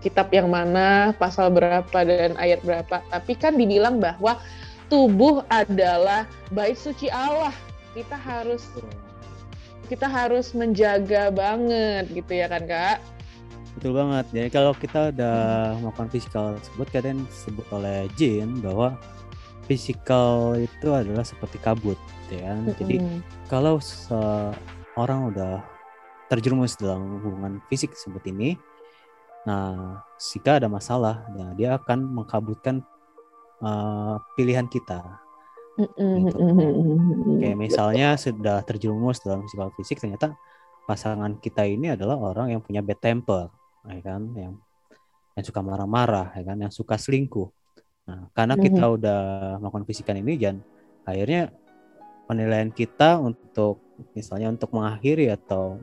kitab 0.00 0.32
yang 0.32 0.48
mana 0.48 1.12
pasal 1.20 1.52
berapa 1.52 1.98
dan 2.08 2.40
ayat 2.40 2.64
berapa. 2.64 3.04
Tapi 3.12 3.36
kan 3.36 3.60
dibilang 3.60 4.00
bahwa 4.00 4.40
tubuh 4.88 5.44
adalah 5.52 6.24
bait 6.48 6.80
suci 6.80 7.12
Allah 7.12 7.52
kita 7.98 8.14
harus 8.14 8.62
kita 9.90 10.06
harus 10.06 10.54
menjaga 10.54 11.34
banget 11.34 12.06
gitu 12.14 12.32
ya 12.38 12.46
kan 12.46 12.62
kak 12.68 12.98
Betul 13.78 13.94
banget. 13.94 14.26
Jadi 14.34 14.48
kalau 14.50 14.74
kita 14.74 15.14
udah 15.14 15.36
melakukan 15.78 16.10
fisikal 16.10 16.58
tersebut, 16.58 16.86
kadang 16.90 17.22
disebut 17.30 17.62
oleh 17.70 18.10
Jin 18.18 18.58
bahwa 18.58 18.98
fisikal 19.70 20.58
itu 20.58 20.90
adalah 20.90 21.22
seperti 21.22 21.62
kabut, 21.62 21.94
ya. 22.26 22.58
Mm-hmm. 22.58 22.74
Jadi 22.74 22.96
kalau 23.46 23.78
seorang 23.78 25.30
udah 25.30 25.62
terjerumus 26.26 26.74
dalam 26.74 27.22
hubungan 27.22 27.62
fisik 27.70 27.94
seperti 27.94 28.34
ini, 28.34 28.50
nah 29.46 30.02
jika 30.18 30.58
ada 30.58 30.66
masalah, 30.66 31.22
nah 31.38 31.54
dia 31.54 31.78
akan 31.78 32.18
mengkabutkan 32.18 32.82
uh, 33.62 34.18
pilihan 34.34 34.66
kita. 34.66 35.22
Gitu. 35.78 36.42
Kayak 37.38 37.58
misalnya 37.58 38.18
sudah 38.18 38.66
terjerumus 38.66 39.22
dalam 39.22 39.46
fisikal 39.46 39.70
fisik, 39.78 40.02
ternyata 40.02 40.34
pasangan 40.88 41.36
kita 41.36 41.68
ini 41.68 41.92
adalah 41.92 42.16
orang 42.16 42.56
yang 42.56 42.64
punya 42.64 42.80
bad 42.80 42.96
temper 42.96 43.52
ya 43.84 44.00
kan 44.00 44.32
yang 44.32 44.56
yang 45.36 45.44
suka 45.44 45.60
marah-marah 45.60 46.32
ya 46.32 46.42
kan 46.48 46.56
yang 46.56 46.72
suka 46.72 46.96
selingkuh 46.96 47.52
nah 48.08 48.24
karena 48.32 48.56
mm-hmm. 48.56 48.72
kita 48.72 48.84
udah 48.96 49.20
melakukan 49.60 49.84
fisikan 49.84 50.16
ini 50.16 50.40
dan 50.40 50.64
akhirnya 51.04 51.52
penilaian 52.24 52.72
kita 52.72 53.20
untuk 53.20 53.84
misalnya 54.16 54.48
untuk 54.48 54.72
mengakhiri 54.72 55.28
atau 55.28 55.76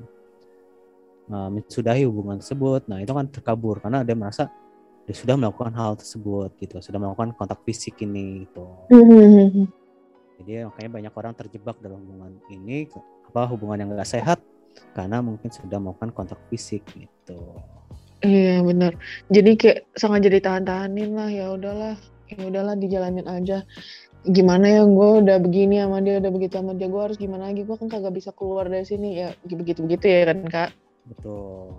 uh, 1.30 1.50
mensudahi 1.54 2.10
hubungan 2.10 2.42
tersebut 2.42 2.90
nah 2.90 2.98
itu 2.98 3.14
kan 3.14 3.30
terkabur 3.30 3.78
karena 3.78 4.02
dia 4.02 4.18
merasa 4.18 4.50
dia 5.06 5.14
sudah 5.14 5.38
melakukan 5.38 5.70
hal 5.78 5.94
tersebut 6.02 6.50
gitu 6.58 6.82
sudah 6.82 6.98
melakukan 6.98 7.38
kontak 7.38 7.62
fisik 7.62 8.02
ini 8.02 8.50
gitu 8.50 8.66
mm-hmm. 8.90 9.85
Jadi 10.42 10.68
makanya 10.68 10.92
banyak 10.92 11.14
orang 11.16 11.34
terjebak 11.34 11.78
dalam 11.80 12.04
hubungan 12.04 12.34
ini 12.52 12.90
apa 13.30 13.42
hubungan 13.52 13.78
yang 13.80 13.90
gak 13.96 14.10
sehat 14.10 14.40
karena 14.92 15.24
mungkin 15.24 15.48
sudah 15.52 15.80
melakukan 15.80 16.12
kontak 16.12 16.40
fisik 16.52 16.84
gitu 16.96 17.40
Iya 18.26 18.64
benar. 18.66 18.98
Jadi 19.30 19.52
kayak 19.54 19.80
sangat 19.94 20.26
jadi 20.26 20.40
tahan-tahanin 20.42 21.12
lah 21.14 21.30
ya 21.30 21.46
udahlah, 21.54 21.96
ya 22.32 22.42
udahlah 22.48 22.74
dijalanin 22.80 23.28
aja. 23.30 23.62
Gimana 24.26 24.66
ya 24.66 24.82
gue 24.82 25.10
udah 25.22 25.38
begini 25.38 25.78
sama 25.84 26.02
dia, 26.02 26.18
udah 26.18 26.32
begitu 26.34 26.58
sama 26.58 26.74
dia, 26.74 26.90
gue 26.90 27.02
harus 27.02 27.18
gimana 27.22 27.54
lagi? 27.54 27.62
Gue 27.62 27.78
kan 27.78 27.86
kagak 27.92 28.18
bisa 28.18 28.34
keluar 28.34 28.66
dari 28.66 28.88
sini 28.88 29.22
ya 29.22 29.30
begitu-begitu 29.46 30.06
ya 30.10 30.22
kan 30.32 30.40
kak? 30.50 30.70
Betul. 31.06 31.78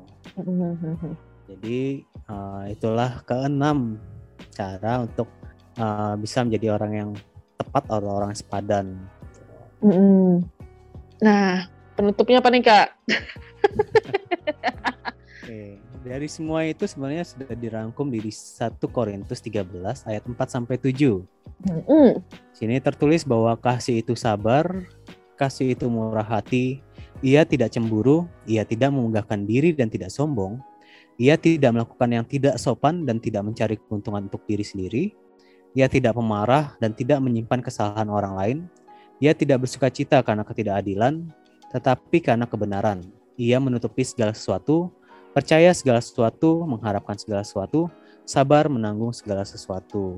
Jadi 1.51 2.07
uh, 2.31 2.65
itulah 2.71 3.23
keenam 3.27 3.99
cara 4.55 5.03
untuk 5.03 5.27
uh, 5.83 6.15
bisa 6.15 6.47
menjadi 6.47 6.79
orang 6.79 6.93
yang 6.95 7.11
tepat 7.57 7.85
atau 7.89 8.11
orang 8.13 8.33
yang 8.33 8.41
sepadan. 8.41 8.87
Nah 11.21 11.69
penutupnya 11.97 12.45
apa 12.45 12.49
nih 12.53 12.63
kak? 12.63 12.89
Dari 16.07 16.31
semua 16.31 16.63
itu 16.63 16.87
sebenarnya 16.87 17.27
sudah 17.27 17.51
dirangkum 17.59 18.07
di 18.15 18.23
1 18.23 18.79
Korintus 18.95 19.43
13 19.43 20.07
ayat 20.07 20.23
4 20.23 20.39
sampai 20.47 20.79
7. 20.79 21.19
Mm. 21.67 22.23
Sini 22.55 22.79
tertulis 22.79 23.27
bahwa 23.27 23.59
kasih 23.59 24.07
itu 24.07 24.15
sabar, 24.15 24.87
kasih 25.35 25.75
itu 25.75 25.91
murah 25.91 26.23
hati, 26.23 26.79
ia 27.27 27.43
tidak 27.43 27.75
cemburu, 27.75 28.31
ia 28.47 28.63
tidak 28.63 28.95
memegahkan 28.95 29.43
diri 29.43 29.75
dan 29.75 29.91
tidak 29.91 30.15
sombong, 30.15 30.63
ia 31.19 31.35
tidak 31.35 31.75
melakukan 31.75 32.11
yang 32.15 32.23
tidak 32.23 32.55
sopan 32.63 33.03
dan 33.03 33.19
tidak 33.19 33.43
mencari 33.43 33.75
keuntungan 33.75 34.31
untuk 34.31 34.47
diri 34.47 34.63
sendiri, 34.63 35.11
ia 35.77 35.87
tidak 35.93 36.17
pemarah 36.17 36.73
dan 36.81 36.97
tidak 36.97 37.21
menyimpan 37.21 37.61
kesalahan 37.61 38.09
orang 38.09 38.33
lain, 38.33 38.59
ia 39.21 39.37
tidak 39.37 39.69
bersuka 39.69 39.93
cita 39.93 40.25
karena 40.25 40.41
ketidakadilan, 40.41 41.29
tetapi 41.69 42.25
karena 42.25 42.49
kebenaran. 42.49 43.05
Ia 43.37 43.61
menutupi 43.61 44.01
segala 44.01 44.33
sesuatu, 44.33 44.89
Percaya 45.37 45.69
segala 45.77 46.01
sesuatu, 46.01 46.65
mengharapkan 46.65 47.13
segala 47.21 47.45
sesuatu, 47.45 47.93
sabar 48.25 48.73
menanggung 48.73 49.13
segala 49.13 49.45
sesuatu. 49.45 50.17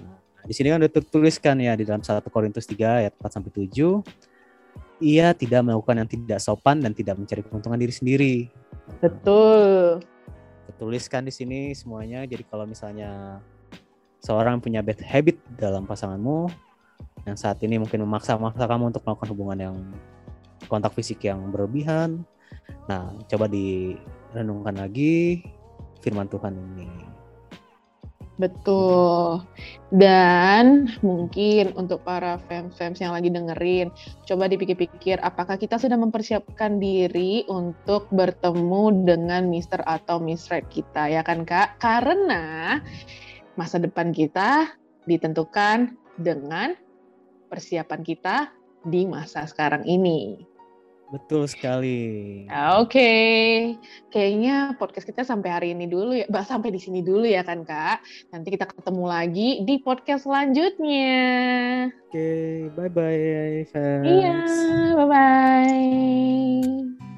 Nah, 0.00 0.16
di 0.48 0.56
sini 0.56 0.72
kan 0.72 0.80
udah 0.80 0.88
tertuliskan 0.88 1.60
ya 1.60 1.76
di 1.76 1.84
dalam 1.84 2.00
1 2.00 2.24
Korintus 2.32 2.64
3 2.64 3.04
ayat 3.04 3.12
4 3.20 3.28
sampai 3.28 3.52
7. 3.52 4.00
Ia 5.04 5.36
tidak 5.36 5.60
melakukan 5.68 6.00
yang 6.00 6.08
tidak 6.08 6.40
sopan 6.40 6.80
dan 6.80 6.96
tidak 6.96 7.20
mencari 7.20 7.44
keuntungan 7.44 7.76
diri 7.76 7.92
sendiri. 7.92 8.34
Betul. 9.04 10.00
Tertuliskan 10.72 11.28
di 11.28 11.32
sini 11.36 11.76
semuanya. 11.76 12.24
Jadi 12.24 12.48
kalau 12.48 12.64
misalnya 12.64 13.44
seorang 14.20 14.60
punya 14.60 14.84
bad 14.84 15.00
habit 15.00 15.40
dalam 15.56 15.88
pasanganmu 15.88 16.48
yang 17.28 17.36
saat 17.36 17.60
ini 17.60 17.76
mungkin 17.76 18.04
memaksa-maksa 18.04 18.64
kamu 18.64 18.94
untuk 18.94 19.04
melakukan 19.04 19.30
hubungan 19.32 19.58
yang 19.60 19.76
kontak 20.68 20.92
fisik 20.96 21.24
yang 21.24 21.52
berlebihan, 21.52 22.24
Nah, 22.90 23.14
coba 23.30 23.46
direnungkan 23.46 24.74
lagi 24.78 25.46
firman 26.02 26.26
Tuhan 26.26 26.54
ini. 26.56 26.90
Betul. 28.40 29.44
Dan 29.92 30.88
mungkin 31.04 31.76
untuk 31.76 32.00
para 32.08 32.40
fans-fans 32.48 32.96
yang 32.96 33.12
lagi 33.12 33.28
dengerin, 33.28 33.92
coba 34.24 34.48
dipikir-pikir 34.48 35.20
apakah 35.20 35.60
kita 35.60 35.76
sudah 35.76 36.00
mempersiapkan 36.00 36.80
diri 36.80 37.44
untuk 37.52 38.08
bertemu 38.08 39.04
dengan 39.04 39.44
Mr. 39.44 39.84
atau 39.84 40.16
Miss 40.24 40.48
Red 40.48 40.72
kita, 40.72 41.12
ya 41.12 41.20
kan 41.20 41.44
Kak? 41.44 41.76
Karena 41.84 42.80
masa 43.60 43.76
depan 43.76 44.16
kita 44.16 44.72
ditentukan 45.04 45.92
dengan 46.16 46.72
persiapan 47.52 48.00
kita 48.00 48.48
di 48.88 49.04
masa 49.04 49.44
sekarang 49.44 49.84
ini. 49.84 50.48
Betul 51.10 51.50
sekali. 51.50 51.98
Oke, 52.78 52.86
okay. 52.86 53.50
kayaknya 54.14 54.78
podcast 54.78 55.10
kita 55.10 55.26
sampai 55.26 55.50
hari 55.50 55.68
ini 55.74 55.90
dulu 55.90 56.14
ya, 56.14 56.22
bah 56.30 56.46
sampai 56.46 56.70
di 56.70 56.78
sini 56.78 57.02
dulu 57.02 57.26
ya 57.26 57.42
kan 57.42 57.66
kak. 57.66 57.98
Nanti 58.30 58.54
kita 58.54 58.70
ketemu 58.70 59.04
lagi 59.10 59.66
di 59.66 59.82
podcast 59.82 60.22
selanjutnya. 60.22 61.18
Oke, 61.90 62.14
okay, 62.14 62.70
bye 62.78 62.86
bye. 62.86 63.66
Iya, 64.06 64.34
bye 64.94 65.06
bye. 65.10 67.09